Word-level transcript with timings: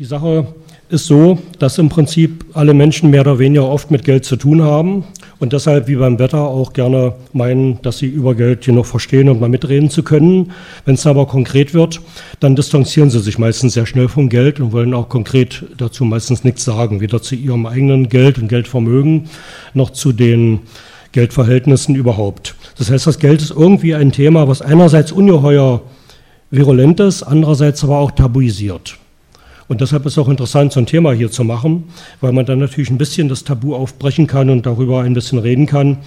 Die 0.00 0.04
Sache 0.04 0.48
ist 0.88 1.06
so, 1.06 1.38
dass 1.60 1.78
im 1.78 1.88
Prinzip 1.88 2.46
alle 2.52 2.74
Menschen 2.74 3.10
mehr 3.10 3.20
oder 3.20 3.38
weniger 3.38 3.68
oft 3.68 3.92
mit 3.92 4.02
Geld 4.02 4.24
zu 4.24 4.34
tun 4.34 4.60
haben 4.60 5.04
und 5.38 5.52
deshalb 5.52 5.86
wie 5.86 5.94
beim 5.94 6.18
Wetter 6.18 6.40
auch 6.40 6.72
gerne 6.72 7.14
meinen, 7.32 7.80
dass 7.82 7.98
sie 7.98 8.08
über 8.08 8.34
Geld 8.34 8.64
genug 8.64 8.86
verstehen, 8.86 9.28
um 9.28 9.38
mal 9.38 9.48
mitreden 9.48 9.90
zu 9.90 10.02
können. 10.02 10.50
Wenn 10.84 10.96
es 10.96 11.06
aber 11.06 11.28
konkret 11.28 11.74
wird, 11.74 12.00
dann 12.40 12.56
distanzieren 12.56 13.08
sie 13.08 13.20
sich 13.20 13.38
meistens 13.38 13.74
sehr 13.74 13.86
schnell 13.86 14.08
vom 14.08 14.28
Geld 14.28 14.58
und 14.58 14.72
wollen 14.72 14.94
auch 14.94 15.08
konkret 15.08 15.64
dazu 15.78 16.04
meistens 16.04 16.42
nichts 16.42 16.64
sagen, 16.64 17.00
weder 17.00 17.22
zu 17.22 17.36
ihrem 17.36 17.64
eigenen 17.64 18.08
Geld 18.08 18.38
und 18.38 18.48
Geldvermögen 18.48 19.28
noch 19.74 19.90
zu 19.90 20.10
den 20.10 20.62
Geldverhältnissen 21.12 21.94
überhaupt. 21.94 22.56
Das 22.78 22.90
heißt, 22.90 23.06
das 23.06 23.20
Geld 23.20 23.40
ist 23.40 23.52
irgendwie 23.52 23.94
ein 23.94 24.10
Thema, 24.10 24.48
was 24.48 24.60
einerseits 24.60 25.12
ungeheuer 25.12 25.82
virulent 26.50 26.98
ist, 26.98 27.22
andererseits 27.22 27.84
aber 27.84 27.98
auch 27.98 28.10
tabuisiert. 28.10 28.98
Und 29.66 29.80
deshalb 29.80 30.04
ist 30.04 30.12
es 30.12 30.18
auch 30.18 30.28
interessant, 30.28 30.72
so 30.72 30.80
ein 30.80 30.86
Thema 30.86 31.12
hier 31.12 31.30
zu 31.30 31.42
machen, 31.42 31.84
weil 32.20 32.32
man 32.32 32.44
dann 32.44 32.58
natürlich 32.58 32.90
ein 32.90 32.98
bisschen 32.98 33.28
das 33.28 33.44
Tabu 33.44 33.74
aufbrechen 33.74 34.26
kann 34.26 34.50
und 34.50 34.66
darüber 34.66 35.02
ein 35.02 35.14
bisschen 35.14 35.38
reden 35.38 35.66
kann, 35.66 35.98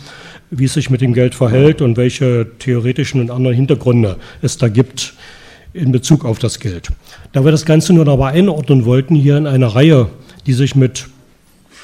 wie 0.51 0.65
es 0.65 0.73
sich 0.73 0.89
mit 0.89 1.01
dem 1.01 1.13
Geld 1.13 1.33
verhält 1.33 1.81
und 1.81 1.97
welche 1.97 2.47
theoretischen 2.59 3.19
und 3.19 3.31
anderen 3.31 3.55
Hintergründe 3.55 4.17
es 4.41 4.57
da 4.57 4.67
gibt 4.67 5.13
in 5.73 5.91
Bezug 5.91 6.23
auf 6.23 6.39
das 6.39 6.59
Geld. 6.59 6.89
Da 7.33 7.43
wir 7.43 7.51
das 7.51 7.65
Ganze 7.65 7.93
nur 7.93 8.05
dabei 8.05 8.31
einordnen 8.31 8.85
wollten, 8.85 9.15
hier 9.15 9.37
in 9.37 9.47
einer 9.47 9.67
Reihe, 9.67 10.09
die 10.45 10.53
sich 10.53 10.75
mit, 10.75 11.07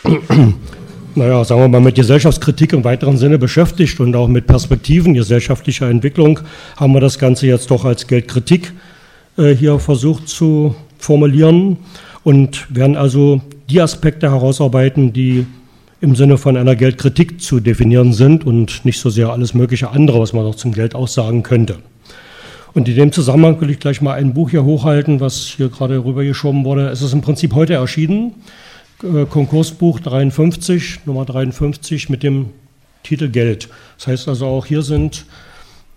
naja, 1.15 1.43
sagen 1.43 1.61
wir 1.61 1.67
mal, 1.67 1.81
mit 1.81 1.95
Gesellschaftskritik 1.95 2.73
im 2.73 2.83
weiteren 2.83 3.17
Sinne 3.17 3.37
beschäftigt 3.37 3.99
und 3.99 4.15
auch 4.15 4.27
mit 4.27 4.47
Perspektiven 4.47 5.13
gesellschaftlicher 5.13 5.89
Entwicklung, 5.89 6.39
haben 6.77 6.93
wir 6.93 7.01
das 7.01 7.19
Ganze 7.19 7.47
jetzt 7.47 7.69
doch 7.71 7.83
als 7.83 8.07
Geldkritik 8.07 8.73
äh, 9.37 9.55
hier 9.55 9.79
versucht 9.79 10.29
zu 10.29 10.75
formulieren 11.03 11.77
und 12.23 12.73
werden 12.73 12.95
also 12.95 13.41
die 13.69 13.81
Aspekte 13.81 14.31
herausarbeiten, 14.31 15.13
die 15.13 15.45
im 16.01 16.15
Sinne 16.15 16.37
von 16.37 16.57
einer 16.57 16.75
Geldkritik 16.75 17.41
zu 17.41 17.59
definieren 17.59 18.13
sind 18.13 18.45
und 18.45 18.85
nicht 18.85 18.99
so 18.99 19.09
sehr 19.09 19.29
alles 19.29 19.53
mögliche 19.53 19.89
andere, 19.89 20.19
was 20.19 20.33
man 20.33 20.43
noch 20.43 20.55
zum 20.55 20.73
Geld 20.73 20.95
auch 20.95 21.07
sagen 21.07 21.43
könnte. 21.43 21.79
Und 22.73 22.89
in 22.89 22.95
dem 22.95 23.11
Zusammenhang 23.11 23.61
will 23.61 23.69
ich 23.69 23.79
gleich 23.79 24.01
mal 24.01 24.13
ein 24.13 24.33
Buch 24.33 24.49
hier 24.49 24.63
hochhalten, 24.63 25.19
was 25.19 25.53
hier 25.55 25.69
gerade 25.69 26.03
rübergeschoben 26.03 26.65
wurde. 26.65 26.87
Es 26.87 27.01
ist 27.01 27.13
im 27.13 27.21
Prinzip 27.21 27.53
heute 27.53 27.75
erschienen, 27.75 28.33
äh, 29.03 29.25
Konkursbuch 29.25 29.99
53, 29.99 31.01
Nummer 31.05 31.25
53 31.25 32.09
mit 32.09 32.23
dem 32.23 32.47
Titel 33.03 33.29
Geld. 33.29 33.69
Das 33.97 34.07
heißt 34.07 34.27
also 34.27 34.47
auch 34.47 34.65
hier 34.65 34.81
sind 34.81 35.25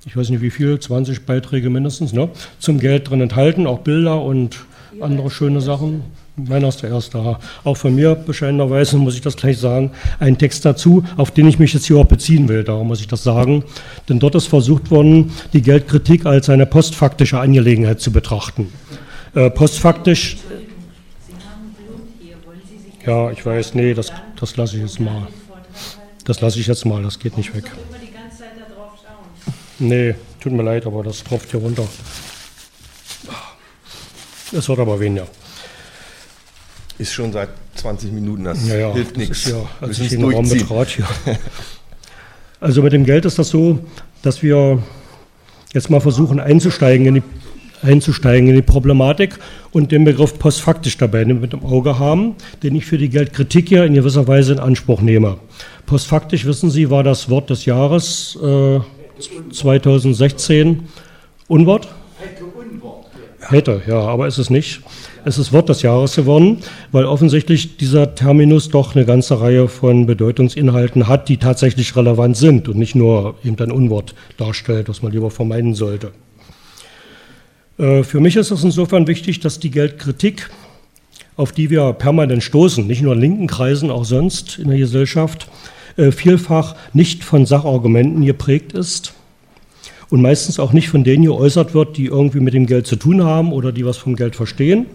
ich 0.07 0.17
weiß 0.17 0.31
nicht 0.31 0.41
wie 0.41 0.51
viel, 0.51 0.79
20 0.79 1.27
Beiträge 1.27 1.69
mindestens, 1.69 2.13
ne, 2.13 2.29
zum 2.61 2.79
Geld 2.79 3.11
drin 3.11 3.21
enthalten, 3.21 3.67
auch 3.67 3.81
Bilder 3.81 4.23
und 4.23 4.65
andere 5.01 5.31
schöne 5.31 5.61
Sachen. 5.61 6.03
Meiner 6.37 6.69
ist 6.69 6.83
der 6.83 6.91
erste. 6.91 7.39
Auch 7.65 7.77
von 7.77 7.95
mir, 7.95 8.15
bescheidenerweise, 8.15 8.97
muss 8.99 9.15
ich 9.15 9.21
das 9.23 9.37
gleich 9.37 9.59
sagen, 9.59 9.91
ein 10.19 10.37
Text 10.37 10.65
dazu, 10.65 11.05
auf 11.17 11.31
den 11.31 11.49
ich 11.49 11.59
mich 11.59 11.73
jetzt 11.73 11.87
hier 11.87 11.97
auch 11.97 12.07
beziehen 12.07 12.49
will. 12.49 12.63
Darum 12.63 12.89
muss 12.89 13.01
ich 13.01 13.09
das 13.09 13.23
sagen. 13.23 13.65
Denn 14.09 14.19
dort 14.19 14.35
ist 14.35 14.47
versucht 14.47 14.91
worden, 14.91 15.33
die 15.53 15.63
Geldkritik 15.63 16.27
als 16.27 16.51
eine 16.51 16.67
postfaktische 16.67 17.39
Angelegenheit 17.39 18.01
zu 18.01 18.13
betrachten. 18.13 18.73
Äh, 19.35 19.51
postfaktisch. 19.51 20.37
Ja, 23.07 23.31
ich 23.31 23.47
weiß, 23.47 23.75
nee, 23.75 23.95
das, 23.95 24.13
das 24.39 24.57
lasse 24.57 24.77
ich 24.77 24.83
jetzt 24.83 25.01
mal. 25.01 25.29
Das 26.25 26.41
lasse 26.41 26.59
ich 26.59 26.67
jetzt 26.67 26.85
mal, 26.85 27.03
das 27.03 27.19
geht 27.19 27.37
nicht 27.37 27.55
weg. 27.55 27.65
Nee, 29.79 30.15
tut 30.41 30.53
mir 30.53 30.63
leid, 30.63 30.87
aber 30.87 31.03
das 31.03 31.23
tropft 31.23 31.51
hier 31.51 31.61
runter. 31.61 31.87
Es 34.53 34.69
wird 34.69 34.79
aber 34.79 34.99
weniger. 35.01 35.27
Ist 36.99 37.13
schon 37.13 37.33
seit 37.33 37.51
20 37.75 38.13
Minuten, 38.13 38.45
das 38.45 38.67
ja, 38.67 38.77
ja, 38.77 38.93
hilft 38.93 39.17
nichts. 39.17 39.49
Ja, 39.49 39.69
als 39.81 39.99
ich 39.99 40.09
den 40.11 40.25
Raum 40.25 40.49
betrat 40.49 40.89
hier. 40.89 41.07
Also 42.59 42.83
mit 42.83 42.95
dem 42.95 43.05
Geld 43.05 43.27
ist 43.27 43.39
das 43.39 43.51
so, 43.51 43.81
dass 44.23 44.43
wir 44.43 44.83
jetzt 45.75 45.91
mal 45.91 46.01
versuchen 46.01 46.41
einzusteigen 46.41 47.07
in 47.07 47.15
die, 47.17 47.23
einzusteigen 47.83 48.49
in 48.49 48.55
die 48.55 48.63
Problematik 48.63 49.39
und 49.73 49.93
den 49.93 50.05
Begriff 50.05 50.39
postfaktisch 50.39 50.97
dabei 50.97 51.27
mit 51.27 51.53
dem 51.53 51.63
Auge 51.65 51.99
haben, 51.99 52.35
den 52.63 52.75
ich 52.75 52.87
für 52.87 52.97
die 52.97 53.11
Geldkritik 53.11 53.71
ja 53.71 53.85
in 53.85 53.93
gewisser 53.93 54.27
Weise 54.27 54.55
in 54.55 54.59
Anspruch 54.59 55.03
nehme. 55.03 55.37
Postfaktisch, 55.85 56.47
wissen 56.47 56.71
Sie, 56.71 56.89
war 56.89 57.05
das 57.05 57.29
Wort 57.29 57.51
des 57.51 57.67
Jahres 57.67 58.39
äh, 58.43 58.81
2016 59.53 60.89
Unwort? 61.49 61.89
Hätte, 63.49 63.83
ja, 63.87 64.01
aber 64.01 64.27
ist 64.27 64.39
es 64.39 64.51
nicht. 64.51 64.81
Es 65.25 65.39
ist 65.39 65.53
Wort 65.53 65.69
des 65.69 65.83
Jahres 65.83 66.17
geworden, 66.17 66.59
weil 66.93 67.05
offensichtlich 67.05 67.77
dieser 67.77 68.15
Terminus 68.15 68.69
doch 68.69 68.95
eine 68.95 69.05
ganze 69.05 69.41
Reihe 69.41 69.69
von 69.69 70.07
Bedeutungsinhalten 70.07 71.09
hat, 71.09 71.29
die 71.29 71.37
tatsächlich 71.37 71.95
relevant 71.97 72.37
sind 72.37 72.69
und 72.69 72.77
nicht 72.77 72.95
nur 72.95 73.37
eben 73.45 73.59
ein 73.59 73.71
Unwort 73.71 74.15
darstellt, 74.37 74.89
was 74.89 75.03
man 75.03 75.13
lieber 75.13 75.31
vermeiden 75.31 75.75
sollte. 75.75 76.13
Äh, 77.79 78.03
für 78.03 78.21
mich 78.21 78.37
ist 78.37 78.51
es 78.51 78.65
insofern 78.65 79.07
wichtig, 79.07 79.41
dass 79.41 79.61
die 79.61 79.71
Geldkritik, 79.71 80.51
auf 81.37 81.53
die 81.53 81.71
wir 81.71 81.93
permanent 81.93 82.43
stoßen, 82.43 82.87
nicht 82.87 83.03
nur 83.03 83.15
in 83.15 83.21
linken 83.21 83.47
Kreisen, 83.47 83.91
auch 83.91 84.05
sonst 84.05 84.59
in 84.59 84.69
der 84.69 84.79
Gesellschaft, 84.79 85.49
äh, 85.97 86.11
vielfach 86.11 86.77
nicht 86.93 87.25
von 87.25 87.47
Sachargumenten 87.47 88.25
geprägt 88.25 88.73
ist, 88.73 89.15
und 90.11 90.23
meistens 90.23 90.59
auch 90.59 90.73
nicht 90.73 90.89
von 90.89 91.05
denen 91.05 91.25
geäußert 91.25 91.75
wird, 91.75 91.97
die 91.97 92.07
irgendwie 92.07 92.41
mit 92.41 92.55
dem 92.55 92.67
Geld 92.67 92.87
zu 92.87 92.97
tun 92.97 93.25
haben 93.25 93.53
oder 93.53 93.73
die 93.73 93.85
was 93.85 93.97
vom 93.97 94.17
Geld 94.17 94.37
verstehen, 94.37 94.87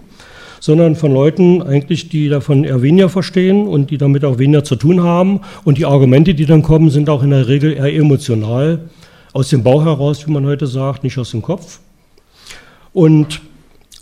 sondern 0.59 0.95
von 0.95 1.13
Leuten 1.13 1.61
eigentlich, 1.61 2.09
die 2.09 2.29
davon 2.29 2.63
eher 2.63 2.81
weniger 2.81 3.09
verstehen 3.09 3.67
und 3.67 3.89
die 3.89 3.97
damit 3.97 4.23
auch 4.23 4.37
weniger 4.37 4.63
zu 4.63 4.75
tun 4.75 5.03
haben. 5.03 5.41
Und 5.63 5.77
die 5.77 5.85
Argumente, 5.85 6.33
die 6.33 6.45
dann 6.45 6.61
kommen, 6.61 6.89
sind 6.89 7.09
auch 7.09 7.23
in 7.23 7.31
der 7.31 7.47
Regel 7.47 7.73
eher 7.73 7.93
emotional, 7.93 8.79
aus 9.33 9.49
dem 9.49 9.63
Bauch 9.63 9.85
heraus, 9.85 10.27
wie 10.27 10.31
man 10.31 10.45
heute 10.45 10.67
sagt, 10.67 11.03
nicht 11.03 11.17
aus 11.17 11.31
dem 11.31 11.41
Kopf. 11.41 11.79
Und 12.93 13.41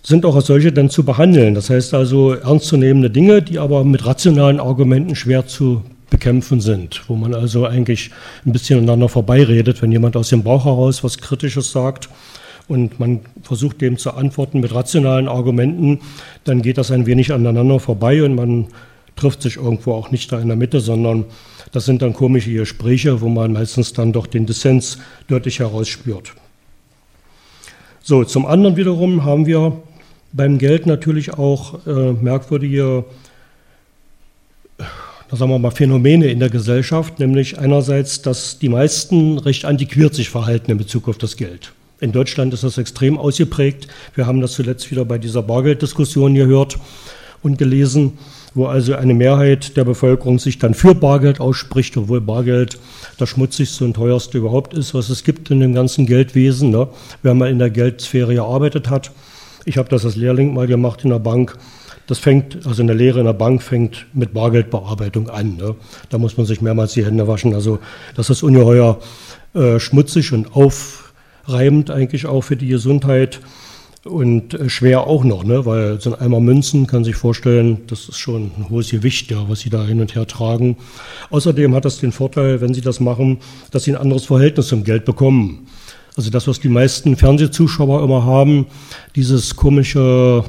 sind 0.03 0.25
auch 0.25 0.35
als 0.35 0.47
solche 0.47 0.71
dann 0.71 0.89
zu 0.89 1.03
behandeln. 1.03 1.53
Das 1.53 1.69
heißt 1.69 1.93
also 1.93 2.33
ernstzunehmende 2.33 3.09
Dinge, 3.09 3.41
die 3.41 3.59
aber 3.59 3.83
mit 3.83 4.05
rationalen 4.05 4.59
Argumenten 4.59 5.15
schwer 5.15 5.45
zu 5.45 5.83
bekämpfen 6.09 6.61
sind, 6.61 7.03
wo 7.07 7.15
man 7.15 7.33
also 7.33 7.65
eigentlich 7.65 8.11
ein 8.45 8.51
bisschen 8.51 8.79
aneinander 8.79 9.09
vorbeiredet, 9.09 9.81
wenn 9.81 9.91
jemand 9.91 10.15
aus 10.17 10.29
dem 10.29 10.43
Bauch 10.43 10.65
heraus 10.65 11.03
was 11.03 11.17
Kritisches 11.17 11.71
sagt 11.71 12.09
und 12.67 12.99
man 12.99 13.21
versucht 13.43 13.81
dem 13.81 13.97
zu 13.97 14.11
antworten 14.13 14.59
mit 14.59 14.73
rationalen 14.73 15.27
Argumenten, 15.27 15.99
dann 16.43 16.61
geht 16.61 16.77
das 16.77 16.91
ein 16.91 17.05
wenig 17.05 17.31
aneinander 17.31 17.79
vorbei 17.79 18.23
und 18.23 18.35
man 18.35 18.67
trifft 19.15 19.41
sich 19.41 19.57
irgendwo 19.57 19.93
auch 19.93 20.11
nicht 20.11 20.31
da 20.31 20.39
in 20.39 20.47
der 20.47 20.57
Mitte, 20.57 20.79
sondern 20.79 21.25
das 21.71 21.85
sind 21.85 22.01
dann 22.01 22.13
komische 22.13 22.51
Gespräche, 22.51 23.21
wo 23.21 23.27
man 23.27 23.53
meistens 23.53 23.93
dann 23.93 24.13
doch 24.13 24.27
den 24.27 24.45
Dissens 24.45 24.97
deutlich 25.27 25.59
herausspürt. 25.59 26.33
So, 28.01 28.23
zum 28.23 28.45
anderen 28.45 28.77
wiederum 28.77 29.23
haben 29.25 29.45
wir 29.45 29.83
beim 30.31 30.57
Geld 30.57 30.85
natürlich 30.85 31.33
auch 31.33 31.85
äh, 31.85 32.13
merkwürdige 32.13 33.05
sagen 35.37 35.51
wir 35.51 35.59
mal, 35.59 35.71
Phänomene 35.71 36.27
in 36.27 36.39
der 36.39 36.49
Gesellschaft, 36.49 37.19
nämlich 37.19 37.59
einerseits, 37.59 38.21
dass 38.21 38.57
die 38.59 38.69
meisten 38.69 39.37
recht 39.37 39.65
antiquiert 39.65 40.15
sich 40.15 40.29
verhalten 40.29 40.71
in 40.71 40.77
Bezug 40.77 41.07
auf 41.07 41.17
das 41.17 41.37
Geld. 41.37 41.73
In 41.99 42.11
Deutschland 42.11 42.53
ist 42.53 42.63
das 42.63 42.77
extrem 42.77 43.17
ausgeprägt. 43.17 43.87
Wir 44.15 44.25
haben 44.25 44.41
das 44.41 44.53
zuletzt 44.53 44.89
wieder 44.89 45.05
bei 45.05 45.17
dieser 45.17 45.43
Bargelddiskussion 45.43 46.33
gehört 46.33 46.79
und 47.43 47.57
gelesen, 47.57 48.17
wo 48.53 48.65
also 48.65 48.95
eine 48.95 49.13
Mehrheit 49.13 49.77
der 49.77 49.83
Bevölkerung 49.83 50.39
sich 50.39 50.57
dann 50.57 50.73
für 50.73 50.95
Bargeld 50.95 51.39
ausspricht, 51.39 51.95
obwohl 51.97 52.21
Bargeld 52.21 52.79
das 53.17 53.29
schmutzigste 53.29 53.85
und 53.85 53.93
teuerste 53.93 54.37
überhaupt 54.37 54.73
ist, 54.73 54.93
was 54.93 55.09
es 55.09 55.23
gibt 55.23 55.51
in 55.51 55.59
dem 55.59 55.73
ganzen 55.73 56.05
Geldwesen. 56.05 56.71
Ne? 56.71 56.87
Wer 57.21 57.33
mal 57.33 57.49
in 57.49 57.59
der 57.59 57.69
Geldsphäre 57.69 58.33
gearbeitet 58.33 58.89
hat, 58.89 59.11
ich 59.65 59.77
habe 59.77 59.89
das 59.89 60.05
als 60.05 60.15
Lehrling 60.15 60.53
mal 60.53 60.67
gemacht 60.67 61.03
in 61.03 61.11
der 61.11 61.19
Bank, 61.19 61.57
das 62.09 62.17
fängt, 62.17 62.65
also 62.65 62.81
eine 62.81 62.93
Lehre 62.93 63.19
in 63.19 63.25
der 63.25 63.33
Bank 63.33 63.61
fängt 63.61 64.07
mit 64.13 64.33
Bargeldbearbeitung 64.33 65.29
an. 65.29 65.57
Ne? 65.57 65.75
Da 66.09 66.17
muss 66.17 66.37
man 66.37 66.47
sich 66.47 66.59
mehrmals 66.59 66.93
die 66.93 67.05
Hände 67.05 67.27
waschen. 67.27 67.53
Also 67.53 67.77
das 68.15 68.31
ist 68.31 68.41
ungeheuer 68.41 68.97
äh, 69.53 69.79
schmutzig 69.79 70.33
und 70.33 70.55
aufreibend 70.55 71.91
eigentlich 71.91 72.25
auch 72.25 72.41
für 72.41 72.55
die 72.55 72.65
Gesundheit 72.65 73.41
und 74.05 74.55
äh, 74.55 74.69
schwer 74.69 75.05
auch 75.05 75.23
noch, 75.23 75.43
ne? 75.43 75.67
weil 75.67 76.01
so 76.01 76.11
ein 76.11 76.19
Eimer 76.19 76.39
Münzen 76.39 76.87
kann 76.87 77.03
sich 77.03 77.15
vorstellen, 77.15 77.81
das 77.85 78.09
ist 78.09 78.17
schon 78.17 78.53
ein 78.57 78.71
hohes 78.71 78.89
Gewicht, 78.89 79.29
ja, 79.29 79.47
was 79.47 79.59
sie 79.59 79.69
da 79.69 79.85
hin 79.85 80.01
und 80.01 80.15
her 80.15 80.25
tragen. 80.25 80.77
Außerdem 81.29 81.75
hat 81.75 81.85
das 81.85 81.99
den 81.99 82.11
Vorteil, 82.11 82.59
wenn 82.59 82.73
sie 82.73 82.81
das 82.81 82.99
machen, 82.99 83.37
dass 83.69 83.83
sie 83.83 83.91
ein 83.91 84.01
anderes 84.01 84.25
Verhältnis 84.25 84.69
zum 84.69 84.83
Geld 84.83 85.05
bekommen. 85.05 85.67
Also 86.15 86.31
das, 86.31 86.47
was 86.47 86.59
die 86.59 86.69
meisten 86.69 87.15
Fernsehzuschauer 87.17 88.03
immer 88.03 88.25
haben, 88.25 88.65
dieses 89.15 89.55
komische 89.55 90.43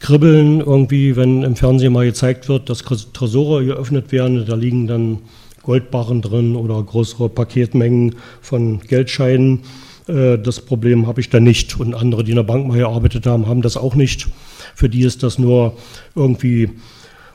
Kribbeln 0.00 0.60
irgendwie, 0.60 1.16
wenn 1.16 1.42
im 1.42 1.56
Fernsehen 1.56 1.92
mal 1.92 2.04
gezeigt 2.04 2.48
wird, 2.48 2.68
dass 2.68 2.82
Tresore 3.12 3.64
geöffnet 3.64 4.12
werden, 4.12 4.44
da 4.46 4.54
liegen 4.54 4.86
dann 4.86 5.18
Goldbarren 5.62 6.22
drin 6.22 6.54
oder 6.54 6.82
größere 6.82 7.28
Paketmengen 7.28 8.16
von 8.40 8.80
Geldscheinen. 8.80 9.62
Äh, 10.06 10.38
das 10.38 10.60
Problem 10.60 11.06
habe 11.06 11.20
ich 11.20 11.30
da 11.30 11.40
nicht. 11.40 11.78
Und 11.80 11.94
andere, 11.94 12.24
die 12.24 12.30
in 12.30 12.36
der 12.36 12.44
Bank 12.44 12.68
mal 12.68 12.78
gearbeitet 12.78 13.26
haben, 13.26 13.46
haben 13.46 13.62
das 13.62 13.76
auch 13.76 13.94
nicht. 13.94 14.28
Für 14.74 14.88
die 14.88 15.02
ist 15.02 15.22
das 15.22 15.38
nur 15.38 15.76
irgendwie 16.14 16.70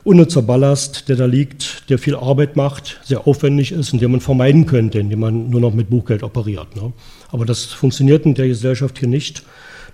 unnützer 0.04 0.42
Ballast, 0.42 1.08
der 1.08 1.16
da 1.16 1.26
liegt, 1.26 1.88
der 1.90 1.98
viel 1.98 2.16
Arbeit 2.16 2.56
macht, 2.56 3.00
sehr 3.04 3.26
aufwendig 3.26 3.72
ist 3.72 3.92
und 3.92 4.02
den 4.02 4.10
man 4.10 4.20
vermeiden 4.20 4.66
könnte, 4.66 4.98
indem 4.98 5.20
man 5.20 5.50
nur 5.50 5.60
noch 5.60 5.74
mit 5.74 5.90
Buchgeld 5.90 6.22
operiert. 6.22 6.74
Ne? 6.74 6.92
Aber 7.30 7.44
das 7.44 7.64
funktioniert 7.66 8.26
in 8.26 8.34
der 8.34 8.48
Gesellschaft 8.48 8.98
hier 8.98 9.08
nicht. 9.08 9.44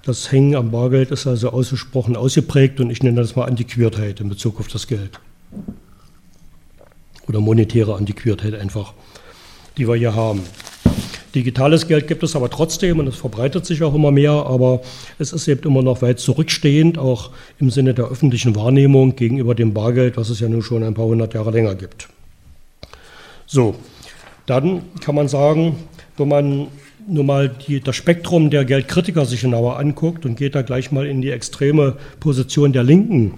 Das 0.05 0.33
Hängen 0.33 0.55
am 0.55 0.71
Bargeld 0.71 1.11
ist 1.11 1.27
also 1.27 1.50
ausgesprochen 1.50 2.17
ausgeprägt 2.17 2.81
und 2.81 2.91
ich 2.91 3.03
nenne 3.03 3.21
das 3.21 3.37
mal 3.37 3.45
Antiquiertheit 3.45 4.21
in 4.21 4.29
Bezug 4.29 4.61
auf 4.61 4.69
das 4.69 4.87
Geld. 4.87 5.21
Oder 7.29 7.41
monetäre 7.41 7.95
Antiquiertheit 7.95 8.55
einfach, 8.55 8.95
die 9.77 9.87
wir 9.87 9.97
hier 9.97 10.15
haben. 10.15 10.43
Digitales 11.35 11.87
Geld 11.87 12.09
gibt 12.09 12.23
es 12.23 12.35
aber 12.35 12.49
trotzdem 12.49 13.00
und 13.00 13.06
es 13.06 13.17
verbreitet 13.17 13.67
sich 13.67 13.83
auch 13.83 13.95
immer 13.95 14.11
mehr, 14.11 14.33
aber 14.33 14.81
es 15.19 15.33
ist 15.33 15.47
eben 15.47 15.62
immer 15.65 15.83
noch 15.83 16.01
weit 16.01 16.21
zurückstehend, 16.21 16.97
auch 16.97 17.31
im 17.59 17.71
Sinne 17.71 17.93
der 17.93 18.06
öffentlichen 18.06 18.56
Wahrnehmung 18.56 19.15
gegenüber 19.15 19.55
dem 19.55 19.75
Bargeld, 19.75 20.17
was 20.17 20.31
es 20.31 20.41
ja 20.41 20.49
nun 20.49 20.62
schon 20.62 20.83
ein 20.83 20.94
paar 20.94 21.05
hundert 21.05 21.35
Jahre 21.35 21.51
länger 21.51 21.75
gibt. 21.75 22.09
So, 23.47 23.75
dann 24.47 24.83
kann 25.01 25.15
man 25.15 25.29
sagen, 25.29 25.77
wenn 26.17 26.29
man 26.29 26.69
nur 27.08 27.25
mal 27.25 27.49
die, 27.49 27.81
das 27.81 27.96
Spektrum 27.96 28.50
der 28.50 28.64
Geldkritiker 28.64 29.25
sich 29.25 29.40
genauer 29.40 29.78
anguckt 29.78 30.26
und 30.26 30.37
geht 30.37 30.55
da 30.55 30.62
gleich 30.62 30.93
mal 30.93 31.06
in 31.06 31.22
die 31.22 31.31
extreme 31.31 31.96
Position 32.20 32.72
der 32.72 32.84
Linken, 32.84 33.34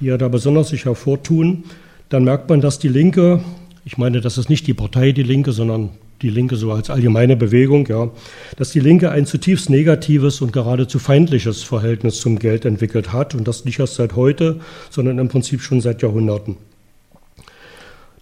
die 0.00 0.06
ja 0.06 0.16
da 0.16 0.28
besonders 0.28 0.70
sich 0.70 0.84
hervortun, 0.84 1.64
dann 2.08 2.24
merkt 2.24 2.48
man, 2.50 2.60
dass 2.60 2.78
die 2.78 2.88
Linke, 2.88 3.42
ich 3.84 3.98
meine, 3.98 4.20
das 4.20 4.38
ist 4.38 4.48
nicht 4.48 4.66
die 4.66 4.74
Partei 4.74 5.12
Die 5.12 5.22
Linke, 5.22 5.52
sondern 5.52 5.90
die 6.22 6.30
Linke 6.30 6.56
so 6.56 6.72
als 6.72 6.88
allgemeine 6.88 7.36
Bewegung, 7.36 7.86
ja, 7.88 8.10
dass 8.56 8.70
die 8.70 8.80
Linke 8.80 9.10
ein 9.10 9.26
zutiefst 9.26 9.70
negatives 9.70 10.40
und 10.40 10.52
geradezu 10.52 10.98
feindliches 10.98 11.62
Verhältnis 11.62 12.20
zum 12.20 12.38
Geld 12.38 12.64
entwickelt 12.64 13.12
hat 13.12 13.34
und 13.34 13.48
das 13.48 13.64
nicht 13.64 13.80
erst 13.80 13.96
seit 13.96 14.14
heute, 14.14 14.60
sondern 14.90 15.18
im 15.18 15.28
Prinzip 15.28 15.62
schon 15.62 15.80
seit 15.80 16.02
Jahrhunderten. 16.02 16.56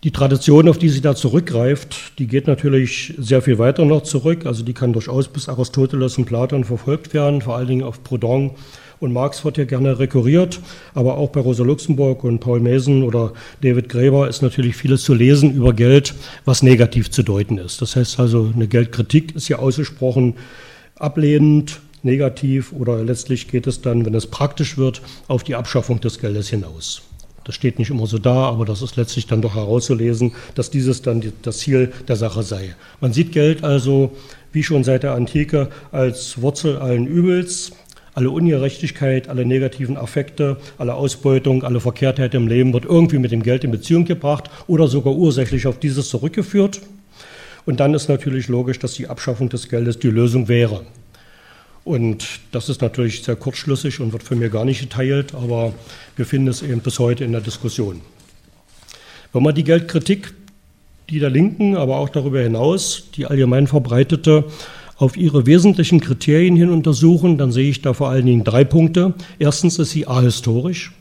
Die 0.03 0.13
Tradition, 0.13 0.69
auf 0.69 0.79
die 0.79 0.89
sie 0.89 1.03
da 1.03 1.15
zurückgreift, 1.15 2.19
die 2.19 2.27
geht 2.27 2.47
natürlich 2.47 3.13
sehr 3.19 3.43
viel 3.43 3.59
weiter 3.59 3.85
noch 3.85 4.03
zurück. 4.03 4.47
Also 4.47 4.63
die 4.63 4.73
kann 4.73 4.95
durchaus 4.95 5.29
bis 5.29 5.49
Aristoteles 5.49 6.17
und 6.17 6.25
Platon 6.25 6.65
verfolgt 6.65 7.13
werden, 7.13 7.43
vor 7.43 7.57
allen 7.57 7.69
Dingen 7.69 7.83
auf 7.83 8.03
Proudhon 8.03 8.53
und 9.01 9.13
Marx 9.13 9.45
wird 9.45 9.57
ja 9.57 9.65
gerne 9.65 9.99
rekurriert, 9.99 10.61
aber 10.95 11.17
auch 11.17 11.31
bei 11.31 11.41
Rosa 11.41 11.65
Luxemburg 11.65 12.23
und 12.23 12.39
Paul 12.41 12.61
Mason 12.61 13.03
oder 13.03 13.33
David 13.63 13.89
Graeber 13.89 14.29
ist 14.29 14.43
natürlich 14.43 14.77
vieles 14.77 15.03
zu 15.03 15.15
lesen 15.15 15.55
über 15.55 15.73
Geld, 15.73 16.15
was 16.45 16.63
negativ 16.63 17.11
zu 17.11 17.23
deuten 17.23 17.59
ist. 17.59 17.81
Das 17.83 17.97
heißt 17.97 18.21
also, 18.21 18.53
eine 18.55 18.69
Geldkritik 18.69 19.35
ist 19.35 19.49
ja 19.49 19.59
ausgesprochen 19.59 20.35
ablehnend, 20.97 21.81
negativ 22.03 22.73
oder 22.73 23.03
letztlich 23.03 23.49
geht 23.49 23.67
es 23.67 23.81
dann, 23.81 24.05
wenn 24.05 24.15
es 24.15 24.27
praktisch 24.27 24.77
wird, 24.77 25.01
auf 25.29 25.45
die 25.45 25.55
Abschaffung 25.55 26.01
des 26.01 26.19
Geldes 26.19 26.49
hinaus. 26.49 27.03
Das 27.45 27.55
steht 27.55 27.79
nicht 27.79 27.91
immer 27.91 28.07
so 28.07 28.19
da, 28.19 28.49
aber 28.49 28.65
das 28.65 28.83
ist 28.83 28.97
letztlich 28.97 29.27
dann 29.27 29.41
doch 29.43 29.55
herauszulesen, 29.55 30.33
dass 30.55 30.71
dieses 30.71 31.03
dann 31.03 31.33
das 31.43 31.59
Ziel 31.59 31.93
der 32.07 32.17
Sache 32.17 32.43
sei. 32.43 32.75
Man 33.01 33.13
sieht 33.13 33.33
Geld 33.33 33.65
also, 33.65 34.13
wie 34.53 34.63
schon 34.63 34.85
seit 34.85 35.03
der 35.03 35.15
Antike, 35.15 35.69
als 35.93 36.41
Wurzel 36.41 36.77
allen 36.77 37.07
Übels. 37.07 37.73
Alle 38.13 38.31
Ungerechtigkeit, 38.31 39.29
alle 39.29 39.47
negativen 39.47 39.97
Affekte, 39.97 40.57
alle 40.79 40.95
Ausbeutung, 40.95 41.63
alle 41.63 41.79
Verkehrtheit 41.79 42.35
im 42.35 42.49
Leben 42.49 42.73
wird 42.73 42.85
irgendwie 42.85 43.19
mit 43.19 43.31
dem 43.31 43.43
Geld 43.43 43.63
in 43.63 43.71
Beziehung 43.71 44.05
gebracht 44.05 44.51
oder 44.67 44.89
sogar 44.89 45.15
ursächlich 45.15 45.69
auf 45.69 45.79
dieses 45.79 46.09
zurückgeführt. 46.09 46.81
Und 47.67 47.79
dann 47.79 47.95
ist 47.95 48.09
natürlich 48.09 48.49
logisch, 48.49 48.81
dass 48.81 48.95
die 48.95 49.07
Abschaffung 49.07 49.49
des 49.49 49.69
Geldes 49.69 50.01
die 50.01 50.09
Lösung 50.09 50.49
wäre. 50.49 50.83
Und 51.85 52.41
das 52.53 52.69
ist 52.69 52.83
natürlich 52.83 53.23
sehr 53.23 53.37
kurzschlüssig 53.37 54.01
und 54.01 54.13
wird 54.13 54.23
von 54.23 54.39
mir 54.39 54.51
gar 54.51 54.65
nicht 54.65 54.81
geteilt, 54.81 55.35
aber 55.35 55.73
wir 56.17 56.27
finden 56.27 56.49
es 56.49 56.63
eben 56.63 56.81
bis 56.81 56.99
heute 56.99 57.25
in 57.25 57.33
der 57.33 57.41
Diskussion. 57.41 58.01
Wenn 59.33 59.43
man 59.43 59.55
die 59.55 59.65
Geldkritik, 59.65 60.35
die 61.09 61.19
der 61.19 61.31
Linken, 61.31 61.77
aber 61.77 61.97
auch 61.97 62.09
darüber 62.09 62.41
hinaus, 62.41 63.05
die 63.15 63.27
allgemein 63.27 63.67
verbreitete, 63.67 64.45
auf 64.97 65.17
ihre 65.17 65.47
wesentlichen 65.47 66.01
Kriterien 66.01 66.57
hin 66.57 66.69
untersuchen, 66.69 67.39
dann 67.39 67.53
sehe 67.53 67.71
ich 67.71 67.81
da 67.81 67.95
vor 67.95 68.11
allen 68.11 68.27
Dingen 68.27 68.45
drei 68.45 68.65
Punkte. 68.65 69.15
Erstens 69.39 69.79
ist 69.79 69.91
sie 69.91 70.07
ahistorisch. 70.07 70.93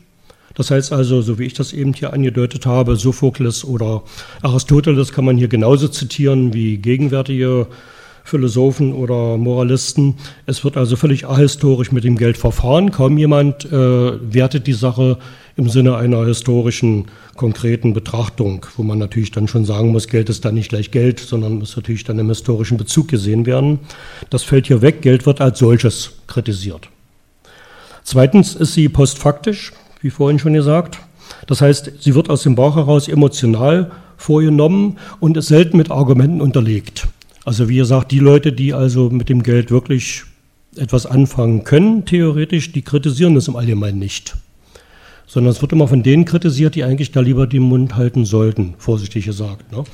Das 0.54 0.70
heißt 0.70 0.92
also, 0.92 1.22
so 1.22 1.38
wie 1.38 1.44
ich 1.44 1.54
das 1.54 1.72
eben 1.72 1.92
hier 1.92 2.12
angedeutet 2.12 2.66
habe, 2.66 2.96
Sophokles 2.96 3.64
oder 3.64 4.02
Aristoteles 4.42 5.12
kann 5.12 5.24
man 5.24 5.36
hier 5.36 5.48
genauso 5.48 5.86
zitieren 5.88 6.54
wie 6.54 6.78
gegenwärtige 6.78 7.66
Philosophen 8.30 8.92
oder 8.92 9.36
Moralisten. 9.36 10.14
Es 10.46 10.62
wird 10.62 10.76
also 10.76 10.94
völlig 10.94 11.26
ahistorisch 11.26 11.90
mit 11.90 12.04
dem 12.04 12.16
Geld 12.16 12.38
verfahren. 12.38 12.92
Kaum 12.92 13.18
jemand 13.18 13.64
äh, 13.64 13.72
wertet 13.72 14.68
die 14.68 14.72
Sache 14.72 15.18
im 15.56 15.68
Sinne 15.68 15.96
einer 15.96 16.24
historischen, 16.24 17.06
konkreten 17.34 17.92
Betrachtung, 17.92 18.66
wo 18.76 18.84
man 18.84 18.98
natürlich 18.98 19.32
dann 19.32 19.48
schon 19.48 19.64
sagen 19.64 19.90
muss, 19.90 20.06
Geld 20.06 20.28
ist 20.28 20.44
dann 20.44 20.54
nicht 20.54 20.68
gleich 20.68 20.90
Geld, 20.90 21.18
sondern 21.18 21.58
muss 21.58 21.74
natürlich 21.74 22.04
dann 22.04 22.18
im 22.18 22.28
historischen 22.28 22.76
Bezug 22.76 23.08
gesehen 23.08 23.46
werden. 23.46 23.80
Das 24.30 24.44
fällt 24.44 24.68
hier 24.68 24.80
weg. 24.80 25.02
Geld 25.02 25.26
wird 25.26 25.40
als 25.40 25.58
solches 25.58 26.12
kritisiert. 26.28 26.88
Zweitens 28.04 28.54
ist 28.54 28.74
sie 28.74 28.88
postfaktisch, 28.88 29.72
wie 30.02 30.10
vorhin 30.10 30.38
schon 30.38 30.52
gesagt. 30.52 30.98
Das 31.46 31.60
heißt, 31.60 31.92
sie 31.98 32.14
wird 32.14 32.30
aus 32.30 32.42
dem 32.44 32.54
Bauch 32.54 32.76
heraus 32.76 33.08
emotional 33.08 33.90
vorgenommen 34.16 34.98
und 35.18 35.36
ist 35.36 35.48
selten 35.48 35.76
mit 35.78 35.90
Argumenten 35.90 36.40
unterlegt. 36.40 37.08
Also 37.44 37.68
wie 37.68 37.76
gesagt, 37.76 38.12
die 38.12 38.18
Leute, 38.18 38.52
die 38.52 38.74
also 38.74 39.08
mit 39.10 39.28
dem 39.28 39.42
Geld 39.42 39.70
wirklich 39.70 40.24
etwas 40.76 41.06
anfangen 41.06 41.64
können, 41.64 42.04
theoretisch, 42.04 42.72
die 42.72 42.82
kritisieren 42.82 43.34
das 43.34 43.48
im 43.48 43.56
Allgemeinen 43.56 43.98
nicht. 43.98 44.36
Sondern 45.26 45.52
es 45.52 45.62
wird 45.62 45.72
immer 45.72 45.86
von 45.86 46.02
denen 46.02 46.24
kritisiert, 46.24 46.74
die 46.74 46.82
eigentlich 46.82 47.12
da 47.12 47.20
lieber 47.20 47.46
den 47.46 47.62
Mund 47.62 47.94
halten 47.94 48.24
sollten, 48.24 48.74
vorsichtig 48.78 49.26
gesagt. 49.26 49.70
Ne? 49.72 49.84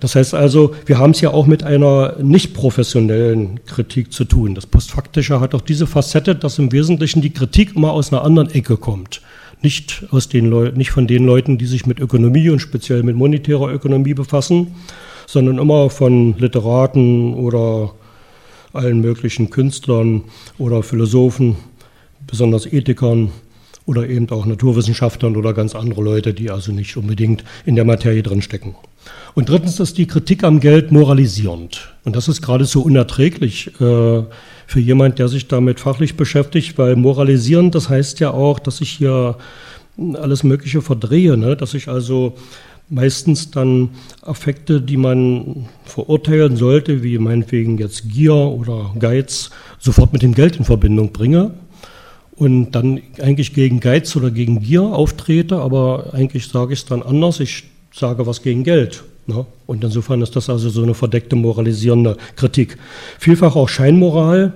Das 0.00 0.14
heißt 0.14 0.34
also, 0.34 0.74
wir 0.86 0.98
haben 0.98 1.10
es 1.10 1.20
ja 1.20 1.30
auch 1.30 1.46
mit 1.46 1.62
einer 1.62 2.16
nicht 2.22 2.54
professionellen 2.54 3.62
Kritik 3.66 4.12
zu 4.12 4.24
tun. 4.24 4.54
Das 4.54 4.66
Postfaktische 4.66 5.38
hat 5.38 5.54
auch 5.54 5.60
diese 5.60 5.86
Facette, 5.86 6.34
dass 6.34 6.58
im 6.58 6.72
Wesentlichen 6.72 7.20
die 7.20 7.30
Kritik 7.30 7.76
immer 7.76 7.92
aus 7.92 8.12
einer 8.12 8.24
anderen 8.24 8.50
Ecke 8.50 8.78
kommt. 8.78 9.20
Nicht, 9.62 10.04
aus 10.10 10.30
den 10.30 10.48
nicht 10.74 10.90
von 10.90 11.06
den 11.06 11.26
Leuten, 11.26 11.58
die 11.58 11.66
sich 11.66 11.84
mit 11.84 12.00
Ökonomie 12.00 12.48
und 12.48 12.60
speziell 12.60 13.02
mit 13.02 13.16
monetärer 13.16 13.70
Ökonomie 13.70 14.14
befassen, 14.14 14.68
sondern 15.30 15.58
immer 15.58 15.90
von 15.90 16.36
Literaten 16.38 17.34
oder 17.34 17.94
allen 18.72 19.00
möglichen 19.00 19.48
Künstlern 19.50 20.24
oder 20.58 20.82
Philosophen, 20.82 21.56
besonders 22.26 22.66
Ethikern 22.66 23.30
oder 23.86 24.08
eben 24.08 24.28
auch 24.30 24.44
Naturwissenschaftlern 24.44 25.36
oder 25.36 25.54
ganz 25.54 25.76
andere 25.76 26.02
Leute, 26.02 26.34
die 26.34 26.50
also 26.50 26.72
nicht 26.72 26.96
unbedingt 26.96 27.44
in 27.64 27.76
der 27.76 27.84
Materie 27.84 28.24
drinstecken. 28.24 28.74
Und 29.34 29.48
drittens 29.48 29.78
ist 29.78 29.98
die 29.98 30.08
Kritik 30.08 30.42
am 30.42 30.58
Geld 30.58 30.90
moralisierend. 30.90 31.94
Und 32.04 32.16
das 32.16 32.26
ist 32.26 32.42
geradezu 32.42 32.82
unerträglich 32.82 33.68
äh, 33.80 34.22
für 34.66 34.80
jemand, 34.80 35.20
der 35.20 35.28
sich 35.28 35.46
damit 35.46 35.78
fachlich 35.78 36.16
beschäftigt, 36.16 36.76
weil 36.76 36.96
moralisierend, 36.96 37.76
das 37.76 37.88
heißt 37.88 38.18
ja 38.18 38.32
auch, 38.32 38.58
dass 38.58 38.80
ich 38.80 38.90
hier 38.90 39.36
alles 40.14 40.42
Mögliche 40.42 40.82
verdrehe, 40.82 41.36
ne? 41.36 41.56
dass 41.56 41.74
ich 41.74 41.88
also 41.88 42.34
meistens 42.90 43.50
dann 43.50 43.90
Affekte, 44.22 44.82
die 44.82 44.96
man 44.96 45.68
verurteilen 45.84 46.56
sollte, 46.56 47.02
wie 47.02 47.18
meinetwegen 47.18 47.78
jetzt 47.78 48.10
Gier 48.10 48.34
oder 48.34 48.92
Geiz, 48.98 49.50
sofort 49.78 50.12
mit 50.12 50.22
dem 50.22 50.34
Geld 50.34 50.56
in 50.56 50.64
Verbindung 50.64 51.12
bringe 51.12 51.52
und 52.40 52.72
dann 52.72 53.00
eigentlich 53.20 53.54
gegen 53.54 53.80
Geiz 53.80 54.16
oder 54.16 54.30
gegen 54.30 54.60
Gier 54.60 54.82
auftrete, 54.82 55.58
aber 55.58 56.14
eigentlich 56.14 56.48
sage 56.48 56.72
ich 56.72 56.80
es 56.80 56.84
dann 56.86 57.02
anders, 57.02 57.38
ich 57.38 57.64
sage 57.92 58.26
was 58.26 58.42
gegen 58.42 58.64
Geld. 58.64 59.04
Ne? 59.26 59.44
Und 59.66 59.84
insofern 59.84 60.22
ist 60.22 60.34
das 60.34 60.48
also 60.48 60.70
so 60.70 60.82
eine 60.82 60.94
verdeckte 60.94 61.36
moralisierende 61.36 62.16
Kritik. 62.36 62.78
Vielfach 63.18 63.56
auch 63.56 63.68
Scheinmoral. 63.68 64.54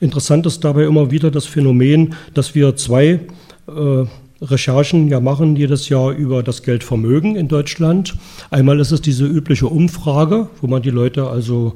Interessant 0.00 0.46
ist 0.46 0.64
dabei 0.64 0.84
immer 0.84 1.10
wieder 1.10 1.30
das 1.30 1.44
Phänomen, 1.44 2.14
dass 2.32 2.54
wir 2.54 2.74
zwei 2.76 3.20
äh, 3.68 4.04
Recherchen 4.42 5.08
ja 5.08 5.20
machen 5.20 5.56
jedes 5.56 5.88
Jahr 5.88 6.10
über 6.10 6.42
das 6.42 6.62
Geldvermögen 6.62 7.36
in 7.36 7.48
Deutschland. 7.48 8.14
Einmal 8.50 8.80
ist 8.80 8.92
es 8.92 9.00
diese 9.00 9.24
übliche 9.24 9.66
Umfrage, 9.66 10.48
wo 10.60 10.66
man 10.66 10.82
die 10.82 10.90
Leute 10.90 11.28
also 11.28 11.74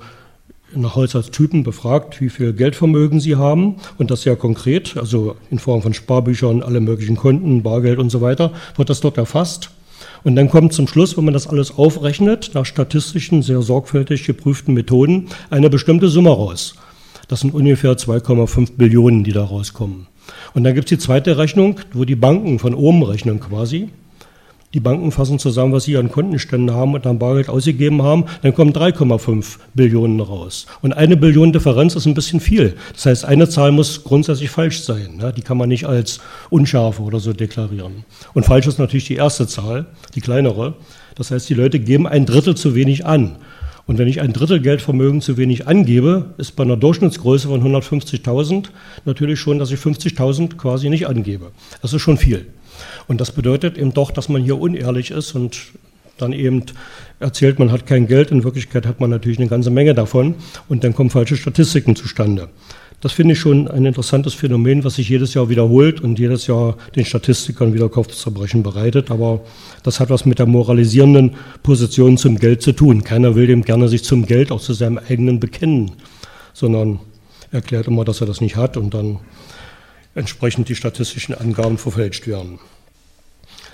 nach 0.75 0.95
Haushaltstypen 0.95 1.63
befragt, 1.63 2.21
wie 2.21 2.29
viel 2.29 2.53
Geldvermögen 2.53 3.19
sie 3.19 3.37
haben 3.37 3.77
und 3.99 4.11
das 4.11 4.23
sehr 4.23 4.37
konkret, 4.37 4.97
also 4.97 5.37
in 5.51 5.59
Form 5.59 5.83
von 5.83 5.95
Sparbüchern, 5.95 6.63
alle 6.63 6.81
möglichen 6.81 7.17
Konten, 7.17 7.63
Bargeld 7.63 7.99
und 7.99 8.11
so 8.11 8.21
weiter, 8.21 8.53
wird 8.77 8.91
das 8.91 9.01
dort 9.01 9.17
erfasst. 9.17 9.71
Und 10.23 10.37
dann 10.37 10.51
kommt 10.51 10.73
zum 10.75 10.87
Schluss, 10.87 11.17
wenn 11.17 11.25
man 11.25 11.35
das 11.35 11.47
alles 11.47 11.77
aufrechnet, 11.77 12.51
nach 12.55 12.67
statistischen, 12.67 13.43
sehr 13.43 13.63
sorgfältig 13.63 14.25
geprüften 14.27 14.75
Methoden, 14.75 15.29
eine 15.49 15.71
bestimmte 15.71 16.09
Summe 16.09 16.31
raus. 16.31 16.75
Das 17.27 17.41
sind 17.41 17.55
ungefähr 17.55 17.93
2,5 17.93 18.77
Billionen, 18.77 19.25
die 19.25 19.33
da 19.33 19.45
rauskommen. 19.45 20.09
Und 20.55 20.65
dann 20.65 20.75
gibt 20.75 20.91
es 20.91 20.99
die 20.99 21.03
zweite 21.03 21.39
Rechnung, 21.39 21.81
wo 21.93 22.05
die 22.05 22.17
Banken 22.17 22.59
von 22.59 22.75
oben 22.75 23.03
rechnen 23.03 23.41
quasi. 23.41 23.89
Die 24.73 24.79
Banken 24.79 25.11
fassen 25.11 25.41
zusammen, 25.41 25.73
was 25.73 25.83
sie 25.83 25.97
an 25.97 26.13
Kontenständen 26.13 26.73
haben 26.73 26.95
und 26.95 27.05
an 27.05 27.19
Bargeld 27.19 27.49
ausgegeben 27.49 28.03
haben, 28.03 28.27
dann 28.43 28.55
kommen 28.55 28.73
3,5 28.73 29.57
Billionen 29.75 30.21
raus. 30.21 30.67
Und 30.81 30.93
eine 30.93 31.17
Billion 31.17 31.53
Differenz 31.53 31.97
ist 31.97 32.07
ein 32.07 32.15
bisschen 32.15 32.39
viel. 32.39 32.77
Das 32.93 33.07
heißt, 33.07 33.25
eine 33.25 33.49
Zahl 33.49 33.73
muss 33.73 34.05
grundsätzlich 34.05 34.51
falsch 34.51 34.83
sein. 34.83 35.17
Ne? 35.17 35.33
Die 35.37 35.43
kann 35.43 35.57
man 35.57 35.69
nicht 35.69 35.87
als 35.87 36.21
unscharfe 36.51 37.03
oder 37.03 37.19
so 37.19 37.33
deklarieren. 37.33 38.05
Und 38.33 38.45
falsch 38.45 38.69
ist 38.69 38.79
natürlich 38.79 39.07
die 39.07 39.17
erste 39.17 39.49
Zahl, 39.49 39.87
die 40.15 40.21
kleinere. 40.21 40.75
Das 41.17 41.33
heißt, 41.33 41.49
die 41.51 41.55
Leute 41.55 41.81
geben 41.81 42.07
ein 42.07 42.25
Drittel 42.25 42.57
zu 42.57 42.77
wenig 42.77 43.05
an. 43.05 43.39
Und 43.91 43.99
wenn 43.99 44.07
ich 44.07 44.21
ein 44.21 44.33
Drittel 44.33 44.61
Geldvermögen 44.61 45.21
zu 45.21 45.37
wenig 45.37 45.67
angebe, 45.67 46.33
ist 46.39 46.55
bei 46.55 46.63
einer 46.63 46.77
Durchschnittsgröße 46.77 47.49
von 47.49 47.61
150.000 47.61 48.67
natürlich 49.05 49.41
schon, 49.41 49.59
dass 49.59 49.73
ich 49.73 49.81
50.000 49.81 50.57
quasi 50.57 50.89
nicht 50.89 51.09
angebe. 51.09 51.51
Das 51.83 51.93
ist 51.93 52.01
schon 52.01 52.17
viel. 52.17 52.47
Und 53.09 53.21
das 53.21 53.33
bedeutet 53.33 53.77
eben 53.77 53.93
doch, 53.93 54.13
dass 54.13 54.29
man 54.29 54.45
hier 54.45 54.61
unehrlich 54.61 55.11
ist 55.11 55.35
und 55.35 55.73
dann 56.19 56.33
eben 56.33 56.67
erzählt, 57.19 57.59
man 57.59 57.73
hat 57.73 57.85
kein 57.85 58.07
Geld. 58.07 58.31
In 58.31 58.45
Wirklichkeit 58.45 58.87
hat 58.87 59.01
man 59.01 59.11
natürlich 59.11 59.41
eine 59.41 59.49
ganze 59.49 59.71
Menge 59.71 59.93
davon 59.93 60.37
und 60.69 60.85
dann 60.85 60.95
kommen 60.95 61.11
falsche 61.11 61.37
Statistiken 61.37 61.97
zustande. 61.97 62.49
Das 63.01 63.13
finde 63.13 63.33
ich 63.33 63.41
schon 63.41 63.67
ein 63.67 63.87
interessantes 63.87 64.35
Phänomen, 64.35 64.85
was 64.85 64.97
sich 64.97 65.09
jedes 65.09 65.33
Jahr 65.33 65.49
wiederholt 65.49 66.03
und 66.03 66.19
jedes 66.19 66.47
Jahr 66.47 66.77
den 66.95 67.07
Statistikern 67.07 67.73
wieder 67.73 67.89
Kopfzerbrechen 67.89 68.63
bereitet. 68.63 69.11
Aber 69.11 69.41
das 69.83 70.01
hat 70.01 70.11
was 70.11 70.27
mit 70.27 70.39
der 70.39 70.45
moralisierenden 70.45 71.35
Position 71.63 72.19
zum 72.19 72.39
Geld 72.39 72.61
zu 72.61 72.73
tun. 72.73 73.03
Keiner 73.03 73.35
will 73.35 73.47
dem 73.47 73.63
gerne 73.63 73.89
sich 73.89 74.05
zum 74.05 74.27
Geld, 74.27 74.53
auch 74.53 74.61
zu 74.61 74.75
seinem 74.75 74.99
eigenen 74.99 75.41
bekennen, 75.41 75.93
sondern 76.53 77.01
erklärt 77.51 77.87
immer, 77.87 78.05
dass 78.05 78.21
er 78.21 78.27
das 78.27 78.43
nicht 78.43 78.57
hat 78.57 78.77
und 78.77 78.93
dann 78.93 79.19
entsprechend 80.15 80.69
die 80.69 80.75
statistischen 80.75 81.35
Angaben 81.35 81.79
verfälscht 81.79 82.27
werden. 82.27 82.59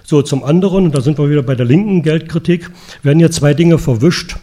So, 0.05 0.23
zum 0.23 0.45
anderen, 0.45 0.85
und 0.85 0.95
da 0.95 1.01
sind 1.01 1.19
wir 1.19 1.29
wieder 1.29 1.43
bei 1.43 1.57
der 1.57 1.67
linken 1.67 2.03
Geldkritik, 2.03 2.71
werden 3.03 3.19
hier 3.19 3.33
zwei 3.33 3.55
Dinge 3.55 3.79
verwischt, 3.79 4.37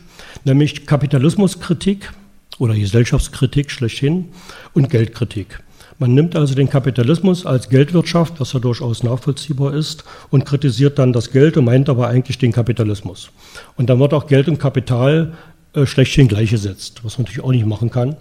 nämlich 0.43 0.85
Kapitalismuskritik 0.85 2.11
oder 2.59 2.75
Gesellschaftskritik 2.75 3.71
schlechthin 3.71 4.29
und 4.73 4.89
Geldkritik. 4.89 5.61
Man 5.99 6.13
nimmt 6.15 6.35
also 6.35 6.55
den 6.55 6.69
Kapitalismus 6.69 7.45
als 7.45 7.69
Geldwirtschaft, 7.69 8.39
was 8.39 8.53
ja 8.53 8.59
durchaus 8.59 9.03
nachvollziehbar 9.03 9.73
ist, 9.73 10.03
und 10.31 10.45
kritisiert 10.45 10.97
dann 10.99 11.13
das 11.13 11.31
Geld 11.31 11.55
und 11.55 11.65
meint 11.65 11.87
aber 11.87 12.07
eigentlich 12.07 12.37
den 12.37 12.51
Kapitalismus. 12.51 13.31
Und 13.77 13.89
dann 13.89 13.99
wird 13.99 14.13
auch 14.13 14.27
Geld 14.27 14.47
und 14.47 14.59
Kapital 14.59 15.33
äh, 15.73 15.85
schlechthin 15.85 16.27
gleichgesetzt, 16.27 17.01
was 17.03 17.17
man 17.17 17.23
natürlich 17.23 17.43
auch 17.43 17.51
nicht 17.51 17.65
machen 17.65 17.89
kann, 17.89 18.15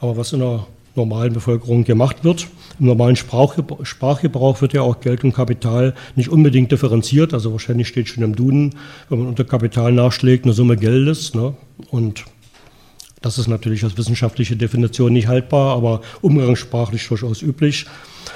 aber 0.00 0.16
was 0.16 0.32
in 0.32 0.40
der 0.40 0.66
normalen 0.94 1.32
Bevölkerung 1.32 1.84
gemacht 1.84 2.22
wird. 2.22 2.48
Im 2.78 2.86
normalen 2.86 3.16
Sprachgebrauch 3.16 4.60
wird 4.60 4.72
ja 4.72 4.82
auch 4.82 5.00
Geld 5.00 5.24
und 5.24 5.32
Kapital 5.32 5.94
nicht 6.16 6.28
unbedingt 6.28 6.70
differenziert. 6.70 7.32
Also 7.32 7.52
wahrscheinlich 7.52 7.88
steht 7.88 8.08
schon 8.08 8.22
im 8.22 8.36
Duden, 8.36 8.74
wenn 9.08 9.20
man 9.20 9.28
unter 9.28 9.44
Kapital 9.44 9.92
nachschlägt, 9.92 10.44
eine 10.44 10.52
Summe 10.52 10.76
Geldes. 10.76 11.34
Ne? 11.34 11.54
Und 11.90 12.24
das 13.22 13.38
ist 13.38 13.48
natürlich 13.48 13.84
als 13.84 13.96
wissenschaftliche 13.96 14.56
Definition 14.56 15.12
nicht 15.12 15.28
haltbar, 15.28 15.76
aber 15.76 16.02
umgangssprachlich 16.20 17.06
durchaus 17.06 17.42
üblich. 17.42 17.86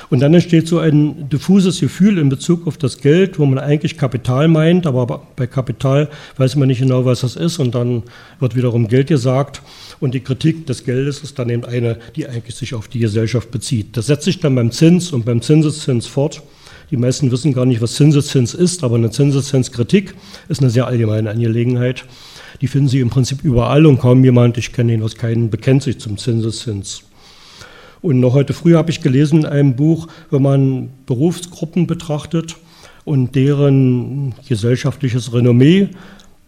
Und 0.08 0.20
dann 0.20 0.34
entsteht 0.34 0.68
so 0.68 0.78
ein 0.78 1.28
diffuses 1.28 1.80
Gefühl 1.80 2.18
in 2.18 2.28
Bezug 2.28 2.66
auf 2.66 2.78
das 2.78 2.98
Geld, 2.98 3.38
wo 3.38 3.46
man 3.46 3.58
eigentlich 3.58 3.98
Kapital 3.98 4.46
meint, 4.48 4.86
aber 4.86 5.22
bei 5.34 5.46
Kapital 5.46 6.08
weiß 6.36 6.56
man 6.56 6.68
nicht 6.68 6.80
genau, 6.80 7.04
was 7.04 7.20
das 7.20 7.34
ist. 7.34 7.58
Und 7.58 7.74
dann 7.74 8.04
wird 8.38 8.54
wiederum 8.54 8.88
Geld 8.88 9.08
gesagt. 9.08 9.62
Und 9.98 10.14
die 10.14 10.20
Kritik 10.20 10.66
des 10.66 10.84
Geldes 10.84 11.20
ist 11.20 11.38
dann 11.38 11.50
eben 11.50 11.64
eine, 11.64 11.98
die 12.14 12.28
eigentlich 12.28 12.54
sich 12.54 12.74
auf 12.74 12.88
die 12.88 13.00
Gesellschaft 13.00 13.50
bezieht. 13.50 13.96
Das 13.96 14.06
setzt 14.06 14.24
sich 14.24 14.38
dann 14.40 14.54
beim 14.54 14.70
Zins 14.70 15.12
und 15.12 15.24
beim 15.24 15.42
Zinseszins 15.42 16.06
fort. 16.06 16.42
Die 16.92 16.96
meisten 16.96 17.32
wissen 17.32 17.52
gar 17.52 17.66
nicht, 17.66 17.80
was 17.80 17.94
Zinseszins 17.94 18.54
ist, 18.54 18.84
aber 18.84 18.94
eine 18.94 19.10
Zinseszinskritik 19.10 20.14
ist 20.48 20.60
eine 20.60 20.70
sehr 20.70 20.86
allgemeine 20.86 21.30
Angelegenheit. 21.30 22.04
Die 22.60 22.68
finden 22.68 22.88
Sie 22.88 23.00
im 23.00 23.10
Prinzip 23.10 23.44
überall 23.44 23.86
und 23.86 23.98
kaum 23.98 24.24
jemand, 24.24 24.58
ich 24.58 24.72
kenne 24.72 24.94
ihn 24.94 25.02
aus 25.02 25.16
keinen, 25.16 25.50
bekennt 25.50 25.82
sich 25.82 25.98
zum 25.98 26.16
Zinseszins. 26.16 27.02
Und 28.02 28.20
noch 28.20 28.34
heute 28.34 28.52
früh 28.52 28.74
habe 28.74 28.90
ich 28.90 29.00
gelesen 29.00 29.40
in 29.40 29.46
einem 29.46 29.76
Buch, 29.76 30.08
wenn 30.30 30.42
man 30.42 30.90
Berufsgruppen 31.06 31.86
betrachtet 31.86 32.56
und 33.04 33.34
deren 33.34 34.34
gesellschaftliches 34.48 35.32
Renommee 35.32 35.88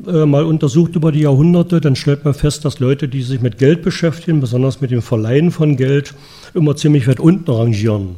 äh, 0.07 0.27
mal 0.27 0.45
untersucht 0.45 0.95
über 0.95 1.11
die 1.11 1.23
Jahrhunderte, 1.23 1.81
dann 1.81 1.97
stellt 1.97 2.25
man 2.25 2.35
fest, 2.35 2.65
dass 2.65 2.79
Leute, 2.79 3.09
die 3.09 3.23
sich 3.23 3.41
mit 3.41 3.59
Geld 3.59 3.83
beschäftigen, 3.83 4.41
besonders 4.41 4.81
mit 4.81 4.91
dem 4.91 5.03
Verleihen 5.03 5.51
von 5.51 5.77
Geld, 5.77 6.15
immer 6.55 6.77
ziemlich 6.77 7.09
weit 7.09 7.19
unten 7.19 7.51
rangieren. 7.51 8.17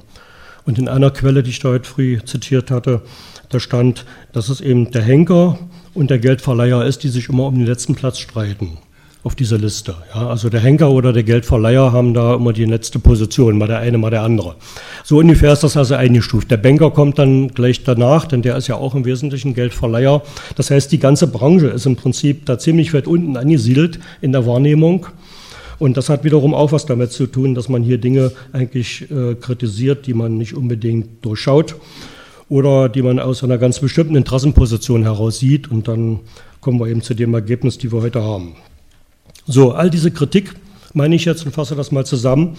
Und 0.67 0.79
in 0.79 0.89
einer 0.89 1.11
Quelle, 1.11 1.43
die 1.43 1.51
ich 1.51 1.61
da 1.61 1.71
heute 1.71 1.89
früh 1.89 2.19
zitiert 2.25 2.71
hatte, 2.71 3.01
da 3.49 3.59
stand, 3.59 4.05
dass 4.33 4.51
es 4.51 4.61
eben 4.61 4.91
der 4.91 5.03
Henker 5.03 5.59
und 5.95 6.11
der 6.11 6.19
Geldverleiher 6.19 6.85
ist, 6.85 7.03
die 7.03 7.09
sich 7.09 7.29
immer 7.29 7.47
um 7.47 7.55
den 7.55 7.67
letzten 7.67 7.95
Platz 7.95 8.19
streiten 8.19 8.79
auf 9.23 9.35
dieser 9.35 9.59
Liste. 9.59 9.95
Ja, 10.15 10.29
also 10.29 10.49
der 10.49 10.61
Henker 10.61 10.91
oder 10.91 11.13
der 11.13 11.23
Geldverleiher 11.23 11.93
haben 11.93 12.15
da 12.15 12.37
immer 12.37 12.53
die 12.53 12.65
letzte 12.65 12.99
Position, 12.99 13.59
mal 13.59 13.67
der 13.67 13.79
eine, 13.79 13.99
mal 13.99 14.11
der 14.11 14.23
andere. 14.23 14.57
So 15.05 15.19
ungefähr 15.19 15.53
ist 15.53 15.63
das 15.63 15.77
also 15.77 15.95
eingestuft. 15.95 16.51
Der 16.51 16.57
Banker 16.57 16.91
kommt 16.91 17.19
dann 17.19 17.49
gleich 17.49 17.85
danach, 17.85 18.25
denn 18.25 18.41
der 18.41 18.57
ist 18.57 18.69
ja 18.69 18.77
auch 18.77 18.95
im 18.95 19.05
Wesentlichen 19.05 19.53
Geldverleiher. 19.53 20.23
Das 20.57 20.71
heißt, 20.71 20.91
die 20.91 20.99
ganze 20.99 21.27
Branche 21.27 21.67
ist 21.67 21.85
im 21.85 21.97
Prinzip 21.97 22.47
da 22.47 22.59
ziemlich 22.59 22.95
weit 22.95 23.07
unten 23.07 23.37
angesiedelt 23.37 24.01
in 24.23 24.33
der 24.33 24.47
Wahrnehmung. 24.47 25.07
Und 25.79 25.97
das 25.97 26.09
hat 26.09 26.25
wiederum 26.25 26.55
auch 26.55 26.73
was 26.73 26.87
damit 26.87 27.13
zu 27.13 27.27
tun, 27.27 27.55
dass 27.55 27.69
man 27.69 27.83
hier 27.83 27.99
Dinge 27.99 28.33
eigentlich 28.53 29.11
äh, 29.11 29.35
kritisiert, 29.35 30.07
die 30.07 30.15
man 30.15 30.39
nicht 30.39 30.55
unbedingt 30.55 31.25
durchschaut 31.25 31.75
oder 32.51 32.89
die 32.89 33.01
man 33.01 33.19
aus 33.19 33.43
einer 33.43 33.57
ganz 33.57 33.79
bestimmten 33.79 34.17
Interessenposition 34.17 35.05
heraus 35.05 35.39
sieht. 35.39 35.71
Und 35.71 35.89
dann 35.89 36.21
kommen 36.61 36.79
wir 36.79 36.89
eben 36.89 37.01
zu 37.01 37.15
dem 37.15 37.33
Ergebnis, 37.33 37.79
die 37.79 37.91
wir 37.91 38.03
heute 38.03 38.23
haben. 38.23 38.57
So, 39.47 39.73
all 39.73 39.89
diese 39.89 40.11
Kritik 40.11 40.55
meine 40.93 41.15
ich 41.15 41.25
jetzt 41.25 41.47
und 41.47 41.53
fasse 41.53 41.77
das 41.77 41.93
mal 41.93 42.05
zusammen. 42.05 42.57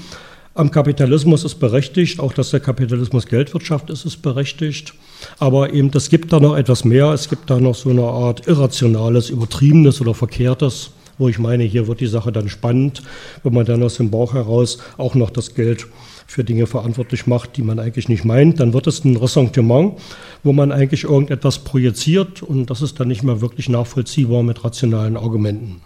Am 0.53 0.71
Kapitalismus 0.71 1.43
ist 1.43 1.55
berechtigt, 1.55 2.19
auch 2.19 2.33
dass 2.33 2.51
der 2.51 2.61
Kapitalismus 2.61 3.25
Geldwirtschaft 3.25 3.89
ist, 3.89 4.05
ist 4.05 4.21
berechtigt. 4.21 4.93
Aber 5.39 5.73
eben, 5.73 5.91
es 5.93 6.09
gibt 6.09 6.31
da 6.31 6.39
noch 6.39 6.55
etwas 6.55 6.85
mehr. 6.85 7.11
Es 7.11 7.29
gibt 7.29 7.49
da 7.49 7.59
noch 7.59 7.75
so 7.75 7.89
eine 7.89 8.03
Art 8.03 8.47
irrationales, 8.47 9.29
übertriebenes 9.29 9.99
oder 9.99 10.13
verkehrtes, 10.13 10.91
wo 11.21 11.29
ich 11.29 11.39
meine, 11.39 11.63
hier 11.63 11.87
wird 11.87 12.01
die 12.01 12.07
Sache 12.07 12.31
dann 12.31 12.49
spannend, 12.49 13.03
wenn 13.43 13.53
man 13.53 13.65
dann 13.65 13.83
aus 13.83 13.95
dem 13.95 14.09
Bauch 14.09 14.33
heraus 14.33 14.79
auch 14.97 15.15
noch 15.15 15.29
das 15.29 15.53
Geld 15.53 15.87
für 16.25 16.43
Dinge 16.43 16.65
verantwortlich 16.65 17.27
macht, 17.27 17.57
die 17.57 17.61
man 17.61 17.77
eigentlich 17.77 18.09
nicht 18.09 18.25
meint. 18.25 18.59
Dann 18.59 18.73
wird 18.73 18.87
es 18.87 19.05
ein 19.05 19.15
Ressentiment, 19.15 19.99
wo 20.43 20.51
man 20.51 20.71
eigentlich 20.71 21.03
irgendetwas 21.03 21.59
projiziert 21.59 22.41
und 22.41 22.69
das 22.69 22.81
ist 22.81 22.99
dann 22.99 23.07
nicht 23.07 23.21
mehr 23.21 23.39
wirklich 23.39 23.69
nachvollziehbar 23.69 24.41
mit 24.41 24.63
rationalen 24.63 25.15
Argumenten. 25.15 25.81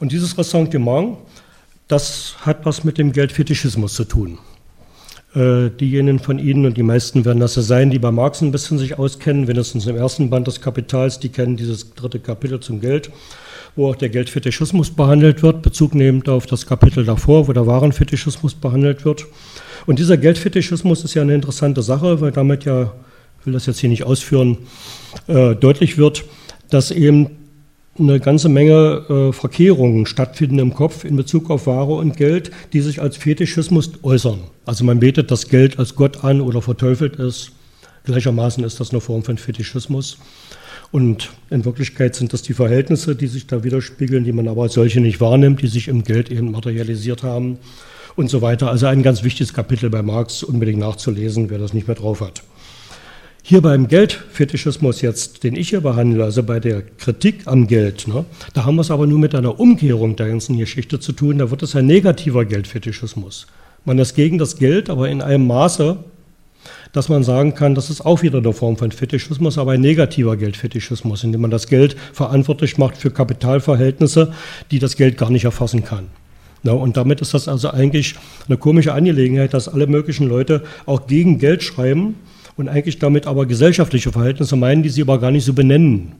Und 0.00 0.12
dieses 0.12 0.36
Ressentiment, 0.36 1.16
das 1.88 2.36
hat 2.42 2.66
was 2.66 2.84
mit 2.84 2.98
dem 2.98 3.12
Geldfetischismus 3.12 3.94
zu 3.94 4.04
tun. 4.04 4.38
Äh, 5.34 5.70
diejenigen 5.70 6.18
von 6.18 6.38
Ihnen, 6.38 6.66
und 6.66 6.76
die 6.76 6.82
meisten 6.82 7.24
werden 7.24 7.40
das 7.40 7.56
ja 7.56 7.62
sein, 7.62 7.90
die 7.90 7.98
bei 7.98 8.10
Marx 8.10 8.42
ein 8.42 8.52
bisschen 8.52 8.78
sich 8.78 8.98
auskennen, 8.98 9.46
wenigstens 9.46 9.86
im 9.86 9.96
ersten 9.96 10.28
Band 10.28 10.46
des 10.46 10.60
Kapitals, 10.60 11.20
die 11.20 11.28
kennen 11.30 11.56
dieses 11.56 11.94
dritte 11.94 12.18
Kapitel 12.18 12.60
zum 12.60 12.80
Geld, 12.80 13.10
wo 13.78 13.90
auch 13.90 13.96
der 13.96 14.08
Geldfetischismus 14.08 14.90
behandelt 14.90 15.42
wird, 15.44 15.62
Bezug 15.62 15.94
nehmend 15.94 16.28
auf 16.28 16.46
das 16.46 16.66
Kapitel 16.66 17.04
davor, 17.04 17.46
wo 17.46 17.52
der 17.52 17.68
Warenfetischismus 17.68 18.54
behandelt 18.54 19.04
wird. 19.04 19.26
Und 19.86 20.00
dieser 20.00 20.16
Geldfetischismus 20.16 21.04
ist 21.04 21.14
ja 21.14 21.22
eine 21.22 21.36
interessante 21.36 21.82
Sache, 21.82 22.20
weil 22.20 22.32
damit 22.32 22.64
ja, 22.64 22.92
ich 23.38 23.46
will 23.46 23.52
das 23.52 23.66
jetzt 23.66 23.78
hier 23.78 23.88
nicht 23.88 24.02
ausführen, 24.02 24.58
äh, 25.28 25.54
deutlich 25.54 25.96
wird, 25.96 26.24
dass 26.70 26.90
eben 26.90 27.30
eine 28.00 28.18
ganze 28.18 28.48
Menge 28.48 29.04
äh, 29.08 29.32
Verkehrungen 29.32 30.06
stattfinden 30.06 30.58
im 30.58 30.74
Kopf 30.74 31.04
in 31.04 31.14
Bezug 31.14 31.48
auf 31.48 31.68
Ware 31.68 31.94
und 31.94 32.16
Geld, 32.16 32.50
die 32.72 32.80
sich 32.80 33.00
als 33.00 33.16
Fetischismus 33.16 33.92
äußern. 34.02 34.40
Also 34.66 34.82
man 34.82 34.98
betet 34.98 35.30
das 35.30 35.48
Geld 35.48 35.78
als 35.78 35.94
Gott 35.94 36.24
an 36.24 36.40
oder 36.40 36.62
verteufelt 36.62 37.18
es. 37.20 37.52
Gleichermaßen 38.04 38.64
ist 38.64 38.80
das 38.80 38.90
eine 38.90 39.00
Form 39.00 39.22
von 39.22 39.38
Fetischismus. 39.38 40.18
Und 40.90 41.30
in 41.50 41.64
Wirklichkeit 41.64 42.14
sind 42.14 42.32
das 42.32 42.42
die 42.42 42.54
Verhältnisse, 42.54 43.14
die 43.14 43.26
sich 43.26 43.46
da 43.46 43.62
widerspiegeln, 43.62 44.24
die 44.24 44.32
man 44.32 44.48
aber 44.48 44.62
als 44.62 44.74
solche 44.74 45.00
nicht 45.00 45.20
wahrnimmt, 45.20 45.60
die 45.60 45.66
sich 45.66 45.88
im 45.88 46.02
Geld 46.02 46.30
eben 46.30 46.50
materialisiert 46.50 47.22
haben 47.22 47.58
und 48.16 48.30
so 48.30 48.40
weiter. 48.40 48.70
Also 48.70 48.86
ein 48.86 49.02
ganz 49.02 49.22
wichtiges 49.22 49.52
Kapitel 49.52 49.90
bei 49.90 50.02
Marx 50.02 50.42
unbedingt 50.42 50.78
nachzulesen, 50.80 51.50
wer 51.50 51.58
das 51.58 51.74
nicht 51.74 51.86
mehr 51.86 51.96
drauf 51.96 52.20
hat. 52.20 52.42
Hier 53.42 53.62
beim 53.62 53.88
Geldfetischismus 53.88 55.00
jetzt, 55.00 55.42
den 55.42 55.56
ich 55.56 55.70
hier 55.70 55.80
behandle, 55.80 56.24
also 56.24 56.42
bei 56.42 56.60
der 56.60 56.82
Kritik 56.82 57.46
am 57.46 57.66
Geld, 57.66 58.06
ne, 58.06 58.26
da 58.52 58.66
haben 58.66 58.74
wir 58.74 58.82
es 58.82 58.90
aber 58.90 59.06
nur 59.06 59.18
mit 59.18 59.34
einer 59.34 59.58
Umkehrung 59.58 60.16
der 60.16 60.28
ganzen 60.28 60.58
Geschichte 60.58 61.00
zu 61.00 61.12
tun. 61.12 61.38
Da 61.38 61.50
wird 61.50 61.62
es 61.62 61.74
ein 61.74 61.86
negativer 61.86 62.44
Geldfetischismus. 62.44 63.46
Man 63.86 63.98
ist 63.98 64.14
gegen 64.14 64.36
das 64.36 64.56
Geld, 64.56 64.90
aber 64.90 65.08
in 65.08 65.22
einem 65.22 65.46
Maße, 65.46 65.96
dass 66.92 67.08
man 67.08 67.22
sagen 67.22 67.54
kann, 67.54 67.74
das 67.74 67.90
ist 67.90 68.04
auch 68.04 68.22
wieder 68.22 68.38
eine 68.38 68.52
Form 68.52 68.76
von 68.76 68.92
Fetischismus, 68.92 69.58
aber 69.58 69.72
ein 69.72 69.80
negativer 69.80 70.36
Geldfetischismus, 70.36 71.24
indem 71.24 71.42
man 71.42 71.50
das 71.50 71.66
Geld 71.66 71.96
verantwortlich 72.12 72.78
macht 72.78 72.96
für 72.96 73.10
Kapitalverhältnisse, 73.10 74.32
die 74.70 74.78
das 74.78 74.96
Geld 74.96 75.18
gar 75.18 75.30
nicht 75.30 75.44
erfassen 75.44 75.84
kann. 75.84 76.06
Na, 76.62 76.72
und 76.72 76.96
damit 76.96 77.20
ist 77.20 77.34
das 77.34 77.46
also 77.46 77.70
eigentlich 77.70 78.16
eine 78.48 78.56
komische 78.56 78.92
Angelegenheit, 78.92 79.54
dass 79.54 79.68
alle 79.68 79.86
möglichen 79.86 80.28
Leute 80.28 80.62
auch 80.86 81.06
gegen 81.06 81.38
Geld 81.38 81.62
schreiben 81.62 82.16
und 82.56 82.68
eigentlich 82.68 82.98
damit 82.98 83.26
aber 83.26 83.46
gesellschaftliche 83.46 84.10
Verhältnisse 84.10 84.56
meinen, 84.56 84.82
die 84.82 84.88
sie 84.88 85.02
aber 85.02 85.20
gar 85.20 85.30
nicht 85.30 85.44
so 85.44 85.52
benennen 85.52 86.12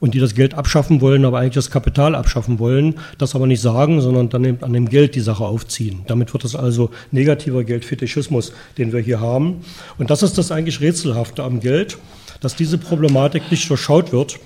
und 0.00 0.14
die 0.14 0.20
das 0.20 0.34
Geld 0.34 0.54
abschaffen 0.54 1.00
wollen, 1.00 1.24
aber 1.24 1.38
eigentlich 1.38 1.54
das 1.54 1.70
Kapital 1.70 2.14
abschaffen 2.14 2.58
wollen, 2.58 2.94
das 3.18 3.34
aber 3.34 3.46
nicht 3.46 3.60
sagen, 3.60 4.00
sondern 4.00 4.28
dann 4.28 4.58
an 4.62 4.72
dem 4.72 4.88
Geld 4.88 5.14
die 5.14 5.20
Sache 5.20 5.44
aufziehen. 5.44 6.00
Damit 6.06 6.32
wird 6.32 6.44
es 6.44 6.54
also 6.54 6.90
negativer 7.10 7.64
Geldfetischismus, 7.64 8.52
den 8.76 8.92
wir 8.92 9.00
hier 9.00 9.20
haben. 9.20 9.62
Und 9.98 10.10
das 10.10 10.22
ist 10.22 10.38
das 10.38 10.52
eigentlich 10.52 10.80
Rätselhafte 10.80 11.42
am 11.42 11.60
Geld, 11.60 11.98
dass 12.40 12.56
diese 12.56 12.78
Problematik 12.78 13.50
nicht 13.50 13.68
durchschaut 13.68 14.12
wird 14.12 14.38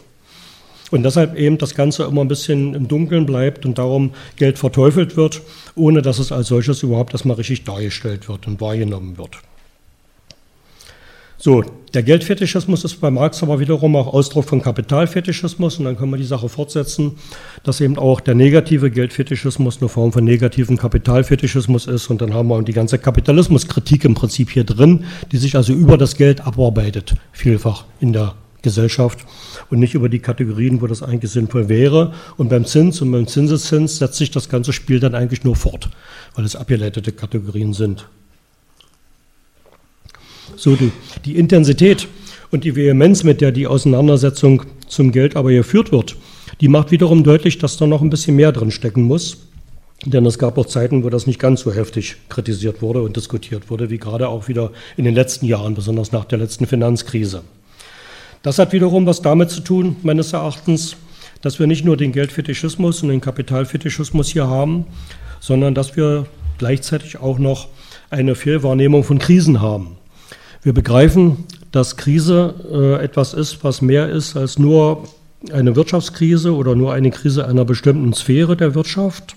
und 0.93 1.03
deshalb 1.05 1.37
eben 1.37 1.59
das 1.59 1.75
Ganze 1.75 2.05
immer 2.05 2.21
ein 2.21 2.29
bisschen 2.29 2.75
im 2.75 2.87
Dunkeln 2.87 3.25
bleibt 3.25 3.65
und 3.65 3.79
darum 3.79 4.13
Geld 4.37 4.59
verteufelt 4.59 5.17
wird, 5.17 5.41
ohne 5.75 6.03
dass 6.03 6.19
es 6.19 6.33
als 6.33 6.49
solches 6.49 6.83
überhaupt 6.83 7.15
erstmal 7.15 7.37
richtig 7.37 7.65
dargestellt 7.65 8.29
wird 8.29 8.47
und 8.47 8.61
wahrgenommen 8.61 9.17
wird. 9.17 9.39
So, 11.45 11.65
der 11.93 12.05
Geldfetischismus 12.05 12.85
ist 12.85 13.01
bei 13.01 13.11
Marx 13.11 13.43
aber 13.43 13.59
wiederum 13.59 13.97
auch 13.97 14.15
Ausdruck 14.15 14.45
von 14.45 14.63
Kapitalfetischismus 14.63 15.77
und 15.77 15.87
dann 15.87 15.97
können 15.97 16.13
wir 16.13 16.17
die 16.17 16.23
Sache 16.23 16.49
fortsetzen, 16.49 17.17
dass 17.65 17.81
eben 17.81 17.99
auch 17.99 18.21
der 18.21 18.37
negative 18.37 18.93
Geldfetischismus 18.93 19.81
eine 19.81 19.89
Form 19.89 20.13
von 20.13 20.23
negativen 20.23 20.77
Kapitalfetischismus 20.77 21.89
ist 21.89 22.11
und 22.11 22.23
dann 22.23 22.33
haben 22.33 22.47
wir 22.47 22.63
die 22.63 22.73
ganze 22.73 22.97
Kapitalismuskritik 22.97 24.05
im 24.05 24.15
Prinzip 24.15 24.51
hier 24.51 24.63
drin, 24.63 25.05
die 25.33 25.37
sich 25.37 25.57
also 25.57 25.73
über 25.73 25.99
das 25.99 26.15
Geld 26.15 26.43
abarbeitet, 26.43 27.17
vielfach 27.33 27.87
in 27.99 28.13
der 28.13 28.37
Gesellschaft 28.63 29.19
und 29.69 29.81
nicht 29.81 29.95
über 29.95 30.09
die 30.09 30.21
Kategorien, 30.21 30.81
wo 30.81 30.87
das 30.87 31.03
eigentlich 31.03 31.33
sinnvoll 31.33 31.69
wäre. 31.69 32.13
Und 32.37 32.51
beim 32.51 32.67
Zins 32.67 33.03
und 33.03 33.11
beim 33.11 33.27
Zinseszins 33.27 33.99
setzt 33.99 34.19
sich 34.19 34.31
das 34.31 34.49
ganze 34.49 34.73
Spiel 34.73 35.01
dann 35.01 35.17
eigentlich 35.17 35.43
nur 35.43 35.57
fort, 35.57 35.91
weil 36.37 36.45
es 36.45 36.55
abgeleitete 36.55 37.11
Kategorien 37.11 37.73
sind. 37.73 38.07
So 40.57 40.77
die, 40.77 40.93
die 41.25 41.37
Intensität 41.37 42.09
und 42.51 42.65
die 42.65 42.77
Vehemenz, 42.77 43.25
mit 43.25 43.41
der 43.41 43.53
die 43.53 43.67
Auseinandersetzung 43.67 44.63
zum 44.87 45.13
Geld 45.13 45.37
aber 45.37 45.51
geführt 45.51 45.93
wird, 45.93 46.17
die 46.61 46.69
macht 46.69 46.91
wiederum 46.91 47.25
deutlich, 47.25 47.59
dass 47.59 47.77
da 47.77 47.87
noch 47.87 48.03
ein 48.03 48.11
bisschen 48.11 48.37
mehr 48.37 48.53
drin 48.53 48.71
stecken 48.71 49.03
muss. 49.03 49.39
Denn 50.05 50.27
es 50.27 50.39
gab 50.39 50.59
auch 50.59 50.67
Zeiten, 50.67 51.05
wo 51.05 51.11
das 51.11 51.27
nicht 51.27 51.39
ganz 51.39 51.61
so 51.61 51.73
heftig 51.73 52.17
kritisiert 52.29 52.83
wurde 52.83 53.03
und 53.03 53.17
diskutiert 53.17 53.71
wurde, 53.71 53.89
wie 53.89 53.99
gerade 53.99 54.29
auch 54.29 54.49
wieder 54.49 54.73
in 54.97 55.05
den 55.05 55.15
letzten 55.15 55.47
Jahren, 55.47 55.75
besonders 55.75 56.11
nach 56.11 56.25
der 56.25 56.39
letzten 56.39 56.67
Finanzkrise. 56.67 57.43
Das 58.43 58.59
hat 58.59 58.73
wiederum 58.73 59.07
was 59.07 59.23
damit 59.23 59.51
zu 59.51 59.61
tun, 59.61 59.97
meines 60.03 60.33
Erachtens, 60.33 60.97
dass 61.41 61.61
wir 61.61 61.69
nicht 61.69 61.85
nur 61.85 61.97
den 61.97 62.11
Geldfetischismus 62.11 63.03
und 63.03 63.11
den 63.11 63.21
Kapitalfetischismus 63.21 64.29
hier 64.29 64.49
haben, 64.49 64.87
sondern 65.39 65.75
dass 65.75 65.97
wir 65.97 66.27
gleichzeitig 66.59 67.19
auch 67.19 67.39
noch 67.39 67.69
eine 68.11 68.35
Fehlwahrnehmung 68.35 69.05
von 69.05 69.19
Krisen 69.19 69.61
haben. 69.61 69.97
Wir 70.65 70.73
begreifen, 70.73 71.39
dass 71.73 71.97
Krise 71.97 72.55
äh, 72.73 73.05
etwas 73.05 73.35
ist, 73.35 73.65
was 73.65 73.83
mehr 73.83 74.09
ist 74.09 74.37
als 74.37 74.61
nur 74.61 75.09
eine 75.53 75.75
Wirtschaftskrise 75.75 76.55
oder 76.55 76.77
nur 76.77 76.93
eine 76.93 77.11
Krise 77.11 77.49
einer 77.49 77.65
bestimmten 77.65 78.13
Sphäre 78.13 78.57
der 78.57 78.77
Wirtschaft. 78.77 79.35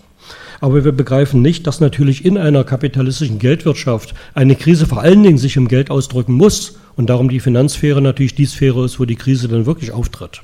Aber 0.62 0.86
wir 0.86 0.92
begreifen 0.92 1.42
nicht, 1.42 1.66
dass 1.66 1.80
natürlich 1.80 2.26
in 2.26 2.38
einer 2.38 2.64
kapitalistischen 2.64 3.40
Geldwirtschaft 3.40 4.14
eine 4.36 4.56
Krise 4.56 4.86
vor 4.86 5.02
allen 5.02 5.24
Dingen 5.24 5.40
sich 5.40 5.56
im 5.58 5.68
Geld 5.68 5.90
ausdrücken 5.90 6.34
muss 6.34 6.78
und 6.96 7.10
darum 7.10 7.30
die 7.30 7.40
Finanzsphäre 7.40 8.04
natürlich 8.04 8.36
die 8.36 8.46
Sphäre 8.46 8.86
ist, 8.86 9.00
wo 9.00 9.06
die 9.06 9.16
Krise 9.16 9.48
dann 9.48 9.66
wirklich 9.66 9.92
auftritt. 9.94 10.44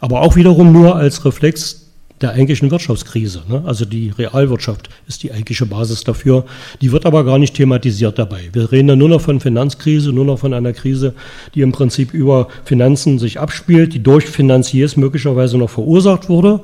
Aber 0.00 0.22
auch 0.22 0.34
wiederum 0.34 0.72
nur 0.72 0.96
als 0.96 1.24
Reflex 1.24 1.89
der 2.20 2.32
eigentlichen 2.32 2.70
Wirtschaftskrise. 2.70 3.42
Ne? 3.48 3.62
Also 3.64 3.84
die 3.84 4.10
Realwirtschaft 4.10 4.90
ist 5.08 5.22
die 5.22 5.32
eigentliche 5.32 5.66
Basis 5.66 6.04
dafür. 6.04 6.44
Die 6.80 6.92
wird 6.92 7.06
aber 7.06 7.24
gar 7.24 7.38
nicht 7.38 7.54
thematisiert 7.54 8.18
dabei. 8.18 8.50
Wir 8.52 8.70
reden 8.70 8.90
ja 8.90 8.96
nur 8.96 9.08
noch 9.08 9.20
von 9.20 9.40
Finanzkrise, 9.40 10.12
nur 10.12 10.24
noch 10.24 10.38
von 10.38 10.52
einer 10.52 10.72
Krise, 10.72 11.14
die 11.54 11.62
im 11.62 11.72
Prinzip 11.72 12.12
über 12.12 12.48
Finanzen 12.64 13.18
sich 13.18 13.40
abspielt, 13.40 13.94
die 13.94 14.02
durch 14.02 14.26
Finanziers 14.26 14.96
möglicherweise 14.96 15.56
noch 15.56 15.70
verursacht 15.70 16.28
wurde, 16.28 16.60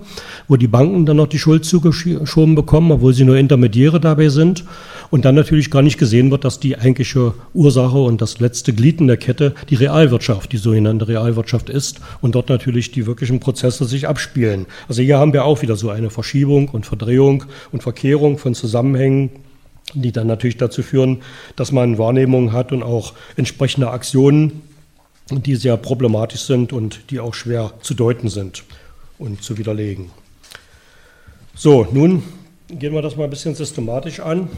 wo 0.48 0.56
die 0.56 0.68
Banken 0.68 1.06
dann 1.06 1.16
noch 1.16 1.28
die 1.28 1.38
Schuld 1.38 1.64
zugeschoben 1.64 2.54
bekommen, 2.54 2.92
obwohl 2.92 3.14
sie 3.14 3.24
nur 3.24 3.36
Intermediäre 3.36 4.00
dabei 4.00 4.28
sind 4.28 4.64
und 5.10 5.24
dann 5.24 5.34
natürlich 5.34 5.70
gar 5.70 5.82
nicht 5.82 5.98
gesehen 5.98 6.30
wird, 6.30 6.44
dass 6.44 6.60
die 6.60 6.76
eigentliche 6.76 7.32
Ursache 7.54 7.98
und 7.98 8.20
das 8.20 8.40
letzte 8.40 8.72
Glied 8.72 9.00
in 9.00 9.06
der 9.06 9.16
Kette 9.16 9.54
die 9.70 9.76
Realwirtschaft, 9.76 10.52
die 10.52 10.56
sogenannte 10.56 11.08
Realwirtschaft 11.08 11.70
ist 11.70 12.00
und 12.20 12.34
dort 12.34 12.48
natürlich 12.48 12.92
die 12.92 13.06
wirklichen 13.06 13.40
Prozesse 13.40 13.84
sich 13.84 14.08
abspielen. 14.08 14.66
Also 14.88 15.02
hier 15.02 15.18
haben 15.18 15.32
wir 15.32 15.45
auch 15.46 15.62
wieder 15.62 15.76
so 15.76 15.90
eine 15.90 16.10
Verschiebung 16.10 16.68
und 16.68 16.86
Verdrehung 16.86 17.44
und 17.72 17.82
Verkehrung 17.82 18.38
von 18.38 18.54
Zusammenhängen, 18.54 19.30
die 19.94 20.12
dann 20.12 20.26
natürlich 20.26 20.56
dazu 20.56 20.82
führen, 20.82 21.22
dass 21.56 21.72
man 21.72 21.98
Wahrnehmungen 21.98 22.52
hat 22.52 22.72
und 22.72 22.82
auch 22.82 23.14
entsprechende 23.36 23.90
Aktionen, 23.90 24.62
die 25.30 25.56
sehr 25.56 25.76
problematisch 25.76 26.42
sind 26.42 26.72
und 26.72 27.10
die 27.10 27.20
auch 27.20 27.34
schwer 27.34 27.72
zu 27.80 27.94
deuten 27.94 28.28
sind 28.28 28.64
und 29.18 29.42
zu 29.42 29.56
widerlegen. 29.58 30.10
So, 31.54 31.86
nun 31.90 32.22
gehen 32.68 32.92
wir 32.92 33.02
das 33.02 33.16
mal 33.16 33.24
ein 33.24 33.30
bisschen 33.30 33.54
systematisch 33.54 34.20
an 34.20 34.50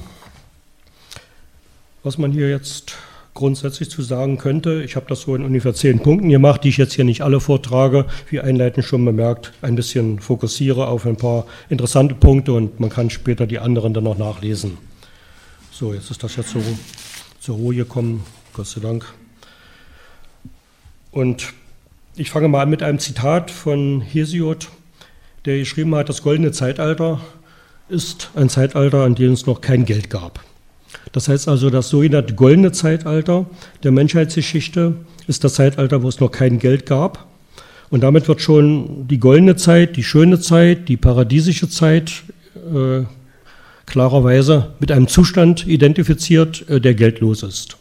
was 2.03 2.17
man 2.17 2.33
hier 2.33 2.49
jetzt 2.49 2.97
grundsätzlich 3.39 3.89
zu 3.89 4.03
sagen 4.03 4.37
könnte. 4.37 4.83
Ich 4.83 4.97
habe 4.97 5.07
das 5.09 5.21
so 5.21 5.37
in 5.37 5.45
ungefähr 5.45 5.73
zehn 5.73 6.01
Punkten 6.01 6.29
gemacht, 6.29 6.65
die 6.65 6.71
ich 6.71 6.77
jetzt 6.77 6.95
hier 6.95 7.05
nicht 7.05 7.23
alle 7.23 7.39
vortrage, 7.39 8.05
wie 8.29 8.41
einleitend 8.41 8.85
schon 8.85 9.05
bemerkt, 9.05 9.53
ein 9.63 9.77
bisschen 9.77 10.19
fokussiere 10.19 10.89
auf 10.89 11.07
ein 11.07 11.17
paar 11.17 11.47
interessante 11.69 12.17
Punkte 12.17 12.53
und 12.53 12.81
man 12.81 12.91
kann 12.91 13.11
später 13.11 13.47
die 13.47 13.61
anderen 13.61 13.95
dann 13.95 14.05
noch 14.05 14.19
nachlesen. 14.19 14.77
So, 15.71 15.95
jetzt 15.95 16.11
ist 16.11 16.23
das 16.25 16.35
jetzt 16.35 16.51
so 16.51 16.61
zur 17.39 17.57
Ruhe 17.57 17.77
gekommen, 17.77 18.25
Gott 18.55 18.67
sei 18.67 18.81
Dank. 18.81 19.07
Und 21.13 21.55
ich 22.17 22.31
fange 22.31 22.49
mal 22.49 22.63
an 22.63 22.71
mit 22.71 22.83
einem 22.83 22.99
Zitat 22.99 23.53
von 23.53 24.01
Hesiod, 24.01 24.69
der 25.45 25.59
geschrieben 25.59 25.95
hat, 25.95 26.09
das 26.09 26.23
goldene 26.23 26.51
Zeitalter 26.51 27.21
ist 27.89 28.33
ein 28.35 28.49
Zeitalter, 28.49 29.05
an 29.05 29.15
dem 29.15 29.33
es 29.33 29.47
noch 29.47 29.61
kein 29.61 29.85
Geld 29.85 30.11
gab. 30.11 30.41
Das 31.13 31.29
heißt 31.29 31.49
also, 31.49 31.71
das 31.71 31.89
sogenannte 31.89 32.35
goldene 32.35 32.73
Zeitalter 32.73 33.47
der 33.83 33.91
Menschheitsgeschichte 33.91 34.95
ist 35.27 35.45
das 35.45 35.55
Zeitalter, 35.55 36.03
wo 36.03 36.09
es 36.09 36.21
noch 36.21 36.31
kein 36.31 36.59
Geld 36.59 36.87
gab. 36.87 37.27
Und 37.91 38.03
damit 38.03 38.29
wird 38.29 38.41
schon 38.41 39.09
die 39.09 39.19
goldene 39.19 39.57
Zeit, 39.57 39.97
die 39.97 40.05
schöne 40.05 40.41
Zeit, 40.41 40.89
die 40.89 40.97
paradiesische 40.97 41.69
Zeit 41.69 42.23
äh, 42.55 43.05
klarerweise 43.87 44.73
mit 44.79 44.93
einem 44.93 45.09
Zustand 45.09 45.67
identifiziert, 45.67 46.69
äh, 46.69 46.81
der 46.81 46.95
geldlos 46.95 47.43
ist. 47.43 47.77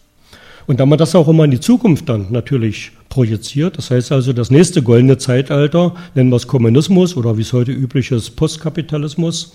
Und 0.66 0.82
da 0.82 0.86
man 0.86 0.98
das 0.98 1.16
auch 1.16 1.28
immer 1.30 1.46
in 1.46 1.52
die 1.52 1.60
Zukunft 1.62 2.10
dann 2.10 2.28
natürlich 2.30 2.92
projiziert, 3.08 3.78
das 3.78 3.90
heißt 3.90 4.12
also 4.12 4.34
das 4.34 4.52
nächste 4.52 4.84
goldene 4.84 5.18
Zeitalter, 5.18 5.96
nennen 6.14 6.30
wir 6.30 6.36
es 6.36 6.48
Kommunismus 6.48 7.16
oder 7.16 7.38
wie 7.38 7.42
es 7.42 7.54
heute 7.54 7.72
üblich 7.72 8.12
ist, 8.12 8.32
Postkapitalismus, 8.36 9.54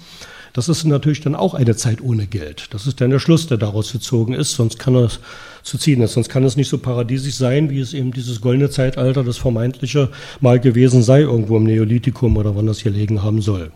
das 0.53 0.69
ist 0.69 0.85
natürlich 0.85 1.21
dann 1.21 1.35
auch 1.35 1.55
eine 1.55 1.77
Zeit 1.77 2.03
ohne 2.03 2.27
Geld. 2.27 2.69
Das 2.73 2.87
ist 2.87 3.01
dann 3.01 3.11
der 3.11 3.19
Schluss, 3.19 3.47
der 3.47 3.57
daraus 3.57 3.93
gezogen 3.93 4.35
ist, 4.35 4.53
sonst 4.53 4.79
kann 4.79 4.95
es 4.97 5.21
zu 5.63 5.79
ziehen 5.79 6.03
ist. 6.03 6.13
Sonst 6.15 6.29
kann 6.29 6.45
es 6.45 6.57
nicht 6.57 6.69
so 6.69 6.79
paradiesisch 6.79 7.37
sein, 7.37 7.71
wie 7.71 7.81
es 7.81 7.95
eben 7.95 8.13
dieses 8.13 8.41
goldene 8.41 8.69
Zeitalter, 8.69 9.25
das 9.25 9.39
vermeintliche, 9.39 10.11
mal 10.41 10.61
gewesen 10.61 11.03
sei, 11.03 11.21
irgendwo 11.21 11.57
im 11.57 11.65
Neolithikum 11.65 12.37
oder 12.37 12.55
wann 12.55 12.67
das 12.67 12.81
hier 12.81 12.93
liegen 12.93 13.23
haben 13.23 13.41
soll. 13.41 13.71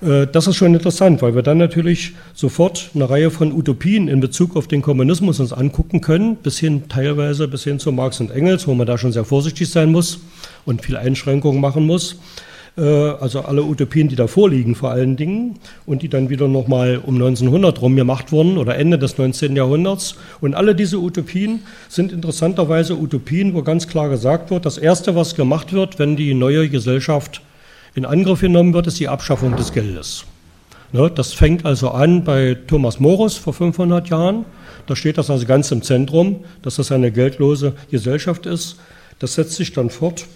Äh, 0.00 0.26
das 0.26 0.46
ist 0.46 0.56
schon 0.56 0.74
interessant, 0.74 1.22
weil 1.22 1.34
wir 1.34 1.42
dann 1.42 1.58
natürlich 1.58 2.12
sofort 2.34 2.90
eine 2.94 3.08
Reihe 3.08 3.30
von 3.30 3.52
Utopien 3.52 4.08
in 4.08 4.20
Bezug 4.20 4.56
auf 4.56 4.66
den 4.66 4.82
Kommunismus 4.82 5.40
uns 5.40 5.52
angucken 5.52 6.00
können, 6.00 6.36
bis 6.36 6.58
hin 6.58 6.88
teilweise 6.88 7.48
bis 7.48 7.64
hin 7.64 7.78
zu 7.78 7.92
Marx 7.92 8.20
und 8.20 8.30
Engels, 8.30 8.66
wo 8.66 8.74
man 8.74 8.86
da 8.86 8.98
schon 8.98 9.12
sehr 9.12 9.24
vorsichtig 9.24 9.70
sein 9.70 9.92
muss 9.92 10.20
und 10.64 10.84
viel 10.84 10.96
Einschränkungen 10.96 11.60
machen 11.60 11.86
muss. 11.86 12.16
Äh, 12.76 12.82
also 12.82 13.40
alle 13.40 13.62
Utopien, 13.62 14.08
die 14.08 14.16
da 14.16 14.26
vorliegen 14.26 14.74
vor 14.74 14.90
allen 14.90 15.16
Dingen 15.16 15.58
und 15.86 16.02
die 16.02 16.08
dann 16.08 16.30
wieder 16.30 16.48
nochmal 16.48 17.00
um 17.04 17.14
1900 17.14 17.80
rum 17.82 17.96
gemacht 17.96 18.32
wurden 18.32 18.56
oder 18.56 18.76
Ende 18.76 18.98
des 18.98 19.18
19. 19.18 19.56
Jahrhunderts. 19.56 20.16
Und 20.40 20.54
alle 20.54 20.74
diese 20.74 20.98
Utopien 20.98 21.60
sind 21.88 22.12
interessanterweise 22.12 22.96
Utopien, 22.96 23.54
wo 23.54 23.62
ganz 23.62 23.88
klar 23.88 24.08
gesagt 24.08 24.50
wird, 24.50 24.64
das 24.64 24.78
Erste, 24.78 25.14
was 25.14 25.34
gemacht 25.34 25.72
wird, 25.72 25.98
wenn 25.98 26.16
die 26.16 26.34
neue 26.34 26.68
Gesellschaft 26.68 27.42
in 27.94 28.06
Angriff 28.06 28.40
genommen 28.40 28.72
wird, 28.72 28.86
ist 28.86 28.98
die 29.00 29.08
Abschaffung 29.08 29.54
des 29.56 29.72
Geldes. 29.72 30.24
Ne, 30.92 31.10
das 31.14 31.32
fängt 31.32 31.64
also 31.64 31.90
an 31.90 32.24
bei 32.24 32.56
Thomas 32.66 33.00
Morus 33.00 33.36
vor 33.36 33.54
500 33.54 34.08
Jahren. 34.08 34.44
Da 34.86 34.96
steht 34.96 35.16
das 35.16 35.30
also 35.30 35.46
ganz 35.46 35.70
im 35.70 35.82
Zentrum, 35.82 36.44
dass 36.62 36.76
das 36.76 36.92
eine 36.92 37.10
geldlose 37.10 37.74
Gesellschaft 37.90 38.44
ist. 38.44 38.76
Das 39.18 39.34
setzt 39.34 39.54
sich 39.54 39.72
dann 39.72 39.88
fort 39.88 40.26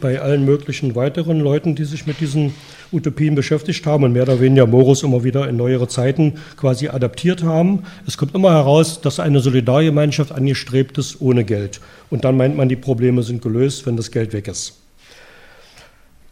bei 0.00 0.20
allen 0.20 0.44
möglichen 0.44 0.94
weiteren 0.96 1.38
Leuten, 1.40 1.74
die 1.76 1.84
sich 1.84 2.06
mit 2.06 2.20
diesen 2.20 2.52
Utopien 2.92 3.34
beschäftigt 3.34 3.86
haben 3.86 4.02
und 4.04 4.12
mehr 4.12 4.24
oder 4.24 4.40
weniger 4.40 4.66
Morus 4.66 5.02
immer 5.02 5.22
wieder 5.22 5.48
in 5.48 5.56
neuere 5.56 5.86
Zeiten 5.86 6.34
quasi 6.56 6.88
adaptiert 6.88 7.44
haben. 7.44 7.84
Es 8.06 8.16
kommt 8.16 8.34
immer 8.34 8.50
heraus, 8.50 9.00
dass 9.00 9.20
eine 9.20 9.40
Solidargemeinschaft 9.40 10.32
angestrebt 10.32 10.98
ist 10.98 11.20
ohne 11.20 11.44
Geld. 11.44 11.80
Und 12.10 12.24
dann 12.24 12.36
meint 12.36 12.56
man, 12.56 12.68
die 12.68 12.76
Probleme 12.76 13.22
sind 13.22 13.40
gelöst, 13.40 13.86
wenn 13.86 13.96
das 13.96 14.10
Geld 14.10 14.32
weg 14.32 14.48
ist. 14.48 14.78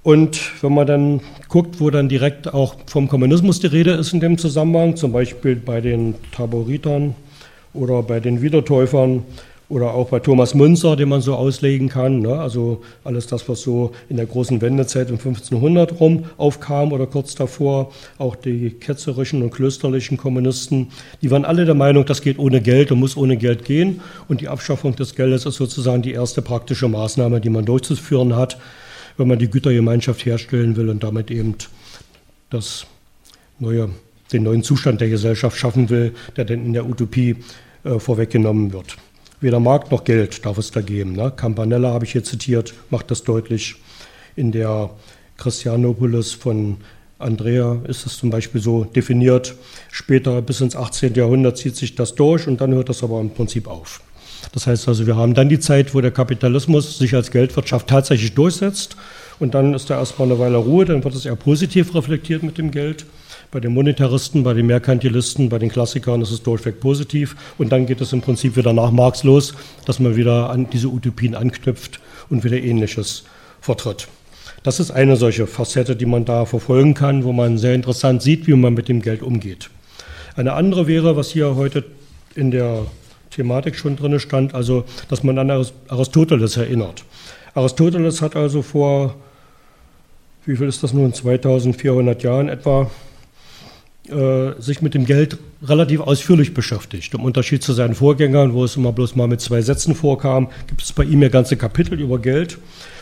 Und 0.03 0.63
wenn 0.63 0.73
man 0.73 0.87
dann 0.87 1.21
guckt, 1.49 1.81
wo 1.81 1.91
dann 1.91 2.09
direkt 2.09 2.53
auch 2.53 2.77
vom 2.87 3.09
Kommunismus 3.09 3.61
die 3.61 3.67
Rede 3.67 3.93
ist 3.93 4.13
in 4.13 4.21
dem 4.21 4.39
Zusammenhang, 4.39 4.97
zum 4.97 5.13
Beispiel 5.13 5.57
bei 5.57 5.81
den 5.81 6.15
Taboritern 6.33 7.15
oder 7.75 8.03
bei 8.03 8.21
den 8.21 8.41
Wiedertäufern 8.41 9.25
Oder 9.69 9.95
auch 9.95 10.11
bei 10.11 10.21
Thomas 10.21 10.55
Münzer, 10.55 10.95
den 10.95 11.09
man 11.09 11.21
so 11.21 11.35
auslegen 11.35 11.89
kann. 11.89 12.21
Ne? 12.21 12.39
Also 12.39 12.83
alles 13.03 13.27
das, 13.27 13.49
was 13.49 13.63
so 13.63 13.91
in 14.09 14.17
der 14.17 14.27
großen 14.27 14.61
Wendezeit 14.61 15.11
um 15.11 15.19
1500 15.19 15.99
rum 15.99 16.27
aufkam 16.37 16.93
oder 16.93 17.07
kurz 17.07 17.35
davor. 17.35 17.93
Auch 18.19 18.37
die 18.37 18.71
ketzerischen 18.71 19.43
und 19.43 19.51
klösterlichen 19.51 20.19
Kommunisten, 20.19 20.93
die 21.21 21.33
waren 21.33 21.45
alle 21.45 21.65
der 21.65 21.75
Meinung, 21.75 22.07
das 22.07 22.23
geht 22.23 22.39
ohne 22.39 22.61
Geld 22.61 22.93
und 22.93 23.01
muss 23.01 23.17
ohne 23.17 23.37
Geld 23.37 23.65
gehen. 23.65 24.03
Und 24.29 24.41
die 24.41 24.47
Abschaffung 24.47 24.95
des 24.95 25.17
Geldes 25.17 25.47
ist 25.47 25.57
sozusagen 25.57 26.03
die 26.03 26.13
erste 26.13 26.43
praktische 26.43 26.87
Maßnahme, 26.87 27.41
die 27.41 27.51
man 27.51 27.65
durchzuführen 27.65 28.37
hat, 28.37 28.59
wenn 29.17 29.27
man 29.27 29.41
die 29.41 29.51
Gütergemeinschaft 29.51 30.25
herstellen 30.25 30.77
will 30.77 30.91
und 30.91 31.03
damit 31.03 31.29
eben 31.33 31.57
das 32.51 32.87
neue, 33.59 33.91
den 34.33 34.45
neuen 34.45 34.63
Zustand 34.63 35.01
der 35.01 35.09
Gesellschaft 35.09 35.59
schaffen 35.59 35.91
will, 35.91 36.15
der 36.37 36.45
dann 36.45 36.65
in 36.65 36.73
der 36.73 36.87
Utopie 36.87 37.35
äh, 37.83 37.99
vorweggenommen 37.99 38.73
wird. 38.73 38.97
Weder 39.47 39.61
Markt 39.61 39.93
noch 39.93 40.03
Geld 40.03 40.45
darf 40.45 40.59
es 40.59 40.73
da 40.73 40.81
geben. 40.81 41.13
Ne? 41.13 41.31
Campanella 41.31 41.93
habe 41.93 42.05
ich 42.05 42.11
hier 42.11 42.25
zitiert, 42.25 42.75
macht 42.91 43.13
das 43.13 43.23
deutlich. 43.23 43.77
In 44.35 44.51
der 44.51 44.91
Christianopolis 45.37 46.33
von 46.33 46.79
Andrea 47.21 47.81
ist 47.87 48.07
es 48.07 48.17
zum 48.17 48.31
Beispiel 48.31 48.61
so 48.61 48.83
definiert. 48.83 49.55
Später 49.93 50.43
bis 50.43 50.63
ins 50.63 50.75
18. 50.75 51.15
Jahrhundert 51.15 51.59
zieht 51.59 51.77
sich 51.77 51.95
das 51.95 52.17
durch 52.17 52.49
und 52.49 52.61
dann 52.61 52.75
hört 52.75 52.89
das 52.89 53.05
aber 53.05 53.21
im 53.21 53.31
Prinzip 53.31 53.69
auf. 53.69 54.01
Das 54.51 54.67
heißt 54.67 54.89
also, 54.89 55.07
wir 55.07 55.15
haben 55.15 55.35
dann 55.35 55.49
die 55.49 55.61
Zeit, 55.61 55.95
wo 55.95 56.01
der 56.01 56.11
Kapitalismus 56.11 56.99
sich 56.99 57.15
als 57.15 57.31
Geldwirtschaft 57.31 57.87
tatsächlich 57.87 58.35
durchsetzt 58.35 58.97
und 59.39 59.55
dann 59.55 59.75
ist 59.75 59.91
da 59.91 60.01
erstmal 60.01 60.27
eine 60.27 60.41
Weile 60.41 60.57
Ruhe, 60.57 60.87
dann 60.87 61.05
wird 61.05 61.15
es 61.15 61.25
eher 61.25 61.37
positiv 61.37 61.95
reflektiert 61.95 62.43
mit 62.43 62.59
dem 62.59 62.73
Geld. 62.73 63.07
Bei 63.51 63.61
den 63.61 63.73
Monetaristen, 63.73 64.43
bei 64.43 64.55
den 64.55 64.67
Merkantilisten, 64.67 65.49
bei 65.49 65.59
den 65.59 65.71
Klassikern 65.71 66.21
ist 66.21 66.31
es 66.31 66.43
durchweg 66.43 66.81
positiv. 66.81 67.37
Und 67.59 67.71
dann 67.71 67.87
geht 67.87 68.01
es 68.01 68.13
im 68.13 68.21
Prinzip 68.21 68.57
wieder 68.57 68.73
nach 68.73 68.91
Marx 68.91 69.25
los, 69.25 69.55
dass 69.85 70.01
man 70.01 70.17
wieder 70.17 70.51
an 70.51 70.69
diese 70.71 70.89
Utopien 70.89 71.35
anknüpft 71.35 72.01
und 72.29 72.45
wieder 72.45 72.59
Ähnliches 72.59 73.25
vertritt. 73.61 74.09
Das 74.63 74.81
ist 74.81 74.91
eine 74.91 75.17
solche 75.17 75.47
Facette, 75.47 75.95
die 75.95 76.07
man 76.07 76.25
da 76.25 76.45
verfolgen 76.45 76.95
kann, 76.95 77.25
wo 77.25 77.33
man 77.33 77.57
sehr 77.57 77.75
interessant 77.75 78.23
sieht, 78.23 78.47
wie 78.47 78.55
man 78.55 78.75
mit 78.75 78.89
dem 78.89 79.01
Geld 79.01 79.23
umgeht. 79.23 79.71
Eine 80.35 80.55
andere 80.55 80.87
wäre, 80.87 81.17
was 81.17 81.31
hier 81.31 81.55
heute 81.55 81.85
in 82.35 82.51
der 82.51 82.87
Thematik 83.31 83.77
schon 83.77 83.97
drin 83.97 84.19
stand, 84.19 84.55
also 84.55 84.85
dass 85.09 85.23
man 85.23 85.39
an 85.39 85.51
Aristoteles 85.89 86.57
erinnert. 86.57 87.05
Aristoteles 87.55 88.23
hat 88.23 88.35
also 88.35 88.63
vor, 88.63 89.15
wie 90.45 90.57
viel 90.57 90.69
ist 90.69 90.83
das 90.83 90.93
nun, 90.93 91.13
2400 91.13 92.23
Jahren 92.23 92.49
etwa, 92.49 92.91
äh, 94.11 94.61
sich 94.61 94.83
mit 94.83 94.95
dem 94.95 95.05
Geld 95.05 95.39
relativ 95.63 96.01
ausführlich 96.01 96.55
beschäftigt. 96.55 97.15
Im 97.15 97.21
Unterschied 97.21 97.63
zu 97.63 97.73
seinen 97.73 97.95
Vorgängern, 97.95 98.53
wo 98.53 98.65
es 98.65 98.77
immer 98.77 98.93
bloß 98.93 99.17
mal 99.17 99.27
mit 99.27 99.41
zwei 99.41 99.63
Sätzen 99.63 99.95
vorkam, 99.95 100.49
gibt 100.67 100.83
es 100.83 100.93
bei 100.93 101.05
ihm 101.05 101.23
ja 101.23 101.29
ganze 101.29 101.57
Kapitel 101.57 102.01
über 102.01 102.19
Geld. 102.19 102.59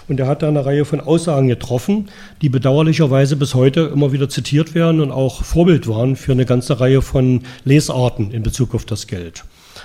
Und 0.06 0.20
er 0.20 0.26
hat 0.26 0.42
da 0.42 0.48
eine 0.48 0.66
Reihe 0.66 0.84
von 0.84 1.00
Aussagen 1.00 1.48
getroffen, 1.48 2.10
die 2.42 2.48
bedauerlicherweise 2.48 3.36
bis 3.36 3.54
heute 3.54 3.90
immer 3.92 4.12
wieder 4.12 4.28
zitiert 4.28 4.74
werden 4.74 5.00
und 5.00 5.10
auch 5.10 5.42
Vorbild 5.42 5.88
waren 5.88 6.16
für 6.16 6.32
eine 6.32 6.44
ganze 6.44 6.78
Reihe 6.78 7.00
von 7.00 7.42
Lesarten 7.64 8.30
in 8.30 8.42
Bezug 8.42 8.74
auf 8.74 8.84
das 8.84 9.06
Geld. 9.06 9.44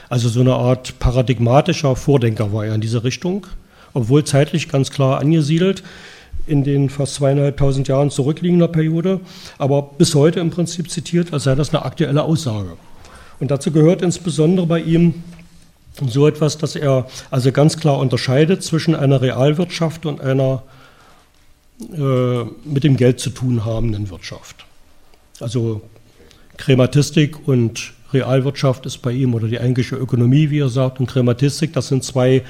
Also 0.09 0.27
so 0.27 0.41
eine 0.41 0.55
Art 0.55 0.99
paradigmatischer 0.99 1.95
Vordenker 1.95 2.51
war 2.51 2.65
er 2.65 2.75
in 2.75 2.81
diese 2.81 3.03
Richtung, 3.03 3.47
obwohl 3.93 4.23
zeitlich 4.23 4.67
ganz 4.67 4.91
klar 4.91 5.19
angesiedelt 5.19 5.83
in 6.49 6.63
den 6.63 6.89
fast 6.89 7.15
zweieinhalbtausend 7.15 7.87
Jahren 7.87 8.09
zurückliegender 8.09 8.67
Periode, 8.67 9.19
aber 9.57 9.83
bis 9.83 10.15
heute 10.15 10.39
im 10.39 10.49
Prinzip 10.49 10.89
zitiert, 10.89 11.31
als 11.33 11.43
sei 11.43 11.55
das 11.55 11.73
eine 11.73 11.85
aktuelle 11.85 12.23
Aussage. 12.23 12.77
Und 13.39 13.51
dazu 13.51 13.71
gehört 13.71 14.01
insbesondere 14.01 14.65
bei 14.65 14.81
ihm 14.81 15.23
so 16.07 16.27
etwas, 16.27 16.57
dass 16.57 16.75
er 16.75 17.07
also 17.31 17.51
ganz 17.51 17.77
klar 17.77 17.99
unterscheidet 17.99 18.63
zwischen 18.63 18.95
einer 18.95 19.21
Realwirtschaft 19.21 20.05
und 20.05 20.21
einer 20.21 20.63
äh, 21.81 22.43
mit 22.65 22.83
dem 22.83 22.97
Geld 22.97 23.19
zu 23.19 23.29
tun 23.29 23.65
habenden 23.65 24.09
Wirtschaft. 24.09 24.65
Also 25.39 25.81
Krematistik 26.57 27.47
und 27.47 27.93
Realwirtschaft 28.13 28.85
ist 28.85 28.97
bei 28.97 29.11
ihm 29.11 29.33
oder 29.33 29.47
die 29.47 29.59
eigentliche 29.59 29.95
Ökonomie, 29.95 30.49
wie 30.49 30.59
er 30.59 30.69
sagt, 30.69 30.99
und 30.99 31.07
Krematistik, 31.07 31.73
das 31.73 31.87
sind 31.87 32.03
zwei 32.03 32.43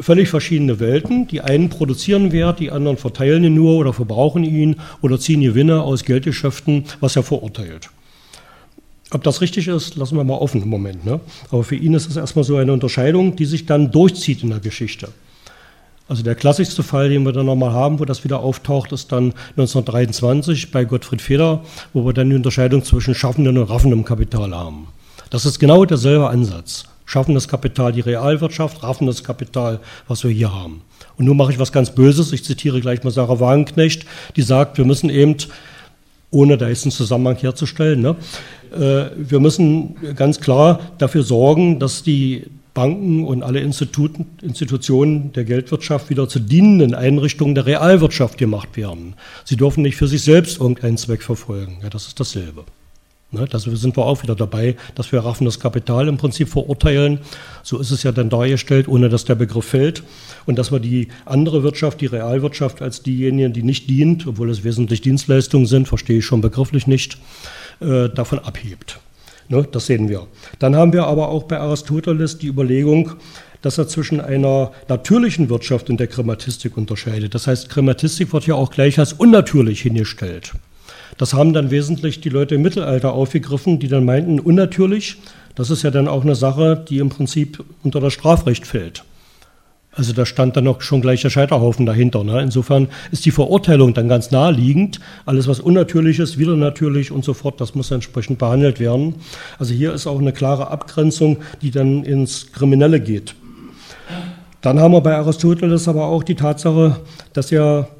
völlig 0.00 0.28
verschiedene 0.28 0.80
Welten. 0.80 1.26
Die 1.28 1.40
einen 1.40 1.68
produzieren 1.68 2.32
Wert, 2.32 2.60
die 2.60 2.70
anderen 2.70 2.96
verteilen 2.96 3.44
ihn 3.44 3.54
nur 3.54 3.76
oder 3.76 3.92
verbrauchen 3.92 4.44
ihn 4.44 4.76
oder 5.02 5.18
ziehen 5.18 5.40
Gewinne 5.40 5.82
aus 5.82 6.04
Geldgeschäften, 6.04 6.84
was 7.00 7.16
er 7.16 7.22
verurteilt. 7.22 7.90
Ob 9.12 9.24
das 9.24 9.40
richtig 9.40 9.66
ist, 9.68 9.96
lassen 9.96 10.16
wir 10.16 10.24
mal 10.24 10.34
offen 10.34 10.62
im 10.62 10.68
Moment. 10.68 11.04
Ne? 11.04 11.20
Aber 11.50 11.64
für 11.64 11.74
ihn 11.74 11.94
ist 11.94 12.08
es 12.08 12.16
erstmal 12.16 12.44
so 12.44 12.56
eine 12.56 12.72
Unterscheidung, 12.72 13.34
die 13.34 13.44
sich 13.44 13.66
dann 13.66 13.90
durchzieht 13.90 14.42
in 14.42 14.50
der 14.50 14.60
Geschichte. 14.60 15.08
Also 16.08 16.22
der 16.22 16.34
klassischste 16.34 16.82
Fall, 16.82 17.08
den 17.08 17.24
wir 17.24 17.32
dann 17.32 17.46
nochmal 17.46 17.72
haben, 17.72 18.00
wo 18.00 18.04
das 18.04 18.24
wieder 18.24 18.40
auftaucht, 18.40 18.92
ist 18.92 19.12
dann 19.12 19.32
1923 19.50 20.72
bei 20.72 20.84
Gottfried 20.84 21.22
Feder, 21.22 21.62
wo 21.92 22.04
wir 22.04 22.12
dann 22.12 22.30
die 22.30 22.36
Unterscheidung 22.36 22.82
zwischen 22.82 23.14
schaffendem 23.14 23.56
und 23.56 23.64
raffendem 23.64 24.04
Kapital 24.04 24.54
haben. 24.54 24.88
Das 25.30 25.46
ist 25.46 25.60
genau 25.60 25.84
derselbe 25.84 26.28
Ansatz 26.28 26.86
schaffen 27.10 27.34
das 27.34 27.48
Kapital 27.48 27.90
die 27.90 28.02
Realwirtschaft, 28.02 28.84
raffen 28.84 29.08
das 29.08 29.24
Kapital, 29.24 29.80
was 30.06 30.22
wir 30.22 30.30
hier 30.30 30.54
haben. 30.54 30.82
Und 31.18 31.24
nun 31.24 31.36
mache 31.36 31.50
ich 31.50 31.58
was 31.58 31.72
ganz 31.72 31.90
Böses, 31.90 32.32
ich 32.32 32.44
zitiere 32.44 32.80
gleich 32.80 33.02
mal 33.02 33.10
Sarah 33.10 33.40
Wagenknecht, 33.40 34.06
die 34.36 34.42
sagt, 34.42 34.78
wir 34.78 34.84
müssen 34.84 35.10
eben, 35.10 35.34
ohne 36.30 36.56
da 36.56 36.68
jetzt 36.68 36.84
einen 36.84 36.92
Zusammenhang 36.92 37.36
herzustellen, 37.36 38.00
ne, 38.00 38.14
äh, 38.72 39.10
wir 39.16 39.40
müssen 39.40 39.96
ganz 40.14 40.40
klar 40.40 40.78
dafür 40.98 41.24
sorgen, 41.24 41.80
dass 41.80 42.04
die 42.04 42.44
Banken 42.74 43.24
und 43.24 43.42
alle 43.42 43.58
Instituten, 43.58 44.26
Institutionen 44.40 45.32
der 45.32 45.42
Geldwirtschaft 45.42 46.10
wieder 46.10 46.28
zu 46.28 46.38
dienenden 46.38 46.94
Einrichtungen 46.94 47.56
der 47.56 47.66
Realwirtschaft 47.66 48.38
gemacht 48.38 48.76
werden. 48.76 49.14
Sie 49.44 49.56
dürfen 49.56 49.82
nicht 49.82 49.96
für 49.96 50.06
sich 50.06 50.22
selbst 50.22 50.60
irgendeinen 50.60 50.96
Zweck 50.96 51.24
verfolgen. 51.24 51.78
Ja, 51.82 51.90
das 51.90 52.06
ist 52.06 52.20
dasselbe. 52.20 52.64
Ne, 53.32 53.46
da 53.48 53.60
sind 53.60 53.96
wir 53.96 54.06
auch 54.06 54.24
wieder 54.24 54.34
dabei, 54.34 54.74
dass 54.96 55.12
wir 55.12 55.20
raffendes 55.20 55.60
Kapital 55.60 56.08
im 56.08 56.16
Prinzip 56.16 56.48
verurteilen. 56.48 57.20
So 57.62 57.78
ist 57.78 57.92
es 57.92 58.02
ja 58.02 58.10
dann 58.10 58.28
dargestellt, 58.28 58.88
ohne 58.88 59.08
dass 59.08 59.24
der 59.24 59.36
Begriff 59.36 59.66
fällt. 59.66 60.02
Und 60.46 60.58
dass 60.58 60.72
wir 60.72 60.80
die 60.80 61.08
andere 61.26 61.62
Wirtschaft, 61.62 62.00
die 62.00 62.06
Realwirtschaft, 62.06 62.82
als 62.82 63.04
diejenigen, 63.04 63.52
die 63.52 63.62
nicht 63.62 63.88
dient, 63.88 64.26
obwohl 64.26 64.50
es 64.50 64.64
wesentlich 64.64 65.00
Dienstleistungen 65.00 65.66
sind, 65.66 65.86
verstehe 65.86 66.18
ich 66.18 66.24
schon 66.24 66.40
begrifflich 66.40 66.88
nicht, 66.88 67.18
äh, 67.80 68.08
davon 68.08 68.40
abhebt. 68.40 68.98
Ne, 69.48 69.64
das 69.70 69.86
sehen 69.86 70.08
wir. 70.08 70.26
Dann 70.58 70.74
haben 70.74 70.92
wir 70.92 71.06
aber 71.06 71.28
auch 71.28 71.44
bei 71.44 71.60
Aristoteles 71.60 72.38
die 72.38 72.48
Überlegung, 72.48 73.12
dass 73.62 73.78
er 73.78 73.86
zwischen 73.86 74.20
einer 74.20 74.72
natürlichen 74.88 75.48
Wirtschaft 75.50 75.88
und 75.88 76.00
der 76.00 76.08
Krematistik 76.08 76.76
unterscheidet. 76.76 77.36
Das 77.36 77.46
heißt, 77.46 77.68
Krematistik 77.68 78.32
wird 78.32 78.48
ja 78.48 78.56
auch 78.56 78.72
gleich 78.72 78.98
als 78.98 79.12
unnatürlich 79.12 79.82
hingestellt. 79.82 80.54
Das 81.20 81.34
haben 81.34 81.52
dann 81.52 81.70
wesentlich 81.70 82.22
die 82.22 82.30
Leute 82.30 82.54
im 82.54 82.62
Mittelalter 82.62 83.12
aufgegriffen, 83.12 83.78
die 83.78 83.88
dann 83.88 84.06
meinten, 84.06 84.40
unnatürlich, 84.40 85.18
das 85.54 85.68
ist 85.68 85.82
ja 85.82 85.90
dann 85.90 86.08
auch 86.08 86.22
eine 86.22 86.34
Sache, 86.34 86.82
die 86.88 86.96
im 86.96 87.10
Prinzip 87.10 87.62
unter 87.82 88.00
das 88.00 88.14
Strafrecht 88.14 88.66
fällt. 88.66 89.04
Also 89.92 90.14
da 90.14 90.24
stand 90.24 90.56
dann 90.56 90.66
auch 90.66 90.80
schon 90.80 91.02
gleich 91.02 91.20
der 91.20 91.28
Scheiterhaufen 91.28 91.84
dahinter. 91.84 92.24
Ne? 92.24 92.40
Insofern 92.40 92.88
ist 93.12 93.26
die 93.26 93.32
Verurteilung 93.32 93.92
dann 93.92 94.08
ganz 94.08 94.30
naheliegend. 94.30 94.98
Alles, 95.26 95.46
was 95.46 95.60
unnatürlich 95.60 96.20
ist, 96.20 96.38
wieder 96.38 96.56
natürlich 96.56 97.12
und 97.12 97.22
so 97.22 97.34
fort, 97.34 97.60
das 97.60 97.74
muss 97.74 97.90
entsprechend 97.90 98.38
behandelt 98.38 98.80
werden. 98.80 99.16
Also 99.58 99.74
hier 99.74 99.92
ist 99.92 100.06
auch 100.06 100.20
eine 100.20 100.32
klare 100.32 100.68
Abgrenzung, 100.68 101.36
die 101.60 101.70
dann 101.70 102.02
ins 102.02 102.50
Kriminelle 102.52 102.98
geht. 102.98 103.34
Dann 104.62 104.80
haben 104.80 104.92
wir 104.92 105.02
bei 105.02 105.16
Aristoteles 105.16 105.86
aber 105.86 106.06
auch 106.06 106.22
die 106.22 106.34
Tatsache, 106.36 106.98
dass 107.34 107.52
er 107.52 107.90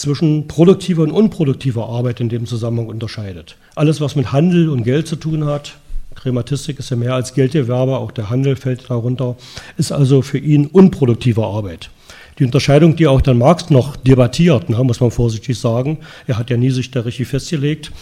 zwischen 0.00 0.48
produktiver 0.48 1.02
und 1.02 1.10
unproduktiver 1.10 1.86
Arbeit 1.86 2.20
in 2.20 2.30
dem 2.30 2.46
Zusammenhang 2.46 2.86
unterscheidet. 2.86 3.56
Alles, 3.74 4.00
was 4.00 4.16
mit 4.16 4.32
Handel 4.32 4.70
und 4.70 4.82
Geld 4.82 5.06
zu 5.06 5.16
tun 5.16 5.44
hat, 5.44 5.76
Krematistik 6.14 6.78
ist 6.78 6.90
ja 6.90 6.96
mehr 6.96 7.14
als 7.14 7.34
Geldgewerbe, 7.34 7.98
auch 7.98 8.10
der 8.10 8.30
Handel 8.30 8.56
fällt 8.56 8.88
darunter, 8.88 9.36
ist 9.76 9.92
also 9.92 10.22
für 10.22 10.38
ihn 10.38 10.66
unproduktive 10.66 11.44
Arbeit. 11.44 11.90
Die 12.38 12.44
Unterscheidung, 12.44 12.96
die 12.96 13.06
auch 13.06 13.20
dann 13.20 13.36
Marx 13.36 13.68
noch 13.68 13.96
debattiert, 13.96 14.70
ne, 14.70 14.82
muss 14.82 15.00
man 15.00 15.10
vorsichtig 15.10 15.58
sagen, 15.58 15.98
er 16.26 16.38
hat 16.38 16.48
ja 16.48 16.56
nie 16.56 16.70
sich 16.70 16.90
da 16.90 17.00
richtig 17.00 17.28
festgelegt, 17.28 17.92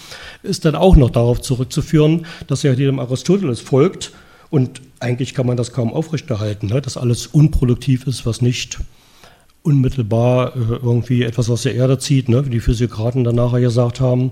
ist 0.44 0.64
dann 0.64 0.76
auch 0.76 0.94
noch 0.94 1.10
darauf 1.10 1.40
zurückzuführen, 1.40 2.26
dass 2.46 2.62
er 2.62 2.76
dem 2.76 3.00
Aristoteles 3.00 3.60
folgt 3.60 4.12
und 4.50 4.80
eigentlich 5.00 5.34
kann 5.34 5.46
man 5.46 5.56
das 5.56 5.72
kaum 5.72 5.92
aufrechterhalten, 5.92 6.68
ne, 6.68 6.80
dass 6.80 6.96
alles 6.96 7.26
unproduktiv 7.26 8.06
ist, 8.06 8.24
was 8.24 8.40
nicht 8.40 8.78
unmittelbar 9.68 10.56
äh, 10.56 10.76
irgendwie 10.82 11.22
etwas 11.22 11.50
aus 11.50 11.62
der 11.62 11.74
Erde 11.74 11.98
zieht, 11.98 12.28
ne, 12.28 12.44
wie 12.46 12.50
die 12.50 12.60
Physiokraten 12.60 13.22
dann 13.22 13.36
nachher 13.36 13.60
gesagt 13.60 14.00
haben. 14.00 14.30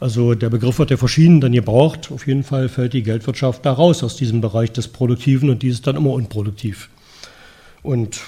Also 0.00 0.34
der 0.34 0.48
Begriff 0.48 0.78
wird 0.78 0.90
ja 0.90 0.96
verschieden 0.96 1.40
dann 1.40 1.52
gebraucht. 1.52 2.10
Auf 2.12 2.26
jeden 2.26 2.44
Fall 2.44 2.68
fällt 2.68 2.94
die 2.94 3.02
Geldwirtschaft 3.02 3.66
da 3.66 3.72
raus 3.72 4.02
aus 4.02 4.16
diesem 4.16 4.40
Bereich 4.40 4.72
des 4.72 4.88
Produktiven 4.88 5.50
und 5.50 5.62
die 5.62 5.68
ist 5.68 5.86
dann 5.86 5.96
immer 5.96 6.12
unproduktiv. 6.12 6.88
Und 7.82 8.20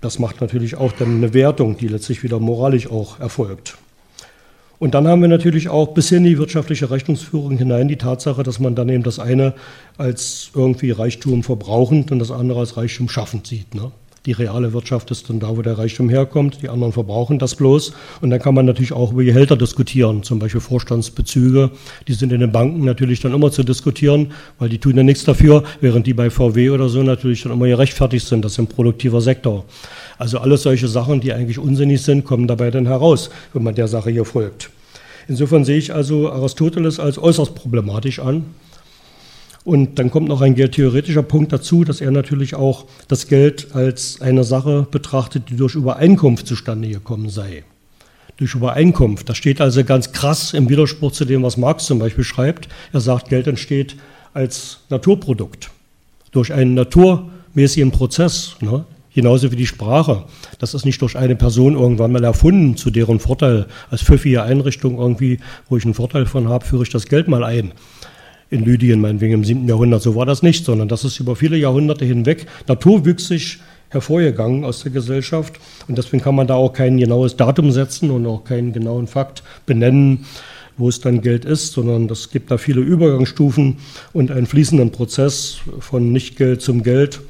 das 0.00 0.18
macht 0.18 0.40
natürlich 0.40 0.76
auch 0.76 0.92
dann 0.92 1.16
eine 1.16 1.34
Wertung, 1.34 1.76
die 1.78 1.88
letztlich 1.88 2.22
wieder 2.22 2.38
moralisch 2.40 2.88
auch 2.90 3.18
erfolgt. 3.20 3.78
Und 4.78 4.94
dann 4.94 5.08
haben 5.08 5.22
wir 5.22 5.28
natürlich 5.28 5.68
auch 5.68 5.88
bis 5.88 6.12
in 6.12 6.22
die 6.22 6.38
wirtschaftliche 6.38 6.90
Rechnungsführung 6.90 7.58
hinein 7.58 7.88
die 7.88 7.96
Tatsache, 7.96 8.44
dass 8.44 8.60
man 8.60 8.76
dann 8.76 8.88
eben 8.88 9.02
das 9.02 9.18
eine 9.18 9.54
als 9.96 10.50
irgendwie 10.54 10.92
Reichtum 10.92 11.42
verbrauchend 11.42 12.12
und 12.12 12.20
das 12.20 12.30
andere 12.30 12.60
als 12.60 12.76
Reichtum 12.76 13.08
schaffend 13.08 13.46
sieht. 13.48 13.74
Ne? 13.74 13.90
Die 14.28 14.32
reale 14.32 14.74
Wirtschaft 14.74 15.10
ist 15.10 15.30
dann 15.30 15.40
da, 15.40 15.56
wo 15.56 15.62
der 15.62 15.78
Reichtum 15.78 16.10
herkommt. 16.10 16.60
Die 16.60 16.68
anderen 16.68 16.92
verbrauchen 16.92 17.38
das 17.38 17.54
bloß. 17.54 17.94
Und 18.20 18.28
dann 18.28 18.38
kann 18.38 18.54
man 18.54 18.66
natürlich 18.66 18.92
auch 18.92 19.10
über 19.10 19.24
Gehälter 19.24 19.56
diskutieren. 19.56 20.22
Zum 20.22 20.38
Beispiel 20.38 20.60
Vorstandsbezüge. 20.60 21.70
Die 22.06 22.12
sind 22.12 22.30
in 22.34 22.40
den 22.40 22.52
Banken 22.52 22.84
natürlich 22.84 23.20
dann 23.20 23.32
immer 23.32 23.50
zu 23.50 23.62
diskutieren, 23.62 24.32
weil 24.58 24.68
die 24.68 24.76
tun 24.76 24.98
ja 24.98 25.02
nichts 25.02 25.24
dafür, 25.24 25.64
während 25.80 26.06
die 26.06 26.12
bei 26.12 26.28
VW 26.28 26.68
oder 26.68 26.90
so 26.90 27.02
natürlich 27.02 27.44
dann 27.44 27.52
immer 27.52 27.68
gerechtfertigt 27.68 28.26
sind. 28.26 28.44
Das 28.44 28.52
ist 28.52 28.58
ein 28.58 28.66
produktiver 28.66 29.22
Sektor. 29.22 29.64
Also 30.18 30.40
alles 30.40 30.62
solche 30.62 30.88
Sachen, 30.88 31.22
die 31.22 31.32
eigentlich 31.32 31.58
unsinnig 31.58 32.02
sind, 32.02 32.26
kommen 32.26 32.46
dabei 32.46 32.70
dann 32.70 32.84
heraus, 32.84 33.30
wenn 33.54 33.62
man 33.62 33.76
der 33.76 33.88
Sache 33.88 34.10
hier 34.10 34.26
folgt. 34.26 34.68
Insofern 35.26 35.64
sehe 35.64 35.78
ich 35.78 35.94
also 35.94 36.30
Aristoteles 36.30 37.00
als 37.00 37.16
äußerst 37.16 37.54
problematisch 37.54 38.18
an. 38.18 38.44
Und 39.68 39.98
dann 39.98 40.10
kommt 40.10 40.28
noch 40.28 40.40
ein 40.40 40.54
geldtheoretischer 40.54 41.22
Punkt 41.22 41.52
dazu, 41.52 41.84
dass 41.84 42.00
er 42.00 42.10
natürlich 42.10 42.54
auch 42.54 42.86
das 43.06 43.28
Geld 43.28 43.74
als 43.74 44.18
eine 44.22 44.42
Sache 44.42 44.86
betrachtet, 44.90 45.50
die 45.50 45.56
durch 45.56 45.74
Übereinkunft 45.74 46.46
zustande 46.46 46.88
gekommen 46.88 47.28
sei. 47.28 47.64
Durch 48.38 48.54
Übereinkunft. 48.54 49.28
Das 49.28 49.36
steht 49.36 49.60
also 49.60 49.84
ganz 49.84 50.12
krass 50.12 50.54
im 50.54 50.70
Widerspruch 50.70 51.12
zu 51.12 51.26
dem, 51.26 51.42
was 51.42 51.58
Marx 51.58 51.84
zum 51.84 51.98
Beispiel 51.98 52.24
schreibt. 52.24 52.70
Er 52.94 53.00
sagt, 53.00 53.28
Geld 53.28 53.46
entsteht 53.46 53.96
als 54.32 54.78
Naturprodukt. 54.88 55.68
Durch 56.32 56.50
einen 56.54 56.72
naturmäßigen 56.72 57.90
Prozess. 57.90 58.56
Ne? 58.62 58.86
Genauso 59.14 59.52
wie 59.52 59.56
die 59.56 59.66
Sprache. 59.66 60.24
Das 60.60 60.72
ist 60.72 60.86
nicht 60.86 61.02
durch 61.02 61.14
eine 61.14 61.36
Person 61.36 61.74
irgendwann 61.74 62.12
mal 62.12 62.24
erfunden, 62.24 62.78
zu 62.78 62.90
deren 62.90 63.20
Vorteil. 63.20 63.66
Als 63.90 64.00
pfiffige 64.00 64.44
Einrichtung 64.44 64.96
irgendwie, 64.98 65.40
wo 65.68 65.76
ich 65.76 65.84
einen 65.84 65.92
Vorteil 65.92 66.24
von 66.24 66.48
habe, 66.48 66.64
führe 66.64 66.84
ich 66.84 66.90
das 66.90 67.04
Geld 67.04 67.28
mal 67.28 67.44
ein 67.44 67.72
in 68.50 68.64
Lydien, 68.64 69.00
meinetwegen 69.00 69.34
im 69.34 69.44
7. 69.44 69.68
Jahrhundert. 69.68 70.02
So 70.02 70.14
war 70.14 70.26
das 70.26 70.42
nicht, 70.42 70.64
sondern 70.64 70.88
das 70.88 71.04
ist 71.04 71.20
über 71.20 71.36
viele 71.36 71.56
Jahrhunderte 71.56 72.04
hinweg 72.04 72.46
naturwüchsig 72.66 73.58
hervorgegangen 73.90 74.64
aus 74.64 74.82
der 74.82 74.92
Gesellschaft. 74.92 75.58
Und 75.86 75.98
deswegen 75.98 76.22
kann 76.22 76.34
man 76.34 76.46
da 76.46 76.54
auch 76.54 76.72
kein 76.72 76.98
genaues 76.98 77.36
Datum 77.36 77.70
setzen 77.70 78.10
und 78.10 78.26
auch 78.26 78.44
keinen 78.44 78.72
genauen 78.72 79.06
Fakt 79.06 79.42
benennen, 79.66 80.26
wo 80.76 80.88
es 80.88 81.00
dann 81.00 81.20
Geld 81.20 81.44
ist, 81.44 81.72
sondern 81.72 82.08
es 82.08 82.30
gibt 82.30 82.50
da 82.50 82.58
viele 82.58 82.80
Übergangsstufen 82.80 83.78
und 84.12 84.30
einen 84.30 84.46
fließenden 84.46 84.92
Prozess 84.92 85.58
von 85.80 86.12
Nichtgeld 86.12 86.62
zum 86.62 86.82
Geld. 86.82 87.20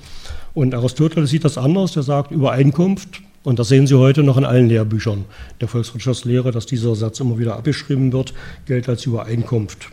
Und 0.54 0.74
Aristoteles 0.74 1.30
sieht 1.30 1.44
das 1.44 1.56
anders. 1.58 1.96
Er 1.96 2.02
sagt 2.02 2.30
Übereinkunft. 2.30 3.22
Und 3.48 3.58
das 3.58 3.68
sehen 3.68 3.86
Sie 3.86 3.94
heute 3.94 4.22
noch 4.22 4.36
in 4.36 4.44
allen 4.44 4.68
Lehrbüchern 4.68 5.24
der 5.62 5.68
Volkswirtschaftslehre, 5.68 6.52
dass 6.52 6.66
dieser 6.66 6.94
Satz 6.94 7.18
immer 7.18 7.38
wieder 7.38 7.56
abgeschrieben 7.56 8.12
wird, 8.12 8.34
Geld 8.66 8.90
als 8.90 9.06
Übereinkunft. 9.06 9.88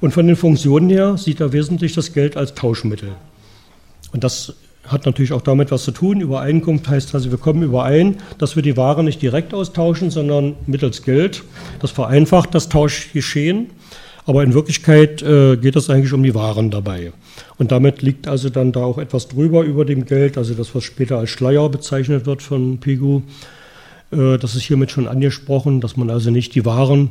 Und 0.00 0.14
von 0.14 0.26
den 0.26 0.34
Funktionen 0.34 0.88
her 0.88 1.18
sieht 1.18 1.40
er 1.40 1.52
wesentlich 1.52 1.92
das 1.92 2.14
Geld 2.14 2.38
als 2.38 2.54
Tauschmittel. 2.54 3.10
Und 4.12 4.24
das 4.24 4.54
hat 4.86 5.04
natürlich 5.04 5.34
auch 5.34 5.42
damit 5.42 5.70
was 5.70 5.84
zu 5.84 5.90
tun. 5.90 6.22
Übereinkunft 6.22 6.88
heißt 6.88 7.14
also, 7.14 7.30
wir 7.30 7.36
kommen 7.36 7.62
überein, 7.62 8.16
dass 8.38 8.56
wir 8.56 8.62
die 8.62 8.78
Ware 8.78 9.04
nicht 9.04 9.20
direkt 9.20 9.52
austauschen, 9.52 10.10
sondern 10.10 10.54
mittels 10.64 11.02
Geld. 11.02 11.44
Das 11.80 11.90
vereinfacht 11.90 12.54
das 12.54 12.70
Tauschgeschehen. 12.70 13.66
Aber 14.26 14.42
in 14.42 14.54
Wirklichkeit 14.54 15.22
äh, 15.22 15.56
geht 15.56 15.76
es 15.76 15.88
eigentlich 15.90 16.12
um 16.12 16.22
die 16.22 16.34
Waren 16.34 16.70
dabei. 16.70 17.12
Und 17.58 17.72
damit 17.72 18.02
liegt 18.02 18.28
also 18.28 18.50
dann 18.50 18.72
da 18.72 18.80
auch 18.80 18.98
etwas 18.98 19.28
drüber 19.28 19.62
über 19.62 19.84
dem 19.84 20.04
Geld, 20.04 20.36
also 20.38 20.54
das, 20.54 20.74
was 20.74 20.84
später 20.84 21.18
als 21.18 21.30
Schleier 21.30 21.68
bezeichnet 21.68 22.26
wird 22.26 22.42
von 22.42 22.78
Pigu. 22.78 23.22
Äh, 24.12 24.38
das 24.38 24.54
ist 24.54 24.62
hiermit 24.62 24.90
schon 24.90 25.08
angesprochen, 25.08 25.80
dass 25.80 25.96
man 25.96 26.10
also 26.10 26.30
nicht 26.30 26.54
die 26.54 26.64
Waren 26.64 27.10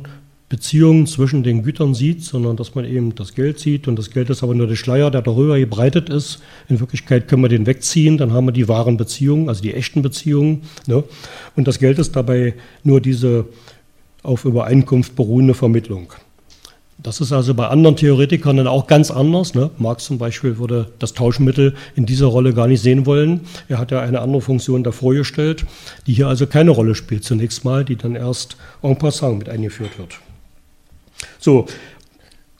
Beziehungen 0.50 1.06
zwischen 1.06 1.44
den 1.44 1.62
Gütern 1.62 1.94
sieht, 1.94 2.24
sondern 2.24 2.56
dass 2.56 2.74
man 2.74 2.84
eben 2.84 3.14
das 3.14 3.34
Geld 3.34 3.60
sieht 3.60 3.86
und 3.86 3.96
das 3.96 4.10
Geld 4.10 4.30
ist 4.30 4.42
aber 4.42 4.52
nur 4.52 4.66
der 4.66 4.74
Schleier, 4.74 5.08
der 5.12 5.22
darüber 5.22 5.56
gebreitet 5.56 6.10
ist. 6.10 6.42
In 6.68 6.80
Wirklichkeit 6.80 7.28
können 7.28 7.42
wir 7.42 7.48
den 7.48 7.66
wegziehen, 7.66 8.18
dann 8.18 8.32
haben 8.32 8.46
wir 8.46 8.52
die 8.52 8.66
wahren 8.66 8.96
Beziehungen, 8.96 9.48
also 9.48 9.62
die 9.62 9.72
echten 9.72 10.02
Beziehungen. 10.02 10.62
Ne? 10.88 11.04
Und 11.54 11.68
das 11.68 11.78
Geld 11.78 12.00
ist 12.00 12.16
dabei 12.16 12.54
nur 12.82 13.00
diese 13.00 13.46
auf 14.24 14.44
Übereinkunft 14.44 15.14
beruhende 15.14 15.54
Vermittlung. 15.54 16.12
Das 17.02 17.20
ist 17.20 17.32
also 17.32 17.54
bei 17.54 17.68
anderen 17.68 17.96
Theoretikern 17.96 18.58
dann 18.58 18.66
auch 18.66 18.86
ganz 18.86 19.10
anders. 19.10 19.54
Ne? 19.54 19.70
Marx 19.78 20.04
zum 20.04 20.18
Beispiel 20.18 20.58
würde 20.58 20.90
das 20.98 21.14
Tauschmittel 21.14 21.74
in 21.94 22.04
dieser 22.04 22.26
Rolle 22.26 22.52
gar 22.52 22.66
nicht 22.66 22.82
sehen 22.82 23.06
wollen. 23.06 23.40
Er 23.68 23.78
hat 23.78 23.90
ja 23.90 24.00
eine 24.00 24.20
andere 24.20 24.42
Funktion 24.42 24.84
davor 24.84 25.14
gestellt, 25.14 25.64
die 26.06 26.12
hier 26.12 26.28
also 26.28 26.46
keine 26.46 26.70
Rolle 26.70 26.94
spielt 26.94 27.24
zunächst 27.24 27.64
mal, 27.64 27.84
die 27.84 27.96
dann 27.96 28.16
erst 28.16 28.56
en 28.82 28.98
passant 28.98 29.38
mit 29.38 29.48
eingeführt 29.48 29.98
wird. 29.98 30.18
So, 31.38 31.66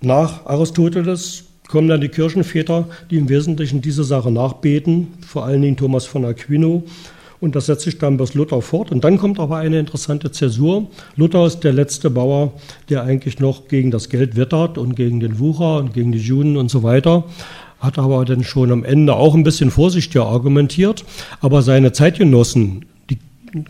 nach 0.01 0.47
Aristoteles 0.47 1.45
kommen 1.69 1.89
dann 1.89 2.01
die 2.01 2.09
Kirchenväter, 2.09 2.89
die 3.11 3.19
im 3.19 3.29
Wesentlichen 3.29 3.83
diese 3.83 4.05
Sache 4.05 4.31
nachbeten, 4.31 5.09
vor 5.27 5.45
allen 5.45 5.63
Dingen 5.63 5.77
Thomas 5.77 6.07
von 6.07 6.25
Aquino. 6.25 6.85
Und 7.41 7.57
das 7.57 7.67
setzt 7.67 7.85
sich 7.85 7.99
dann 7.99 8.19
bis 8.19 8.35
Luther 8.35 8.61
fort. 8.61 8.91
Und 8.91 9.03
dann 9.03 9.17
kommt 9.17 9.41
aber 9.41 9.57
eine 9.57 9.79
interessante 9.79 10.31
Zäsur. 10.31 10.89
Luther 11.17 11.47
ist 11.47 11.61
der 11.61 11.73
letzte 11.73 12.11
Bauer, 12.11 12.53
der 12.91 13.03
eigentlich 13.05 13.39
noch 13.39 13.69
gegen 13.69 13.91
das 13.91 14.11
Geld 14.11 14.37
wettert 14.37 14.77
und 14.77 14.95
gegen 14.95 15.21
den 15.21 15.39
Wucher 15.39 15.79
und 15.79 15.95
gegen 15.95 16.13
die 16.13 16.19
Juden 16.19 16.57
und 16.59 16.71
so 16.71 16.83
weiter. 16.83 17.25
Hat 17.79 17.99
aber 17.99 18.27
dann 18.27 18.45
schon 18.45 18.71
am 18.71 18.85
Ende 18.85 19.15
auch 19.15 19.35
ein 19.35 19.43
bisschen 19.43 19.71
vorsichtiger 19.71 20.27
argumentiert. 20.27 21.05
Aber 21.41 21.63
seine 21.63 21.93
Zeitgenossen, 21.93 22.85
die 23.09 23.19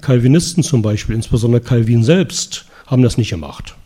Calvinisten 0.00 0.64
zum 0.64 0.83
Beispiel, 0.83 1.14
insbesondere 1.14 1.62
Calvin 1.62 2.02
selbst, 2.02 2.64
haben 2.87 3.02
das 3.02 3.18
nicht 3.18 3.30
gemacht. 3.30 3.76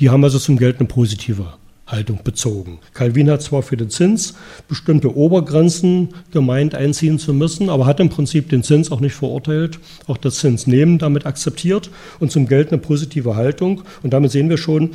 Die 0.00 0.08
haben 0.08 0.24
also 0.24 0.38
zum 0.38 0.56
Geld 0.56 0.78
eine 0.78 0.88
positive 0.88 1.52
Haltung 1.86 2.20
bezogen. 2.24 2.78
Calvin 2.94 3.30
hat 3.30 3.42
zwar 3.42 3.62
für 3.62 3.76
den 3.76 3.90
Zins 3.90 4.34
bestimmte 4.68 5.14
Obergrenzen 5.16 6.08
gemeint 6.32 6.74
einziehen 6.74 7.18
zu 7.18 7.34
müssen, 7.34 7.68
aber 7.68 7.86
hat 7.86 8.00
im 8.00 8.08
Prinzip 8.08 8.48
den 8.48 8.62
Zins 8.62 8.90
auch 8.90 9.00
nicht 9.00 9.14
verurteilt, 9.14 9.78
auch 10.06 10.16
das 10.16 10.36
Zinsnehmen 10.36 10.98
damit 10.98 11.26
akzeptiert 11.26 11.90
und 12.20 12.32
zum 12.32 12.46
Geld 12.46 12.68
eine 12.68 12.78
positive 12.78 13.36
Haltung. 13.36 13.82
Und 14.02 14.12
damit 14.12 14.30
sehen 14.30 14.48
wir 14.48 14.58
schon, 14.58 14.90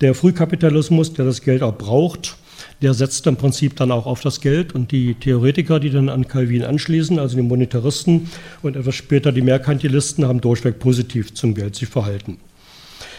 der 0.00 0.14
Frühkapitalismus, 0.14 1.12
der 1.12 1.24
das 1.24 1.42
Geld 1.42 1.62
auch 1.62 1.78
braucht, 1.78 2.36
der 2.80 2.94
setzt 2.94 3.26
im 3.28 3.36
Prinzip 3.36 3.76
dann 3.76 3.92
auch 3.92 4.06
auf 4.06 4.20
das 4.20 4.40
Geld 4.40 4.74
und 4.74 4.90
die 4.90 5.14
Theoretiker, 5.14 5.78
die 5.78 5.90
dann 5.90 6.08
an 6.08 6.26
Calvin 6.26 6.64
anschließen, 6.64 7.18
also 7.18 7.36
die 7.36 7.42
Monetaristen 7.42 8.28
und 8.62 8.76
etwas 8.76 8.96
später 8.96 9.30
die 9.30 9.42
Merkantilisten, 9.42 10.26
haben 10.26 10.40
durchweg 10.40 10.80
positiv 10.80 11.34
zum 11.34 11.54
Geld 11.54 11.76
sich 11.76 11.88
verhalten. 11.88 12.38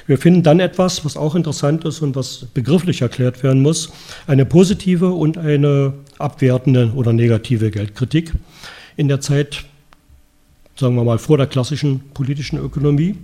Wir 0.05 0.17
finden 0.17 0.43
dann 0.43 0.59
etwas, 0.59 1.05
was 1.05 1.15
auch 1.15 1.35
interessant 1.35 1.85
ist 1.85 2.01
und 2.01 2.15
was 2.15 2.45
begrifflich 2.53 3.01
erklärt 3.01 3.41
werden 3.41 3.61
muss, 3.61 3.91
eine 4.27 4.45
positive 4.45 5.09
und 5.09 5.37
eine 5.37 5.93
abwertende 6.19 6.91
oder 6.93 7.13
negative 7.13 7.71
Geldkritik 7.71 8.33
in 8.97 9.07
der 9.07 9.21
Zeit, 9.21 9.63
sagen 10.75 10.95
wir 10.95 11.03
mal, 11.03 11.19
vor 11.19 11.37
der 11.37 11.47
klassischen 11.47 12.01
politischen 12.13 12.59
Ökonomie. 12.59 13.15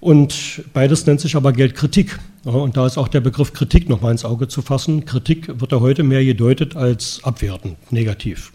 Und 0.00 0.62
beides 0.72 1.04
nennt 1.06 1.20
sich 1.20 1.36
aber 1.36 1.52
Geldkritik. 1.52 2.18
Und 2.44 2.78
da 2.78 2.86
ist 2.86 2.96
auch 2.96 3.08
der 3.08 3.20
Begriff 3.20 3.52
Kritik 3.52 3.88
nochmal 3.90 4.12
ins 4.12 4.24
Auge 4.24 4.48
zu 4.48 4.62
fassen. 4.62 5.04
Kritik 5.04 5.60
wird 5.60 5.72
ja 5.72 5.80
heute 5.80 6.02
mehr 6.04 6.24
gedeutet 6.24 6.74
als 6.74 7.20
abwertend, 7.22 7.76
negativ. 7.92 8.52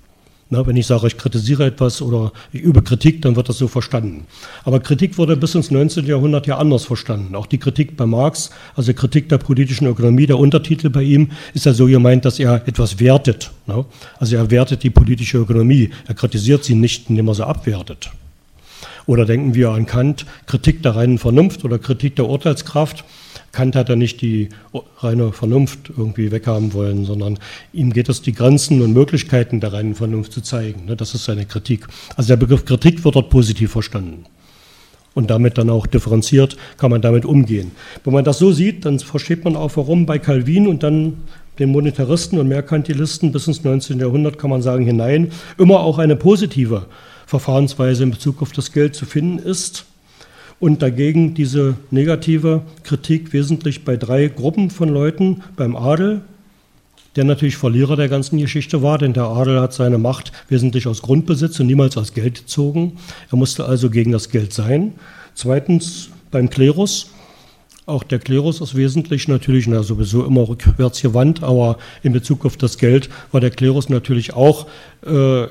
Na, 0.56 0.66
wenn 0.66 0.78
ich 0.78 0.88
sage, 0.88 1.08
ich 1.08 1.18
kritisiere 1.18 1.66
etwas 1.66 2.02
oder 2.02 2.32
ich 2.54 2.62
übe 2.62 2.82
Kritik, 2.82 3.22
dann 3.22 3.36
wird 3.36 3.50
das 3.50 3.58
so 3.58 3.68
verstanden. 3.68 4.26
Aber 4.64 4.80
Kritik 4.80 5.18
wurde 5.18 5.36
bis 5.36 5.54
ins 5.54 5.70
19. 5.70 6.06
Jahrhundert 6.06 6.48
ja 6.48 6.58
anders 6.58 6.86
verstanden. 6.86 7.36
Auch 7.36 7.46
die 7.46 7.58
Kritik 7.58 7.98
bei 7.98 8.06
Marx, 8.06 8.52
also 8.74 8.94
Kritik 8.94 9.28
der 9.28 9.38
politischen 9.38 9.86
Ökonomie, 9.86 10.28
der 10.28 10.40
Untertitel 10.40 10.90
bei 10.90 11.04
ihm 11.04 11.32
ist 11.54 11.66
ja 11.66 11.74
so 11.74 11.88
gemeint, 11.88 12.24
dass 12.24 12.40
er 12.40 12.66
etwas 12.70 13.02
wertet. 13.02 13.52
Na? 13.68 13.84
Also 14.18 14.38
er 14.38 14.50
wertet 14.50 14.84
die 14.84 14.90
politische 14.90 15.40
Ökonomie. 15.40 15.90
Er 16.08 16.16
kritisiert 16.16 16.64
sie 16.64 16.76
nicht, 16.76 17.10
indem 17.10 17.28
er 17.28 17.36
sie 17.36 17.46
abwertet. 17.46 18.12
Oder 19.08 19.26
denken 19.26 19.56
wir 19.56 19.72
an 19.72 19.86
Kant, 19.86 20.26
Kritik 20.46 20.82
der 20.84 20.96
reinen 20.96 21.18
Vernunft 21.18 21.66
oder 21.66 21.80
Kritik 21.80 22.16
der 22.16 22.30
Urteilskraft. 22.30 23.04
Kant 23.56 23.76
hat 23.76 23.88
ja 23.88 23.96
nicht 23.96 24.22
die 24.22 24.50
reine 24.98 25.32
Vernunft 25.32 25.90
irgendwie 25.98 26.32
weghaben 26.32 26.74
wollen, 26.74 27.06
sondern 27.06 27.40
ihm 27.72 27.94
geht 27.94 28.10
es, 28.10 28.22
die 28.22 28.34
Grenzen 28.34 28.82
und 28.82 28.92
Möglichkeiten 28.92 29.62
der 29.62 29.72
reinen 29.72 29.96
Vernunft 29.96 30.34
zu 30.34 30.42
zeigen. 30.42 30.86
Ne? 30.86 30.98
Das 30.98 31.16
ist 31.16 31.24
seine 31.24 31.46
Kritik. 31.46 31.88
Also 32.18 32.28
der 32.28 32.36
Begriff 32.36 32.66
Kritik 32.66 33.06
wird 33.06 33.16
dort 33.16 33.30
positiv 33.30 33.72
verstanden. 33.72 34.26
Und 35.14 35.30
damit 35.30 35.58
dann 35.58 35.70
auch 35.70 35.88
differenziert 35.88 36.58
kann 36.78 36.92
man 36.92 37.02
damit 37.02 37.24
umgehen. 37.24 37.72
Wenn 38.04 38.14
man 38.14 38.26
das 38.26 38.40
so 38.40 38.52
sieht, 38.52 38.84
dann 38.84 39.00
versteht 39.00 39.46
man 39.46 39.56
auch, 39.56 39.72
warum 39.76 40.06
bei 40.06 40.20
Calvin 40.20 40.68
und 40.68 40.84
dann 40.84 41.24
den 41.58 41.72
Monetaristen 41.72 42.38
und 42.38 42.50
Merkantilisten 42.50 43.32
bis 43.32 43.48
ins 43.48 43.64
19. 43.64 44.00
Jahrhundert, 44.00 44.38
kann 44.38 44.50
man 44.50 44.62
sagen, 44.62 44.86
hinein, 44.86 45.32
immer 45.58 45.80
auch 45.80 45.98
eine 46.00 46.18
positive 46.18 46.88
Verfahrensweise 47.26 48.04
in 48.04 48.12
Bezug 48.12 48.42
auf 48.42 48.52
das 48.52 48.74
Geld 48.74 48.94
zu 48.94 49.06
finden 49.06 49.40
ist 49.40 49.86
und 50.60 50.82
dagegen 50.82 51.34
diese 51.34 51.76
negative 51.92 52.62
Kritik 52.84 53.34
wesentlich 53.34 53.84
bei 53.84 53.98
drei 53.98 54.28
Gruppen 54.28 54.70
von 54.70 54.90
Leuten, 54.90 55.44
beim 55.56 55.76
Adel, 55.76 56.22
der 57.16 57.24
natürlich 57.24 57.58
Verlierer 57.58 57.96
der 57.96 58.10
ganzen 58.10 58.38
Geschichte 58.38 58.82
war, 58.82 58.98
denn 58.98 59.14
der 59.14 59.26
Adel 59.26 59.60
hat 59.60 59.74
seine 59.74 59.98
Macht 59.98 60.32
wesentlich 60.50 60.88
aus 60.88 61.02
Grundbesitz 61.02 61.60
und 61.60 61.68
niemals 61.68 61.98
aus 61.98 62.14
Geld 62.14 62.40
gezogen. 62.42 62.98
Er 63.32 63.38
musste 63.38 63.66
also 63.66 63.90
gegen 63.90 64.12
das 64.12 64.30
Geld 64.30 64.54
sein. 64.54 64.94
Zweitens 65.34 66.10
beim 66.32 66.50
Klerus. 66.50 67.12
Auch 67.88 68.04
der 68.04 68.18
Klerus 68.18 68.62
ist 68.62 68.76
wesentlich 68.76 69.28
natürlich, 69.28 69.68
na, 69.68 69.84
sowieso 69.84 70.26
immer 70.26 70.50
rückwärts 70.50 71.04
gewandt, 71.04 71.44
aber 71.44 71.78
in 72.02 72.14
Bezug 72.14 72.44
auf 72.44 72.58
das 72.58 72.80
Geld 72.80 73.10
war 73.32 73.42
der 73.42 73.52
Klerus 73.52 73.90
natürlich 73.90 74.34
auch 74.34 74.66
äh, 75.06 75.44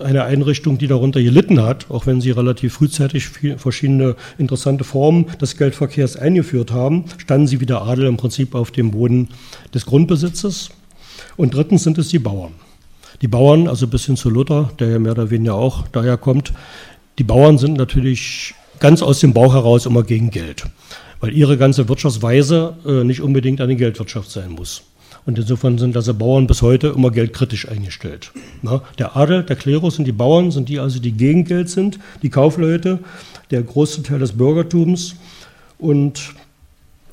eine 0.00 0.24
Einrichtung, 0.24 0.78
die 0.78 0.86
darunter 0.86 1.22
gelitten 1.22 1.62
hat, 1.62 1.90
auch 1.90 2.06
wenn 2.06 2.20
sie 2.20 2.30
relativ 2.30 2.74
frühzeitig 2.74 3.28
verschiedene 3.56 4.16
interessante 4.38 4.84
Formen 4.84 5.26
des 5.40 5.56
Geldverkehrs 5.56 6.16
eingeführt 6.16 6.70
haben, 6.72 7.04
standen 7.18 7.46
sie 7.46 7.60
wie 7.60 7.66
der 7.66 7.82
Adel 7.82 8.06
im 8.06 8.16
Prinzip 8.16 8.54
auf 8.54 8.70
dem 8.70 8.90
Boden 8.90 9.28
des 9.74 9.86
Grundbesitzes. 9.86 10.70
Und 11.36 11.54
drittens 11.54 11.82
sind 11.84 11.98
es 11.98 12.08
die 12.08 12.18
Bauern. 12.18 12.52
Die 13.22 13.28
Bauern, 13.28 13.68
also 13.68 13.86
bis 13.86 14.06
hin 14.06 14.16
zu 14.16 14.28
Luther, 14.28 14.70
der 14.78 14.88
ja 14.88 14.98
mehr 14.98 15.12
oder 15.12 15.30
weniger 15.30 15.54
auch 15.54 15.88
daher 15.88 16.16
kommt, 16.16 16.52
die 17.18 17.24
Bauern 17.24 17.56
sind 17.56 17.78
natürlich 17.78 18.54
ganz 18.78 19.02
aus 19.02 19.20
dem 19.20 19.32
Bauch 19.32 19.54
heraus 19.54 19.86
immer 19.86 20.02
gegen 20.02 20.30
Geld, 20.30 20.64
weil 21.20 21.32
ihre 21.32 21.56
ganze 21.56 21.88
Wirtschaftsweise 21.88 22.76
äh, 22.86 23.04
nicht 23.04 23.22
unbedingt 23.22 23.60
eine 23.60 23.76
Geldwirtschaft 23.76 24.30
sein 24.30 24.50
muss. 24.50 24.82
Und 25.26 25.38
insofern 25.38 25.76
sind 25.76 25.96
also 25.96 26.14
Bauern 26.14 26.46
bis 26.46 26.62
heute 26.62 26.88
immer 26.88 27.10
geldkritisch 27.10 27.68
eingestellt. 27.68 28.30
Na, 28.62 28.82
der 28.98 29.16
Adel, 29.16 29.42
der 29.42 29.56
Klerus 29.56 29.98
und 29.98 30.04
die 30.04 30.12
Bauern 30.12 30.52
sind 30.52 30.68
die 30.68 30.78
also, 30.78 31.00
die 31.00 31.12
gegen 31.12 31.44
Geld 31.44 31.68
sind, 31.68 31.98
die 32.22 32.30
Kaufleute, 32.30 33.00
der 33.50 33.62
große 33.62 34.04
Teil 34.04 34.20
des 34.20 34.32
Bürgertums 34.32 35.16
und 35.78 36.34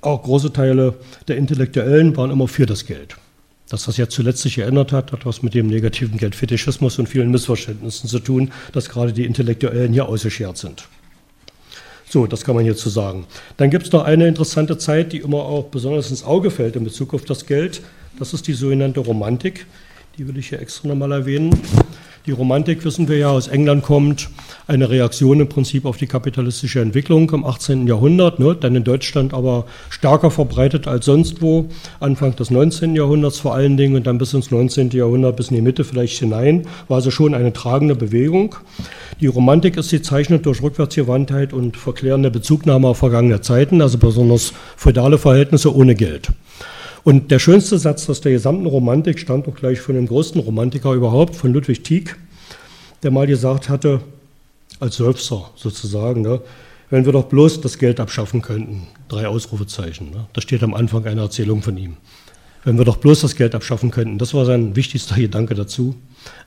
auch 0.01 0.21
große 0.21 0.53
Teile 0.53 0.93
der 1.27 1.37
Intellektuellen 1.37 2.15
waren 2.15 2.29
immer 2.29 2.47
für 2.47 2.67
das 2.67 2.85
Geld. 2.85 3.15
Dass 3.69 3.85
das 3.85 3.97
jetzt 3.97 4.13
zuletzt 4.13 4.41
sich 4.43 4.55
geändert 4.55 4.91
hat, 4.91 5.11
hat 5.11 5.25
was 5.25 5.41
mit 5.41 5.55
dem 5.55 5.67
negativen 5.67 6.17
Geldfetischismus 6.17 6.99
und 6.99 7.09
vielen 7.09 7.31
Missverständnissen 7.31 8.07
zu 8.07 8.19
tun, 8.19 8.51
dass 8.73 8.89
gerade 8.89 9.13
die 9.13 9.25
Intellektuellen 9.25 9.93
hier 9.93 10.07
ausgeschert 10.07 10.57
sind. 10.57 10.87
So, 12.07 12.27
das 12.27 12.43
kann 12.43 12.53
man 12.53 12.63
hierzu 12.63 12.89
sagen. 12.89 13.25
Dann 13.57 13.71
gibt 13.71 13.87
es 13.87 13.91
noch 13.91 14.03
eine 14.03 14.27
interessante 14.27 14.77
Zeit, 14.77 15.13
die 15.13 15.17
immer 15.17 15.39
auch 15.39 15.65
besonders 15.69 16.11
ins 16.11 16.23
Auge 16.23 16.51
fällt 16.51 16.75
in 16.75 16.83
Bezug 16.83 17.15
auf 17.15 17.25
das 17.25 17.47
Geld. 17.47 17.81
Das 18.19 18.33
ist 18.33 18.47
die 18.47 18.53
sogenannte 18.53 18.99
Romantik. 18.99 19.65
Die 20.17 20.27
will 20.27 20.37
ich 20.37 20.49
hier 20.49 20.61
extra 20.61 20.87
nochmal 20.87 21.11
erwähnen. 21.11 21.49
Die 22.25 22.31
Romantik, 22.31 22.85
wissen 22.85 23.09
wir 23.09 23.17
ja, 23.17 23.29
aus 23.31 23.49
England 23.49 23.83
kommt, 23.83 24.29
eine 24.65 24.89
Reaktion 24.89 25.41
im 25.41 25.49
Prinzip 25.49 25.83
auf 25.83 25.97
die 25.97 26.07
kapitalistische 26.07 26.79
Entwicklung 26.79 27.29
im 27.31 27.43
18. 27.43 27.85
Jahrhundert, 27.85 28.39
ne, 28.39 28.55
dann 28.55 28.75
in 28.75 28.85
Deutschland 28.85 29.33
aber 29.33 29.65
stärker 29.89 30.31
verbreitet 30.31 30.87
als 30.87 31.03
sonst 31.03 31.41
wo, 31.41 31.65
Anfang 31.99 32.33
des 32.37 32.49
19. 32.49 32.95
Jahrhunderts 32.95 33.39
vor 33.39 33.55
allen 33.55 33.75
Dingen 33.75 33.97
und 33.97 34.07
dann 34.07 34.19
bis 34.19 34.33
ins 34.33 34.51
19. 34.51 34.91
Jahrhundert, 34.91 35.35
bis 35.35 35.49
in 35.49 35.55
die 35.55 35.61
Mitte 35.61 35.83
vielleicht 35.83 36.17
hinein, 36.17 36.65
war 36.87 36.95
also 36.95 37.11
schon 37.11 37.33
eine 37.33 37.51
tragende 37.51 37.95
Bewegung. 37.95 38.55
Die 39.19 39.27
Romantik 39.27 39.75
ist 39.75 39.91
gezeichnet 39.91 40.45
durch 40.45 40.61
Rückwärtsgewandtheit 40.61 41.51
und 41.51 41.75
verklärende 41.75 42.31
Bezugnahme 42.31 42.87
auf 42.87 42.99
vergangene 42.99 43.41
Zeiten, 43.41 43.81
also 43.81 43.97
besonders 43.97 44.53
feudale 44.77 45.17
Verhältnisse 45.17 45.75
ohne 45.75 45.93
Geld. 45.93 46.29
Und 47.03 47.31
der 47.31 47.39
schönste 47.39 47.77
Satz 47.77 48.09
aus 48.09 48.21
der 48.21 48.31
gesamten 48.31 48.65
Romantik 48.65 49.19
stand 49.19 49.47
auch 49.47 49.55
gleich 49.55 49.81
von 49.81 49.95
dem 49.95 50.07
größten 50.07 50.39
Romantiker 50.39 50.93
überhaupt, 50.93 51.35
von 51.35 51.51
Ludwig 51.51 51.83
Tieck, 51.83 52.15
der 53.03 53.11
mal 53.11 53.27
gesagt 53.27 53.67
hatte, 53.67 54.01
als 54.79 54.95
Seufzer 54.95 55.49
sozusagen, 55.55 56.21
ne, 56.21 56.41
wenn 56.89 57.05
wir 57.05 57.11
doch 57.11 57.25
bloß 57.25 57.61
das 57.61 57.77
Geld 57.77 57.99
abschaffen 57.99 58.41
könnten. 58.41 58.87
Drei 59.09 59.27
Ausrufezeichen. 59.27 60.11
Ne, 60.11 60.27
das 60.33 60.43
steht 60.43 60.63
am 60.63 60.73
Anfang 60.73 61.05
einer 61.05 61.23
Erzählung 61.23 61.61
von 61.61 61.77
ihm. 61.77 61.97
Wenn 62.63 62.77
wir 62.77 62.85
doch 62.85 62.97
bloß 62.97 63.21
das 63.21 63.35
Geld 63.35 63.55
abschaffen 63.55 63.91
könnten. 63.91 64.17
Das 64.17 64.33
war 64.33 64.45
sein 64.45 64.75
wichtigster 64.75 65.15
Gedanke 65.17 65.55
dazu. 65.55 65.95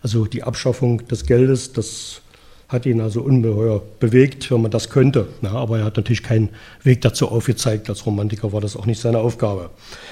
Also 0.02 0.24
die 0.24 0.42
Abschaffung 0.42 1.06
des 1.08 1.26
Geldes, 1.26 1.74
das 1.74 2.22
hat 2.68 2.84
ihn 2.84 3.00
also 3.00 3.22
ungeheuer 3.22 3.80
bewegt, 4.00 4.50
wenn 4.50 4.62
man 4.62 4.70
das 4.70 4.90
könnte. 4.90 5.28
Ja, 5.42 5.52
aber 5.52 5.78
er 5.78 5.84
hat 5.84 5.96
natürlich 5.96 6.22
keinen 6.22 6.48
Weg 6.82 7.00
dazu 7.00 7.28
aufgezeigt. 7.28 7.88
Als 7.88 8.06
Romantiker 8.06 8.52
war 8.52 8.60
das 8.60 8.76
auch 8.76 8.86
nicht 8.86 9.00
seine 9.00 9.18
Aufgabe. 9.18 9.70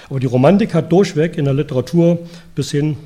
Aber 0.09 0.21
die 0.21 0.27
Romantik 0.27 0.73
hat 0.75 0.93
durchweg 0.93 1.37
in 1.37 1.47
der 1.47 1.55
Literatur 1.55 2.19
bis 2.55 2.71
hin 2.71 2.97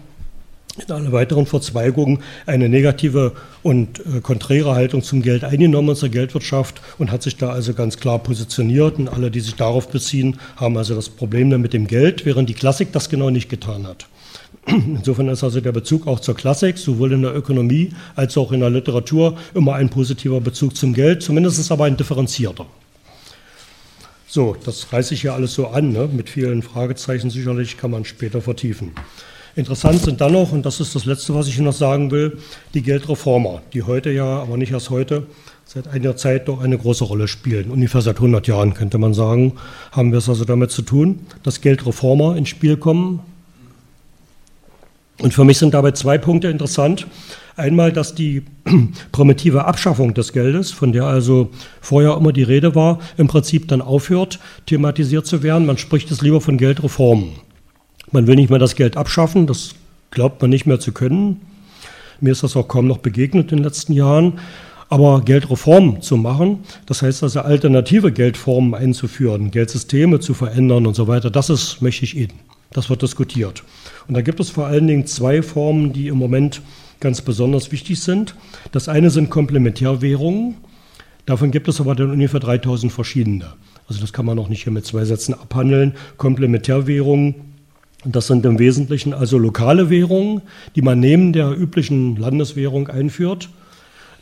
in 0.86 0.92
alle 0.92 1.12
weiteren 1.12 1.46
Verzweigungen 1.46 2.20
eine 2.46 2.68
negative 2.68 3.32
und 3.62 4.00
äh, 4.00 4.20
konträre 4.20 4.74
Haltung 4.74 5.02
zum 5.02 5.22
Geld 5.22 5.44
eingenommen, 5.44 5.96
zur 5.96 6.08
Geldwirtschaft, 6.08 6.80
und 6.98 7.10
hat 7.10 7.22
sich 7.22 7.36
da 7.36 7.50
also 7.50 7.74
ganz 7.74 7.98
klar 7.98 8.18
positioniert. 8.20 8.98
Und 8.98 9.08
alle, 9.08 9.30
die 9.30 9.40
sich 9.40 9.54
darauf 9.54 9.88
beziehen, 9.88 10.38
haben 10.56 10.76
also 10.76 10.94
das 10.94 11.08
Problem 11.08 11.48
mit 11.60 11.72
dem 11.72 11.86
Geld, 11.86 12.24
während 12.26 12.48
die 12.48 12.54
Klassik 12.54 12.92
das 12.92 13.08
genau 13.08 13.30
nicht 13.30 13.48
getan 13.48 13.86
hat. 13.86 14.06
Insofern 14.68 15.28
ist 15.28 15.42
also 15.42 15.60
der 15.60 15.72
Bezug 15.72 16.06
auch 16.06 16.20
zur 16.20 16.34
Klassik, 16.34 16.76
sowohl 16.78 17.12
in 17.12 17.22
der 17.22 17.34
Ökonomie 17.34 17.90
als 18.16 18.36
auch 18.36 18.52
in 18.52 18.60
der 18.60 18.70
Literatur, 18.70 19.36
immer 19.54 19.74
ein 19.74 19.88
positiver 19.88 20.40
Bezug 20.40 20.76
zum 20.76 20.92
Geld, 20.92 21.22
zumindest 21.22 21.58
ist 21.58 21.72
aber 21.72 21.84
ein 21.84 21.96
differenzierter. 21.96 22.66
So, 24.26 24.56
das 24.62 24.92
reiße 24.92 25.14
ich 25.14 25.22
hier 25.22 25.32
alles 25.32 25.54
so 25.54 25.68
an, 25.68 25.92
ne? 25.92 26.08
mit 26.12 26.28
vielen 26.28 26.62
Fragezeichen 26.62 27.30
sicherlich, 27.30 27.78
kann 27.78 27.90
man 27.90 28.04
später 28.04 28.42
vertiefen. 28.42 28.92
Interessant 29.56 30.02
sind 30.02 30.20
dann 30.20 30.32
noch, 30.32 30.52
und 30.52 30.66
das 30.66 30.80
ist 30.80 30.94
das 30.94 31.06
Letzte, 31.06 31.34
was 31.34 31.48
ich 31.48 31.58
noch 31.58 31.72
sagen 31.72 32.10
will, 32.10 32.38
die 32.74 32.82
Geldreformer, 32.82 33.62
die 33.72 33.82
heute 33.82 34.10
ja, 34.10 34.42
aber 34.42 34.58
nicht 34.58 34.72
erst 34.72 34.90
heute, 34.90 35.26
seit 35.64 35.88
einiger 35.88 36.16
Zeit 36.16 36.46
doch 36.46 36.60
eine 36.60 36.76
große 36.76 37.04
Rolle 37.04 37.26
spielen. 37.26 37.70
Ungefähr 37.70 38.02
seit 38.02 38.16
100 38.16 38.46
Jahren 38.46 38.74
könnte 38.74 38.98
man 38.98 39.14
sagen, 39.14 39.54
haben 39.92 40.12
wir 40.12 40.18
es 40.18 40.28
also 40.28 40.44
damit 40.44 40.70
zu 40.70 40.82
tun, 40.82 41.20
dass 41.42 41.62
Geldreformer 41.62 42.36
ins 42.36 42.50
Spiel 42.50 42.76
kommen, 42.76 43.20
und 45.20 45.34
für 45.34 45.44
mich 45.44 45.58
sind 45.58 45.74
dabei 45.74 45.92
zwei 45.92 46.16
Punkte 46.16 46.48
interessant. 46.48 47.06
Einmal, 47.56 47.92
dass 47.92 48.14
die 48.14 48.42
primitive 49.12 49.64
Abschaffung 49.64 50.14
des 50.14 50.32
Geldes, 50.32 50.70
von 50.70 50.92
der 50.92 51.04
also 51.04 51.50
vorher 51.80 52.16
immer 52.16 52.32
die 52.32 52.44
Rede 52.44 52.76
war, 52.76 53.00
im 53.16 53.26
Prinzip 53.26 53.66
dann 53.66 53.82
aufhört, 53.82 54.38
thematisiert 54.66 55.26
zu 55.26 55.42
werden. 55.42 55.66
Man 55.66 55.76
spricht 55.76 56.10
es 56.12 56.22
lieber 56.22 56.40
von 56.40 56.56
Geldreformen. 56.56 57.32
Man 58.12 58.26
will 58.28 58.36
nicht 58.36 58.50
mehr 58.50 58.60
das 58.60 58.76
Geld 58.76 58.96
abschaffen, 58.96 59.46
das 59.46 59.74
glaubt 60.10 60.40
man 60.40 60.50
nicht 60.50 60.66
mehr 60.66 60.78
zu 60.78 60.92
können. 60.92 61.40
Mir 62.20 62.30
ist 62.30 62.42
das 62.42 62.56
auch 62.56 62.68
kaum 62.68 62.86
noch 62.86 62.98
begegnet 62.98 63.50
in 63.50 63.58
den 63.58 63.64
letzten 63.64 63.92
Jahren. 63.92 64.34
Aber 64.88 65.20
Geldreformen 65.20 66.00
zu 66.00 66.16
machen, 66.16 66.60
das 66.86 67.02
heißt 67.02 67.22
also 67.22 67.40
alternative 67.40 68.10
Geldformen 68.10 68.74
einzuführen, 68.74 69.50
Geldsysteme 69.50 70.18
zu 70.18 70.32
verändern 70.32 70.86
und 70.86 70.94
so 70.94 71.06
weiter, 71.08 71.30
das 71.30 71.50
ist 71.50 71.82
mächtig 71.82 72.16
in. 72.16 72.30
Das 72.72 72.88
wird 72.88 73.02
diskutiert. 73.02 73.64
Und 74.08 74.14
da 74.14 74.22
gibt 74.22 74.40
es 74.40 74.50
vor 74.50 74.66
allen 74.66 74.86
Dingen 74.86 75.06
zwei 75.06 75.42
Formen, 75.42 75.92
die 75.92 76.08
im 76.08 76.16
Moment 76.16 76.62
ganz 76.98 77.20
besonders 77.20 77.70
wichtig 77.70 78.00
sind. 78.00 78.34
Das 78.72 78.88
eine 78.88 79.10
sind 79.10 79.30
Komplementärwährungen. 79.30 80.56
Davon 81.26 81.50
gibt 81.50 81.68
es 81.68 81.80
aber 81.80 81.94
dann 81.94 82.10
ungefähr 82.10 82.40
3000 82.40 82.90
verschiedene. 82.90 83.52
Also 83.86 84.00
das 84.00 84.12
kann 84.12 84.24
man 84.24 84.38
auch 84.38 84.48
nicht 84.48 84.64
hier 84.64 84.72
mit 84.72 84.86
zwei 84.86 85.04
Sätzen 85.04 85.34
abhandeln. 85.34 85.94
Komplementärwährungen, 86.16 87.34
das 88.04 88.26
sind 88.26 88.46
im 88.46 88.58
Wesentlichen 88.58 89.12
also 89.12 89.36
lokale 89.36 89.90
Währungen, 89.90 90.40
die 90.74 90.82
man 90.82 91.00
neben 91.00 91.32
der 91.32 91.50
üblichen 91.50 92.16
Landeswährung 92.16 92.88
einführt. 92.88 93.50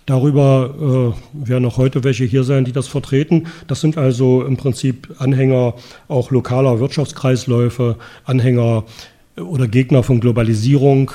Darüber 0.04 1.14
äh, 1.34 1.48
werden 1.48 1.64
auch 1.64 1.78
heute 1.78 2.04
welche 2.04 2.24
hier 2.24 2.44
sein, 2.44 2.64
die 2.64 2.72
das 2.72 2.86
vertreten. 2.86 3.48
Das 3.66 3.80
sind 3.80 3.98
also 3.98 4.44
im 4.44 4.56
Prinzip 4.56 5.14
Anhänger 5.18 5.74
auch 6.06 6.30
lokaler 6.30 6.78
Wirtschaftskreisläufe, 6.78 7.96
Anhänger 8.24 8.84
oder 9.40 9.68
Gegner 9.68 10.02
von 10.02 10.20
Globalisierung 10.20 11.10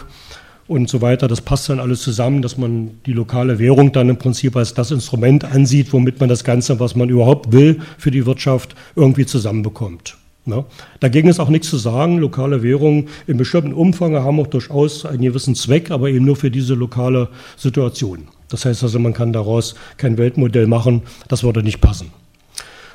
und 0.67 0.89
so 0.89 1.01
weiter. 1.01 1.27
Das 1.27 1.41
passt 1.41 1.69
dann 1.69 1.79
alles 1.79 2.01
zusammen, 2.01 2.41
dass 2.41 2.57
man 2.57 2.91
die 3.05 3.13
lokale 3.13 3.59
Währung 3.59 3.91
dann 3.91 4.09
im 4.09 4.17
Prinzip 4.17 4.55
als 4.55 4.73
das 4.73 4.91
Instrument 4.91 5.43
ansieht, 5.43 5.91
womit 5.91 6.19
man 6.19 6.29
das 6.29 6.43
Ganze, 6.43 6.79
was 6.79 6.95
man 6.95 7.09
überhaupt 7.09 7.51
will 7.51 7.81
für 7.97 8.11
die 8.11 8.25
Wirtschaft, 8.25 8.75
irgendwie 8.95 9.25
zusammenbekommt. 9.25 10.17
Ja. 10.45 10.65
Dagegen 10.99 11.29
ist 11.29 11.39
auch 11.39 11.49
nichts 11.49 11.69
zu 11.69 11.77
sagen. 11.77 12.17
Lokale 12.17 12.63
Währungen 12.63 13.09
in 13.27 13.37
bestimmten 13.37 13.73
Umfang 13.73 14.15
haben 14.15 14.39
auch 14.39 14.47
durchaus 14.47 15.05
einen 15.05 15.21
gewissen 15.21 15.55
Zweck, 15.55 15.91
aber 15.91 16.09
eben 16.09 16.25
nur 16.25 16.35
für 16.35 16.49
diese 16.49 16.73
lokale 16.73 17.29
Situation. 17.57 18.27
Das 18.49 18.65
heißt 18.65 18.83
also, 18.83 18.97
man 18.99 19.13
kann 19.13 19.33
daraus 19.33 19.75
kein 19.97 20.17
Weltmodell 20.17 20.67
machen. 20.67 21.03
Das 21.27 21.43
würde 21.43 21.63
nicht 21.63 21.79
passen. 21.79 22.11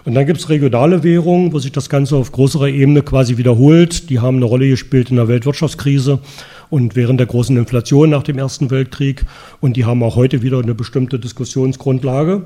Und 0.07 0.15
dann 0.15 0.25
gibt 0.25 0.39
es 0.39 0.49
regionale 0.49 1.03
Währungen, 1.03 1.53
wo 1.53 1.59
sich 1.59 1.73
das 1.73 1.91
Ganze 1.91 2.15
auf 2.15 2.31
größerer 2.31 2.69
Ebene 2.69 3.03
quasi 3.03 3.39
wiederholt. 3.39 4.09
Die 4.09 4.21
haben 4.21 4.37
eine 4.37 4.45
Rolle 4.45 4.69
gespielt 4.69 5.11
in 5.11 5.17
der 5.17 5.27
Weltwirtschaftskrise 5.27 6.21
und 6.71 6.95
während 6.95 7.19
der 7.19 7.27
großen 7.27 7.57
Inflation 7.57 8.11
nach 8.11 8.23
dem 8.23 8.39
Ersten 8.39 8.71
Weltkrieg. 8.71 9.25
Und 9.61 9.77
die 9.77 9.85
haben 9.85 10.05
auch 10.05 10.15
heute 10.15 10.43
wieder 10.43 10.61
eine 10.61 10.77
bestimmte 10.77 11.19
Diskussionsgrundlage. 11.19 12.43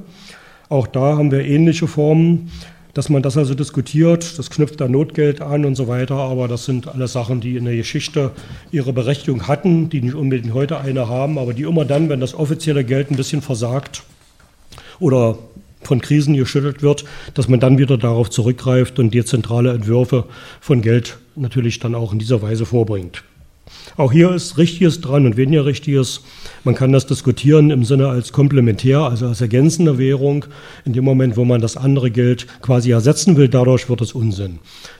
Auch 0.71 0.87
da 0.87 1.19
haben 1.19 1.31
wir 1.31 1.45
ähnliche 1.45 1.87
Formen, 1.87 2.51
dass 2.95 3.11
man 3.11 3.23
das 3.23 3.37
also 3.37 3.53
diskutiert. 3.53 4.39
Das 4.39 4.49
knüpft 4.49 4.81
da 4.81 4.89
Notgeld 4.89 5.43
an 5.43 5.67
und 5.67 5.75
so 5.75 5.87
weiter. 5.87 6.15
Aber 6.15 6.49
das 6.49 6.65
sind 6.65 6.89
alles 6.89 7.13
Sachen, 7.13 7.43
die 7.43 7.57
in 7.57 7.67
der 7.67 7.77
Geschichte 7.77 8.31
ihre 8.73 8.95
Berechtigung 8.95 9.49
hatten, 9.49 9.91
die 9.91 10.01
nicht 10.01 10.15
unbedingt 10.15 10.55
heute 10.55 10.81
eine 10.81 11.09
haben, 11.09 11.37
aber 11.37 11.53
die 11.53 11.65
immer 11.65 11.85
dann, 11.85 12.09
wenn 12.09 12.21
das 12.21 12.33
offizielle 12.33 12.85
Geld 12.85 13.11
ein 13.11 13.17
bisschen 13.17 13.43
versagt 13.43 14.03
oder 14.99 15.39
von 15.83 16.01
Krisen 16.01 16.37
geschüttelt 16.37 16.83
wird, 16.83 17.05
dass 17.35 17.49
man 17.49 17.61
dann 17.61 17.79
wieder 17.79 17.99
darauf 17.99 18.31
zurückgreift 18.31 18.99
und 18.99 19.13
dezentrale 19.13 19.73
Entwürfe 19.73 20.25
von 20.61 20.83
Geld 20.83 21.19
natürlich 21.37 21.79
dann 21.79 21.95
auch 21.95 22.13
in 22.13 22.19
dieser 22.19 22.43
Weise 22.43 22.67
vorbringt. 22.67 23.23
Auch 23.97 24.13
hier 24.13 24.33
ist 24.33 24.59
Richtiges 24.59 25.01
dran 25.01 25.27
und 25.27 25.37
weniger 25.37 25.65
Richtiges. 25.65 26.23
Man 26.65 26.75
kann 26.75 26.93
das 26.93 27.07
diskutieren 27.07 27.71
im 27.71 27.85
Sinne 27.85 28.09
als 28.09 28.33
komplementär, 28.33 29.01
also 29.01 29.29
als 29.29 29.41
ergänzende 29.41 29.99
Währung. 29.99 30.47
In 30.85 30.93
dem 30.93 31.05
Moment, 31.05 31.37
wo 31.37 31.45
man 31.45 31.61
das 31.61 31.77
andere 31.77 32.11
Geld 32.11 32.47
quasi 32.63 32.91
ersetzen 32.91 33.37
will, 33.37 33.49
dadurch 33.49 33.89
wird 33.89 34.01
es 34.01 34.13
Unsinn. 34.13 34.59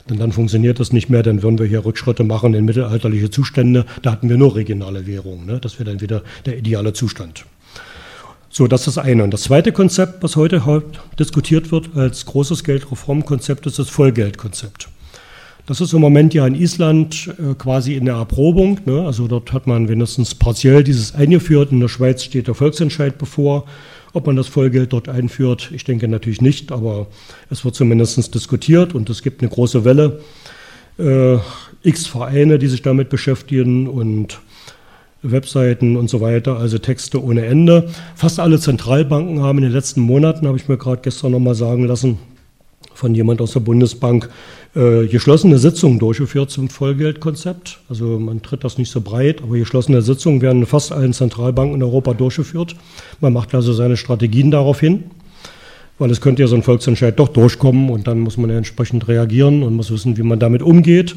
Denn 0.09 0.19
dann 0.19 0.31
funktioniert 0.31 0.79
das 0.79 0.93
nicht 0.93 1.09
mehr, 1.09 1.23
dann 1.23 1.43
würden 1.43 1.59
wir 1.59 1.65
hier 1.65 1.85
Rückschritte 1.85 2.23
machen 2.23 2.53
in 2.53 2.65
mittelalterliche 2.65 3.29
Zustände. 3.29 3.85
Da 4.01 4.11
hatten 4.11 4.29
wir 4.29 4.37
nur 4.37 4.55
regionale 4.55 5.05
Währungen. 5.07 5.45
Ne? 5.45 5.59
Das 5.59 5.79
wäre 5.79 5.89
dann 5.89 6.01
wieder 6.01 6.23
der 6.45 6.57
ideale 6.57 6.93
Zustand. 6.93 7.45
So, 8.53 8.67
das 8.67 8.85
ist 8.85 8.97
das 8.97 9.05
eine. 9.05 9.23
Und 9.23 9.31
das 9.31 9.43
zweite 9.43 9.71
Konzept, 9.71 10.21
was 10.23 10.35
heute 10.35 10.61
diskutiert 11.17 11.71
wird 11.71 11.95
als 11.95 12.25
großes 12.25 12.65
Geldreformkonzept, 12.65 13.65
ist 13.65 13.79
das 13.79 13.89
Vollgeldkonzept. 13.89 14.89
Das 15.67 15.79
ist 15.79 15.93
im 15.93 16.01
Moment 16.01 16.33
ja 16.33 16.45
in 16.45 16.55
Island 16.55 17.33
äh, 17.39 17.53
quasi 17.53 17.95
in 17.95 18.03
der 18.03 18.15
Erprobung. 18.15 18.81
Ne? 18.85 19.05
Also 19.05 19.29
dort 19.29 19.53
hat 19.53 19.67
man 19.67 19.87
wenigstens 19.87 20.35
partiell 20.35 20.83
dieses 20.83 21.15
eingeführt. 21.15 21.71
In 21.71 21.79
der 21.79 21.87
Schweiz 21.87 22.25
steht 22.25 22.47
der 22.47 22.55
Volksentscheid 22.55 23.17
bevor. 23.17 23.65
Ob 24.11 24.27
man 24.27 24.35
das 24.35 24.47
Vollgeld 24.47 24.91
dort 24.91 25.07
einführt, 25.07 25.71
ich 25.73 25.85
denke 25.85 26.09
natürlich 26.09 26.41
nicht, 26.41 26.73
aber 26.73 27.07
es 27.49 27.63
wird 27.63 27.75
zumindest 27.75 28.35
diskutiert 28.35 28.93
und 28.93 29.09
es 29.09 29.21
gibt 29.21 29.41
eine 29.41 29.49
große 29.49 29.85
Welle. 29.85 30.19
Äh, 30.99 31.37
X 31.83 32.07
Vereine, 32.07 32.59
die 32.59 32.67
sich 32.67 32.81
damit 32.81 33.07
beschäftigen 33.07 33.87
und 33.87 34.41
Webseiten 35.23 35.97
und 35.97 36.09
so 36.09 36.21
weiter, 36.21 36.57
also 36.57 36.77
Texte 36.77 37.23
ohne 37.23 37.45
Ende. 37.45 37.89
Fast 38.15 38.39
alle 38.39 38.59
Zentralbanken 38.59 39.41
haben 39.41 39.59
in 39.59 39.65
den 39.65 39.73
letzten 39.73 40.01
Monaten, 40.01 40.47
habe 40.47 40.57
ich 40.57 40.67
mir 40.67 40.77
gerade 40.77 41.01
gestern 41.01 41.31
nochmal 41.31 41.55
sagen 41.55 41.85
lassen, 41.85 42.17
von 42.93 43.13
jemand 43.13 43.41
aus 43.41 43.53
der 43.53 43.59
Bundesbank 43.61 44.29
äh, 44.75 45.07
geschlossene 45.07 45.57
Sitzungen 45.57 45.99
durchgeführt 45.99 46.49
zum 46.49 46.69
Vollgeldkonzept. 46.69 47.79
Also 47.89 48.19
man 48.19 48.41
tritt 48.41 48.63
das 48.63 48.77
nicht 48.77 48.91
so 48.91 49.01
breit, 49.01 49.41
aber 49.41 49.57
geschlossene 49.57 50.01
Sitzungen 50.01 50.41
werden 50.41 50.61
in 50.61 50.65
fast 50.65 50.91
allen 50.91 51.13
Zentralbanken 51.13 51.75
in 51.75 51.83
Europa 51.83 52.13
durchgeführt. 52.13 52.75
Man 53.19 53.33
macht 53.33 53.53
also 53.53 53.73
seine 53.73 53.97
Strategien 53.97 54.49
darauf 54.49 54.79
hin, 54.79 55.03
weil 55.99 56.09
es 56.09 56.21
könnte 56.21 56.41
ja 56.41 56.47
so 56.47 56.55
ein 56.55 56.63
Volksentscheid 56.63 57.19
doch 57.19 57.29
durchkommen 57.29 57.89
und 57.89 58.07
dann 58.07 58.19
muss 58.19 58.37
man 58.37 58.49
ja 58.49 58.57
entsprechend 58.57 59.07
reagieren 59.07 59.63
und 59.63 59.75
muss 59.75 59.91
wissen, 59.91 60.17
wie 60.17 60.23
man 60.23 60.39
damit 60.39 60.61
umgeht. 60.61 61.15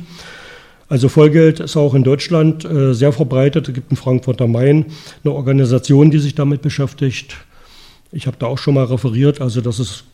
Also 0.88 1.08
Vollgeld 1.08 1.60
ist 1.60 1.76
auch 1.76 1.94
in 1.94 2.04
Deutschland 2.04 2.64
äh, 2.64 2.94
sehr 2.94 3.12
verbreitet. 3.12 3.68
Es 3.68 3.74
gibt 3.74 3.90
in 3.90 3.96
Frankfurt 3.96 4.40
am 4.40 4.52
Main 4.52 4.86
eine 5.24 5.32
Organisation, 5.32 6.10
die 6.10 6.18
sich 6.18 6.34
damit 6.34 6.62
beschäftigt. 6.62 7.36
Ich 8.12 8.26
habe 8.26 8.36
da 8.38 8.46
auch 8.46 8.58
schon 8.58 8.74
mal 8.74 8.84
referiert. 8.84 9.40
Also 9.40 9.60
das 9.60 9.80
ist 9.80 10.04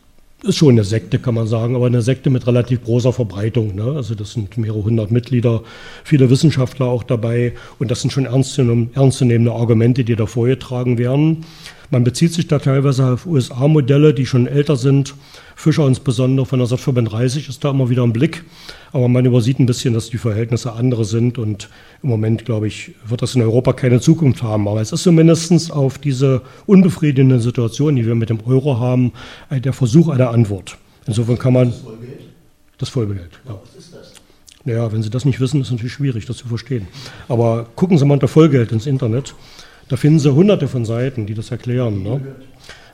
ist 0.43 0.57
schon 0.57 0.69
eine 0.69 0.83
Sekte, 0.83 1.19
kann 1.19 1.35
man 1.35 1.45
sagen, 1.45 1.75
aber 1.75 1.85
eine 1.85 2.01
Sekte 2.01 2.29
mit 2.29 2.47
relativ 2.47 2.83
großer 2.83 3.13
Verbreitung. 3.13 3.75
Ne? 3.75 3.83
Also 3.95 4.15
das 4.15 4.33
sind 4.33 4.57
mehrere 4.57 4.83
hundert 4.83 5.11
Mitglieder, 5.11 5.61
viele 6.03 6.29
Wissenschaftler 6.29 6.87
auch 6.87 7.03
dabei 7.03 7.53
und 7.77 7.91
das 7.91 8.01
sind 8.01 8.11
schon 8.11 8.25
ernstzunehmende 8.25 9.51
Argumente, 9.51 10.03
die 10.03 10.15
da 10.15 10.25
vorgetragen 10.25 10.97
werden. 10.97 11.45
Man 11.91 12.03
bezieht 12.03 12.33
sich 12.33 12.47
da 12.47 12.57
teilweise 12.57 13.13
auf 13.13 13.25
USA-Modelle, 13.25 14.13
die 14.13 14.25
schon 14.25 14.47
älter 14.47 14.77
sind. 14.77 15.13
Fischer 15.61 15.87
insbesondere 15.87 16.47
von 16.47 16.59
1935 16.59 17.47
ist 17.47 17.63
da 17.63 17.69
immer 17.69 17.89
wieder 17.89 18.03
im 18.03 18.13
Blick. 18.13 18.43
Aber 18.93 19.07
man 19.07 19.23
übersieht 19.25 19.59
ein 19.59 19.67
bisschen, 19.67 19.93
dass 19.93 20.09
die 20.09 20.17
Verhältnisse 20.17 20.73
andere 20.73 21.05
sind. 21.05 21.37
Und 21.37 21.69
im 22.01 22.09
Moment, 22.09 22.45
glaube 22.45 22.65
ich, 22.65 22.95
wird 23.05 23.21
das 23.21 23.35
in 23.35 23.43
Europa 23.43 23.73
keine 23.73 24.01
Zukunft 24.01 24.41
haben. 24.41 24.67
Aber 24.67 24.81
es 24.81 24.91
ist 24.91 25.03
zumindest 25.03 25.71
auf 25.71 25.99
diese 25.99 26.41
unbefriedigende 26.65 27.39
Situation, 27.39 27.95
die 27.95 28.07
wir 28.07 28.15
mit 28.15 28.31
dem 28.31 28.39
Euro 28.45 28.79
haben, 28.79 29.13
der 29.51 29.73
Versuch 29.73 30.09
einer 30.09 30.31
Antwort. 30.31 30.77
Insofern 31.05 31.37
kann 31.37 31.53
man. 31.53 31.69
Das 31.69 31.79
Vollgeld? 31.79 32.19
Das 32.79 32.89
Vollgeld, 32.89 33.29
ja. 33.47 33.59
Was 33.61 33.75
ist 33.75 33.93
das? 33.93 34.13
Naja, 34.65 34.91
wenn 34.91 35.03
Sie 35.03 35.11
das 35.11 35.25
nicht 35.25 35.39
wissen, 35.39 35.61
ist 35.61 35.67
es 35.67 35.71
natürlich 35.71 35.93
schwierig, 35.93 36.25
das 36.25 36.37
zu 36.37 36.47
verstehen. 36.47 36.87
Aber 37.27 37.67
gucken 37.75 37.99
Sie 37.99 38.05
mal 38.05 38.15
unter 38.15 38.27
Vollgeld 38.27 38.71
ins 38.71 38.87
Internet. 38.87 39.35
Da 39.89 39.95
finden 39.95 40.19
Sie 40.19 40.33
hunderte 40.33 40.67
von 40.67 40.85
Seiten, 40.85 41.27
die 41.27 41.35
das 41.35 41.51
erklären. 41.51 42.01
Ne? 42.01 42.21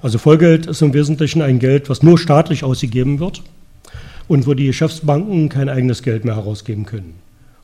Also 0.02 0.18
Vollgeld 0.18 0.68
ist 0.68 0.82
im 0.82 0.94
Wesentlichen 0.94 1.42
ein 1.42 1.60
Geld, 1.60 1.90
was 1.90 2.04
nur 2.04 2.18
staatlich 2.18 2.64
ausgegeben 2.64 3.20
wird 3.20 3.42
und 4.28 4.46
wo 4.46 4.54
die 4.54 4.68
Geschäftsbanken 4.68 5.50
kein 5.50 5.70
eigenes 5.70 6.04
Geld 6.04 6.26
mehr 6.26 6.36
herausgeben 6.36 6.86
können. 6.86 7.16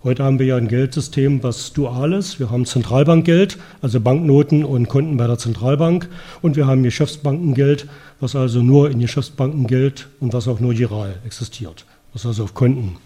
Heute 0.04 0.24
haben 0.26 0.38
wir 0.38 0.46
ja 0.46 0.58
ein 0.58 0.68
Geldsystem, 0.68 1.44
was 1.44 1.72
dual 1.72 2.12
ist. 2.12 2.38
Wir 2.38 2.52
haben 2.52 2.66
Zentralbankgeld, 2.66 3.58
also 3.82 4.02
Banknoten 4.02 4.66
und 4.66 4.90
Konten 4.90 5.16
bei 5.16 5.28
der 5.28 5.38
Zentralbank. 5.38 6.10
Und 6.42 6.58
wir 6.58 6.68
haben 6.68 6.84
Geschäftsbankengeld, 6.84 7.88
was 8.20 8.36
also 8.36 8.62
nur 8.62 8.92
in 8.92 9.00
Geschäftsbanken 9.00 9.66
gilt 9.66 10.10
und 10.20 10.34
was 10.34 10.50
auch 10.50 10.60
nur 10.60 10.74
giral 10.74 11.16
existiert, 11.26 11.86
was 12.12 12.26
also 12.26 12.44
auf 12.44 12.54
Konten 12.54 12.98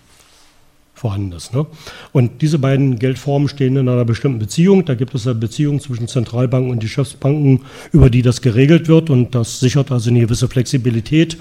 vorhanden 0.97 1.31
ist. 1.33 1.53
Ne? 1.53 1.65
Und 2.11 2.41
diese 2.41 2.59
beiden 2.59 2.97
Geldformen 2.99 3.47
stehen 3.47 3.75
in 3.77 3.87
einer 3.87 4.05
bestimmten 4.05 4.39
Beziehung. 4.39 4.85
Da 4.85 4.95
gibt 4.95 5.13
es 5.13 5.27
eine 5.27 5.35
Beziehung 5.35 5.79
zwischen 5.79 6.07
Zentralbanken 6.07 6.71
und 6.71 6.79
Geschäftsbanken, 6.79 7.61
über 7.91 8.09
die 8.09 8.21
das 8.21 8.41
geregelt 8.41 8.87
wird. 8.87 9.09
Und 9.09 9.35
das 9.35 9.59
sichert 9.59 9.91
also 9.91 10.09
eine 10.09 10.21
gewisse 10.21 10.47
Flexibilität 10.47 11.37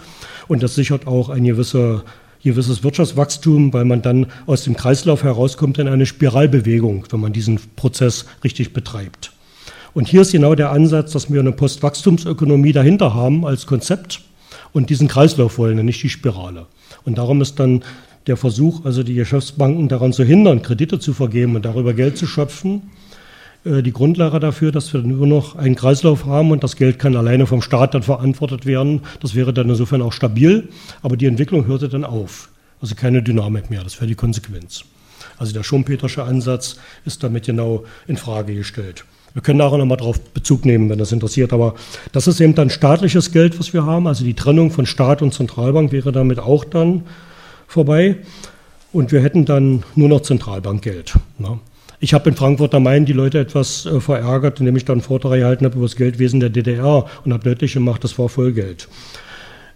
und 0.49 0.63
das 0.63 0.75
sichert 0.75 1.07
auch 1.07 1.29
ein 1.29 1.45
gewisse, 1.45 2.05
gewisses 2.43 2.85
Wirtschaftswachstum, 2.85 3.73
weil 3.73 3.85
man 3.85 4.03
dann 4.03 4.27
aus 4.47 4.65
dem 4.65 4.77
Kreislauf 4.77 5.25
herauskommt 5.25 5.79
in 5.79 5.89
eine 5.89 6.07
Spiralbewegung, 6.07 7.07
wenn 7.11 7.21
man 7.21 7.33
diesen 7.33 7.59
Prozess 7.77 8.27
richtig 8.45 8.73
betreibt. 8.73 9.33
Und 9.95 10.09
hier 10.09 10.21
ist 10.21 10.33
genau 10.33 10.55
der 10.55 10.73
Ansatz, 10.73 11.13
dass 11.13 11.33
wir 11.33 11.41
eine 11.41 11.53
Postwachstumsökonomie 11.53 12.73
dahinter 12.73 13.15
haben 13.15 13.47
als 13.47 13.67
Konzept 13.67 14.21
und 14.73 14.91
diesen 14.91 15.09
Kreislauf 15.09 15.57
wollen, 15.57 15.83
nicht 15.85 16.03
die 16.03 16.11
Spirale. 16.11 16.67
Und 17.05 17.17
darum 17.17 17.41
ist 17.41 17.59
dann 17.59 17.83
der 18.27 18.37
Versuch, 18.37 18.85
also 18.85 19.03
die 19.03 19.14
Geschäftsbanken 19.14 19.89
daran 19.89 20.12
zu 20.12 20.24
hindern, 20.24 20.62
Kredite 20.62 20.99
zu 20.99 21.12
vergeben 21.12 21.55
und 21.57 21.64
darüber 21.64 21.95
Geld 21.95 22.18
zu 22.18 22.27
schöpfen, 22.27 22.91
äh, 23.64 23.83
die 23.83 23.93
Grundlage 23.93 24.41
dafür, 24.41 24.72
dass 24.72 24.93
wir 24.93 25.01
nur 25.01 25.27
noch 25.27 25.57
einen 25.57 25.77
Kreislauf 25.77 26.27
haben 26.27 26.51
und 26.51 26.64
das 26.64 26.77
Geld 26.77 26.99
kann 26.99 27.16
alleine 27.16 27.47
vom 27.47 27.62
Staat 27.62 27.95
dann 27.95 28.03
verantwortet 28.03 28.66
werden. 28.66 29.03
Das 29.20 29.35
wäre 29.35 29.53
dann 29.53 29.68
insofern 29.68 30.03
auch 30.03 30.12
stabil, 30.12 30.68
aber 31.03 31.16
die 31.16 31.27
Entwicklung 31.27 31.66
hörte 31.66 31.89
dann 31.89 32.05
auf. 32.05 32.49
Also 32.81 32.95
keine 32.95 33.22
Dynamik 33.22 33.70
mehr, 33.70 33.83
das 33.83 33.97
wäre 33.97 34.07
die 34.07 34.14
Konsequenz. 34.14 34.85
Also 35.39 35.53
der 35.53 35.62
Schumpetersche 35.62 36.22
Ansatz 36.24 36.77
ist 37.05 37.22
damit 37.22 37.47
genau 37.47 37.85
in 38.07 38.16
Frage 38.16 38.55
gestellt. 38.55 39.05
Wir 39.35 39.43
können 39.43 39.61
auch 39.61 39.77
nochmal 39.77 39.99
darauf 39.99 40.18
Bezug 40.18 40.64
nehmen, 40.64 40.89
wenn 40.89 40.99
das 40.99 41.12
interessiert, 41.12 41.53
aber 41.53 41.74
das 42.12 42.27
ist 42.27 42.41
eben 42.41 42.55
dann 42.55 42.70
staatliches 42.70 43.33
Geld, 43.33 43.59
was 43.59 43.74
wir 43.74 43.85
haben. 43.85 44.07
Also 44.07 44.24
die 44.24 44.33
Trennung 44.33 44.70
von 44.70 44.87
Staat 44.87 45.20
und 45.20 45.35
Zentralbank 45.35 45.93
wäre 45.93 46.11
damit 46.11 46.39
auch 46.39 46.64
dann 46.64 47.03
vorbei 47.67 48.17
und 48.93 49.12
wir 49.12 49.23
hätten 49.23 49.45
dann 49.45 49.83
nur 49.95 50.09
noch 50.09 50.23
Zentralbankgeld. 50.23 51.14
Ne? 51.39 51.59
Ich 51.99 52.14
habe 52.14 52.29
in 52.29 52.37
Frankfurt 52.37 52.75
am 52.75 52.83
Main 52.83 53.07
die 53.07 53.12
Leute 53.12 53.39
etwas 53.39 53.87
äh, 53.87 54.01
verärgert, 54.01 54.61
indem 54.61 54.77
ich 54.77 54.85
dann 54.85 54.95
einen 54.95 55.03
Vortrag 55.03 55.39
gehalten 55.39 55.64
habe 55.64 55.77
über 55.77 55.87
das 55.87 55.97
Geldwesen 55.97 56.41
der 56.41 56.51
DDR 56.51 57.07
und 57.25 57.33
habe 57.33 57.45
deutlich 57.45 57.73
gemacht, 57.73 58.05
das 58.05 58.19
war 58.19 58.29
Vollgeld. 58.29 58.89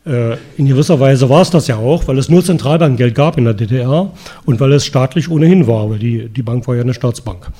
Äh, 0.06 0.36
in 0.56 0.66
gewisser 0.66 1.00
Weise 1.00 1.28
war 1.28 1.42
es 1.42 1.50
das 1.50 1.66
ja 1.66 1.76
auch, 1.76 2.08
weil 2.08 2.18
es 2.18 2.28
nur 2.28 2.44
Zentralbankgeld 2.44 3.14
gab 3.14 3.38
in 3.38 3.44
der 3.44 3.54
DDR 3.54 4.12
und 4.44 4.60
weil 4.60 4.72
es 4.72 4.86
staatlich 4.86 5.30
ohnehin 5.30 5.66
war, 5.66 5.90
weil 5.90 5.98
die, 5.98 6.28
die 6.28 6.42
Bank 6.42 6.66
war 6.66 6.74
ja 6.74 6.82
eine 6.82 6.94
Staatsbank. 6.94 7.50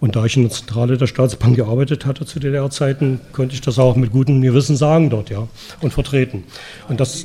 Und 0.00 0.16
da 0.16 0.24
ich 0.24 0.36
in 0.36 0.42
der 0.42 0.52
Zentrale 0.52 0.98
der 0.98 1.06
Staatsbank 1.06 1.56
gearbeitet 1.56 2.04
hatte 2.04 2.26
zu 2.26 2.38
DDR-Zeiten, 2.38 3.20
konnte 3.32 3.54
ich 3.54 3.60
das 3.60 3.78
auch 3.78 3.96
mit 3.96 4.12
gutem 4.12 4.42
Gewissen 4.42 4.76
sagen 4.76 5.08
dort, 5.08 5.30
ja, 5.30 5.48
und 5.80 5.92
vertreten. 5.92 6.44
Und 6.88 7.00
das, 7.00 7.24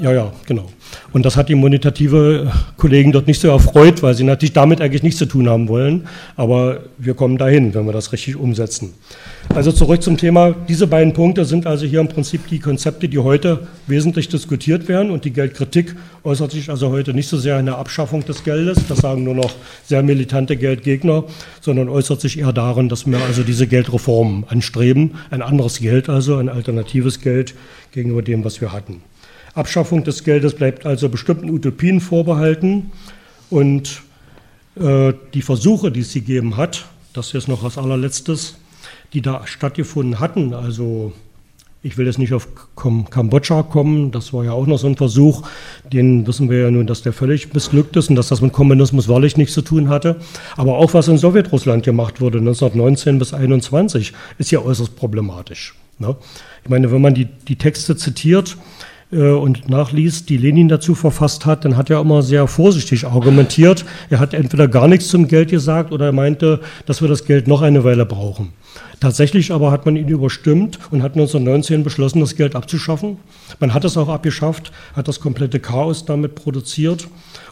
ja, 0.00 0.12
ja, 0.12 0.32
genau. 0.46 0.66
Und 1.12 1.24
das 1.24 1.36
hat 1.36 1.48
die 1.48 1.54
monetative 1.54 2.52
Kollegen 2.76 3.12
dort 3.12 3.26
nicht 3.26 3.40
so 3.40 3.48
erfreut, 3.48 4.02
weil 4.02 4.14
sie 4.14 4.24
natürlich 4.24 4.52
damit 4.52 4.80
eigentlich 4.80 5.02
nichts 5.02 5.18
zu 5.18 5.26
tun 5.26 5.48
haben 5.48 5.68
wollen. 5.68 6.06
Aber 6.36 6.80
wir 6.98 7.14
kommen 7.14 7.38
dahin, 7.38 7.74
wenn 7.74 7.86
wir 7.86 7.92
das 7.92 8.12
richtig 8.12 8.36
umsetzen. 8.36 8.94
Also 9.54 9.72
zurück 9.72 10.02
zum 10.02 10.16
Thema. 10.16 10.54
Diese 10.68 10.86
beiden 10.86 11.12
Punkte 11.12 11.44
sind 11.44 11.66
also 11.66 11.86
hier 11.86 12.00
im 12.00 12.08
Prinzip 12.08 12.46
die 12.48 12.58
Konzepte, 12.58 13.08
die 13.08 13.18
heute 13.18 13.66
wesentlich 13.86 14.28
diskutiert 14.28 14.88
werden. 14.88 15.10
Und 15.10 15.24
die 15.24 15.32
Geldkritik 15.32 15.96
äußert 16.24 16.50
sich 16.50 16.68
also 16.68 16.90
heute 16.90 17.14
nicht 17.14 17.28
so 17.28 17.38
sehr 17.38 17.58
in 17.58 17.66
der 17.66 17.78
Abschaffung 17.78 18.24
des 18.24 18.44
Geldes, 18.44 18.78
das 18.88 18.98
sagen 18.98 19.24
nur 19.24 19.34
noch 19.34 19.54
sehr 19.84 20.02
militante 20.02 20.56
Geldgegner, 20.56 21.24
sondern 21.60 21.88
äußert 21.88 22.20
sich 22.20 22.38
eher 22.38 22.52
darin, 22.52 22.88
dass 22.88 23.06
wir 23.06 23.18
also 23.18 23.42
diese 23.42 23.66
Geldreformen 23.66 24.44
anstreben. 24.48 25.12
Ein 25.30 25.42
anderes 25.42 25.78
Geld 25.78 26.08
also, 26.08 26.36
ein 26.36 26.48
alternatives 26.48 27.20
Geld 27.20 27.54
gegenüber 27.92 28.22
dem, 28.22 28.44
was 28.44 28.60
wir 28.60 28.72
hatten. 28.72 29.02
Abschaffung 29.56 30.04
des 30.04 30.22
Geldes 30.22 30.54
bleibt 30.54 30.86
also 30.86 31.08
bestimmten 31.08 31.50
Utopien 31.50 32.00
vorbehalten. 32.00 32.92
Und 33.50 34.02
äh, 34.78 35.12
die 35.34 35.42
Versuche, 35.42 35.90
die 35.90 36.00
es 36.00 36.12
gegeben 36.12 36.56
hat, 36.56 36.86
das 37.12 37.32
ist 37.34 37.48
noch 37.48 37.64
als 37.64 37.78
allerletztes, 37.78 38.58
die 39.12 39.22
da 39.22 39.46
stattgefunden 39.46 40.20
hatten, 40.20 40.52
also 40.52 41.12
ich 41.86 41.96
will 41.96 42.06
jetzt 42.06 42.18
nicht 42.18 42.34
auf 42.34 42.48
Kambodscha 42.74 43.62
kommen, 43.62 44.10
das 44.10 44.32
war 44.32 44.44
ja 44.44 44.50
auch 44.50 44.66
noch 44.66 44.78
so 44.78 44.88
ein 44.88 44.96
Versuch, 44.96 45.42
den 45.92 46.26
wissen 46.26 46.50
wir 46.50 46.58
ja 46.58 46.70
nun, 46.70 46.86
dass 46.86 47.02
der 47.02 47.12
völlig 47.12 47.54
missglückt 47.54 47.96
ist 47.96 48.10
und 48.10 48.16
dass 48.16 48.28
das 48.28 48.40
mit 48.40 48.52
Kommunismus 48.52 49.08
wahrlich 49.08 49.36
nichts 49.36 49.54
zu 49.54 49.62
tun 49.62 49.88
hatte. 49.88 50.16
Aber 50.56 50.78
auch 50.78 50.94
was 50.94 51.06
in 51.06 51.16
Sowjetrussland 51.16 51.84
gemacht 51.84 52.20
wurde, 52.20 52.38
1919 52.38 53.20
bis 53.20 53.32
1921, 53.32 54.12
ist 54.38 54.50
ja 54.50 54.60
äußerst 54.60 54.96
problematisch. 54.96 55.76
Ne? 55.98 56.16
Ich 56.64 56.70
meine, 56.70 56.90
wenn 56.90 57.00
man 57.00 57.14
die, 57.14 57.26
die 57.26 57.56
Texte 57.56 57.96
zitiert, 57.96 58.56
und 59.10 59.68
nachliest, 59.68 60.28
die 60.28 60.36
Lenin 60.36 60.68
dazu 60.68 60.94
verfasst 60.94 61.46
hat, 61.46 61.64
dann 61.64 61.76
hat 61.76 61.90
er 61.90 62.00
immer 62.00 62.22
sehr 62.22 62.48
vorsichtig 62.48 63.06
argumentiert. 63.06 63.84
Er 64.10 64.18
hat 64.18 64.34
entweder 64.34 64.66
gar 64.66 64.88
nichts 64.88 65.08
zum 65.08 65.28
Geld 65.28 65.50
gesagt 65.50 65.92
oder 65.92 66.06
er 66.06 66.12
meinte, 66.12 66.60
dass 66.86 67.00
wir 67.00 67.08
das 67.08 67.24
Geld 67.24 67.46
noch 67.46 67.62
eine 67.62 67.84
Weile 67.84 68.04
brauchen. 68.04 68.52
Tatsächlich 68.98 69.52
aber 69.52 69.70
hat 69.72 69.84
man 69.84 69.96
ihn 69.96 70.08
überstimmt 70.08 70.78
und 70.90 71.02
hat 71.02 71.12
1919 71.12 71.84
beschlossen, 71.84 72.20
das 72.20 72.34
Geld 72.34 72.56
abzuschaffen. 72.56 73.18
Man 73.60 73.74
hat 73.74 73.84
es 73.84 73.98
auch 73.98 74.08
abgeschafft, 74.08 74.72
hat 74.94 75.06
das 75.06 75.20
komplette 75.20 75.60
Chaos 75.60 76.06
damit 76.06 76.34
produziert. 76.34 77.06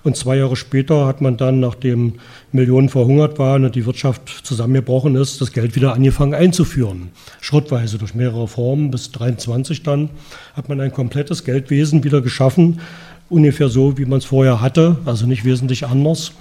Und 0.04 0.16
zwei 0.16 0.36
Jahre 0.36 0.56
später 0.56 1.06
hat 1.06 1.20
man 1.20 1.36
dann, 1.36 1.60
nachdem 1.60 2.14
Millionen 2.50 2.88
verhungert 2.88 3.38
waren 3.38 3.66
und 3.66 3.74
die 3.74 3.84
Wirtschaft 3.84 4.28
zusammengebrochen 4.42 5.16
ist, 5.16 5.42
das 5.42 5.52
Geld 5.52 5.76
wieder 5.76 5.92
angefangen 5.92 6.34
einzuführen. 6.34 7.10
Schrittweise 7.42 7.98
durch 7.98 8.14
mehrere 8.14 8.48
Formen. 8.48 8.90
Bis 8.90 9.08
1923 9.08 9.82
dann 9.82 10.08
hat 10.54 10.70
man 10.70 10.80
ein 10.80 10.92
komplettes 10.92 11.44
Geldwesen 11.44 12.04
wieder 12.04 12.22
geschaffen, 12.22 12.80
ungefähr 13.28 13.68
so, 13.68 13.98
wie 13.98 14.06
man 14.06 14.18
es 14.18 14.24
vorher 14.24 14.62
hatte, 14.62 14.96
also 15.04 15.26
nicht 15.26 15.44
wesentlich 15.44 15.86
anders 15.86 16.32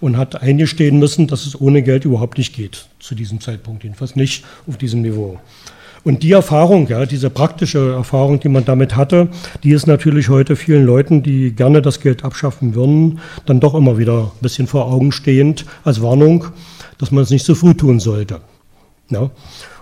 und 0.00 0.16
hat 0.16 0.40
eingestehen 0.42 0.98
müssen, 0.98 1.26
dass 1.26 1.46
es 1.46 1.60
ohne 1.60 1.82
Geld 1.82 2.04
überhaupt 2.04 2.38
nicht 2.38 2.54
geht, 2.54 2.86
zu 2.98 3.14
diesem 3.14 3.40
Zeitpunkt, 3.40 3.84
jedenfalls 3.84 4.16
nicht 4.16 4.44
auf 4.66 4.76
diesem 4.76 5.02
Niveau. 5.02 5.38
Und 6.06 6.22
die 6.22 6.30
Erfahrung, 6.30 6.86
ja, 6.86 7.04
diese 7.04 7.30
praktische 7.30 7.94
Erfahrung, 7.94 8.38
die 8.38 8.48
man 8.48 8.64
damit 8.64 8.94
hatte, 8.94 9.28
die 9.64 9.72
ist 9.72 9.88
natürlich 9.88 10.28
heute 10.28 10.54
vielen 10.54 10.86
Leuten, 10.86 11.24
die 11.24 11.50
gerne 11.50 11.82
das 11.82 12.00
Geld 12.00 12.24
abschaffen 12.24 12.76
würden, 12.76 13.18
dann 13.44 13.58
doch 13.58 13.74
immer 13.74 13.98
wieder 13.98 14.30
ein 14.34 14.40
bisschen 14.40 14.68
vor 14.68 14.86
Augen 14.86 15.10
stehend 15.10 15.66
als 15.82 16.02
Warnung, 16.02 16.46
dass 16.98 17.10
man 17.10 17.24
es 17.24 17.30
nicht 17.30 17.44
so 17.44 17.56
früh 17.56 17.74
tun 17.74 17.98
sollte. 17.98 18.40
Ja. 19.10 19.30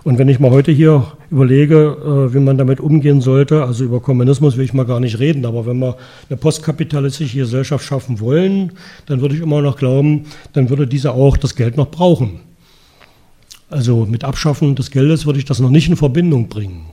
Und 0.03 0.17
wenn 0.17 0.27
ich 0.27 0.39
mal 0.39 0.49
heute 0.49 0.71
hier 0.71 1.05
überlege, 1.31 2.29
äh, 2.29 2.33
wie 2.33 2.39
man 2.39 2.57
damit 2.57 2.79
umgehen 2.79 3.21
sollte, 3.21 3.63
also 3.63 3.83
über 3.83 3.99
Kommunismus 3.99 4.57
will 4.57 4.65
ich 4.65 4.73
mal 4.73 4.85
gar 4.85 4.99
nicht 4.99 5.19
reden, 5.19 5.45
aber 5.45 5.65
wenn 5.65 5.79
wir 5.79 5.97
eine 6.29 6.37
postkapitalistische 6.37 7.37
Gesellschaft 7.37 7.85
schaffen 7.85 8.19
wollen, 8.19 8.73
dann 9.05 9.21
würde 9.21 9.35
ich 9.35 9.41
immer 9.41 9.61
noch 9.61 9.77
glauben, 9.77 10.25
dann 10.53 10.69
würde 10.69 10.87
diese 10.87 11.13
auch 11.13 11.37
das 11.37 11.55
Geld 11.55 11.77
noch 11.77 11.91
brauchen. 11.91 12.39
Also 13.69 14.05
mit 14.05 14.23
Abschaffen 14.23 14.75
des 14.75 14.91
Geldes 14.91 15.25
würde 15.25 15.39
ich 15.39 15.45
das 15.45 15.59
noch 15.59 15.71
nicht 15.71 15.89
in 15.89 15.95
Verbindung 15.95 16.47
bringen. 16.47 16.85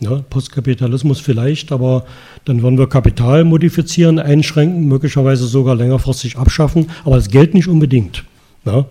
Ja, 0.00 0.20
Postkapitalismus 0.30 1.20
vielleicht, 1.20 1.70
aber 1.70 2.04
dann 2.44 2.62
würden 2.62 2.76
wir 2.76 2.88
Kapital 2.88 3.44
modifizieren, 3.44 4.18
einschränken, 4.18 4.88
möglicherweise 4.88 5.46
sogar 5.46 5.76
längerfristig 5.76 6.38
abschaffen, 6.38 6.90
aber 7.04 7.16
das 7.16 7.28
Geld 7.28 7.54
nicht 7.54 7.68
unbedingt. 7.68 8.24
Ja? 8.64 8.86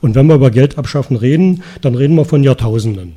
Und 0.00 0.14
wenn 0.14 0.26
wir 0.26 0.34
über 0.34 0.50
Geld 0.50 0.78
abschaffen 0.78 1.16
reden, 1.16 1.62
dann 1.82 1.94
reden 1.94 2.16
wir 2.16 2.24
von 2.24 2.42
Jahrtausenden. 2.42 3.16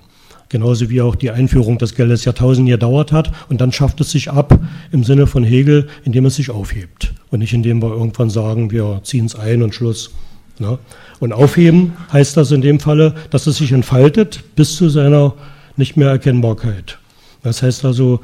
Genauso 0.50 0.89
wie 0.89 1.02
auch 1.02 1.16
die 1.16 1.30
Einführung 1.30 1.78
des 1.78 1.95
Geldes 1.95 2.26
Jahrtausende 2.26 2.72
gedauert 2.72 3.12
hat. 3.12 3.32
Und 3.50 3.62
dann 3.62 3.72
schafft 3.72 4.02
es 4.02 4.12
sich 4.12 4.32
ab 4.32 4.60
im 4.91 5.04
Sinne 5.04 5.28
von 5.28 5.43
Hegel, 5.43 5.88
indem 6.04 6.26
es 6.26 6.36
sich 6.36 6.50
aufhebt. 6.50 7.14
Und 7.30 7.39
nicht 7.39 7.54
indem 7.54 7.82
wir 7.82 7.91
irgendwann 7.91 8.32
sagen, 8.32 8.72
wir 8.72 9.02
ziehen 9.04 9.26
es 9.26 9.36
ein 9.36 9.62
und 9.62 9.76
Schluss. 9.76 10.12
Ja? 10.58 10.80
Und 11.20 11.34
aufheben 11.34 11.93
heißt 12.12 12.36
das 12.36 12.52
in 12.52 12.62
dem 12.62 12.80
Falle, 12.80 13.14
dass 13.30 13.45
es 13.45 13.58
sich 13.58 13.72
entfaltet 13.72 14.43
bis 14.56 14.76
zu 14.76 14.89
seiner 14.89 15.34
nicht 15.78 15.97
mehr 15.97 16.10
Erkennbarkeit. 16.10 16.97
Das 17.43 17.62
heißt 17.62 17.86
also, 17.86 18.20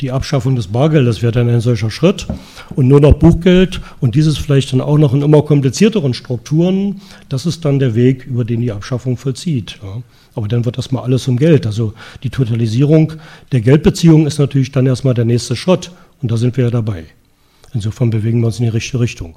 die 0.00 0.10
Abschaffung 0.10 0.56
des 0.56 0.68
Bargeldes 0.68 1.22
wäre 1.22 1.32
dann 1.32 1.48
ein 1.48 1.60
solcher 1.60 1.90
Schritt 1.90 2.26
und 2.74 2.88
nur 2.88 3.00
noch 3.00 3.14
Buchgeld 3.14 3.80
und 4.00 4.14
dieses 4.14 4.38
vielleicht 4.38 4.72
dann 4.72 4.80
auch 4.80 4.98
noch 4.98 5.12
in 5.12 5.22
immer 5.22 5.42
komplizierteren 5.42 6.14
Strukturen, 6.14 7.00
das 7.28 7.46
ist 7.46 7.64
dann 7.64 7.78
der 7.78 7.94
Weg, 7.94 8.26
über 8.26 8.44
den 8.44 8.60
die 8.60 8.72
Abschaffung 8.72 9.16
vollzieht. 9.16 9.78
Ja. 9.82 10.02
Aber 10.34 10.48
dann 10.48 10.64
wird 10.64 10.78
das 10.78 10.90
mal 10.92 11.02
alles 11.02 11.28
um 11.28 11.36
Geld. 11.36 11.66
Also 11.66 11.92
die 12.22 12.30
Totalisierung 12.30 13.14
der 13.52 13.60
Geldbeziehung 13.60 14.26
ist 14.26 14.38
natürlich 14.38 14.72
dann 14.72 14.86
erstmal 14.86 15.14
der 15.14 15.24
nächste 15.24 15.56
Schritt 15.56 15.90
und 16.22 16.30
da 16.30 16.36
sind 16.36 16.56
wir 16.56 16.64
ja 16.64 16.70
dabei. 16.70 17.04
Insofern 17.74 18.10
bewegen 18.10 18.40
wir 18.40 18.46
uns 18.46 18.58
in 18.58 18.64
die 18.64 18.70
richtige 18.70 19.00
Richtung. 19.00 19.36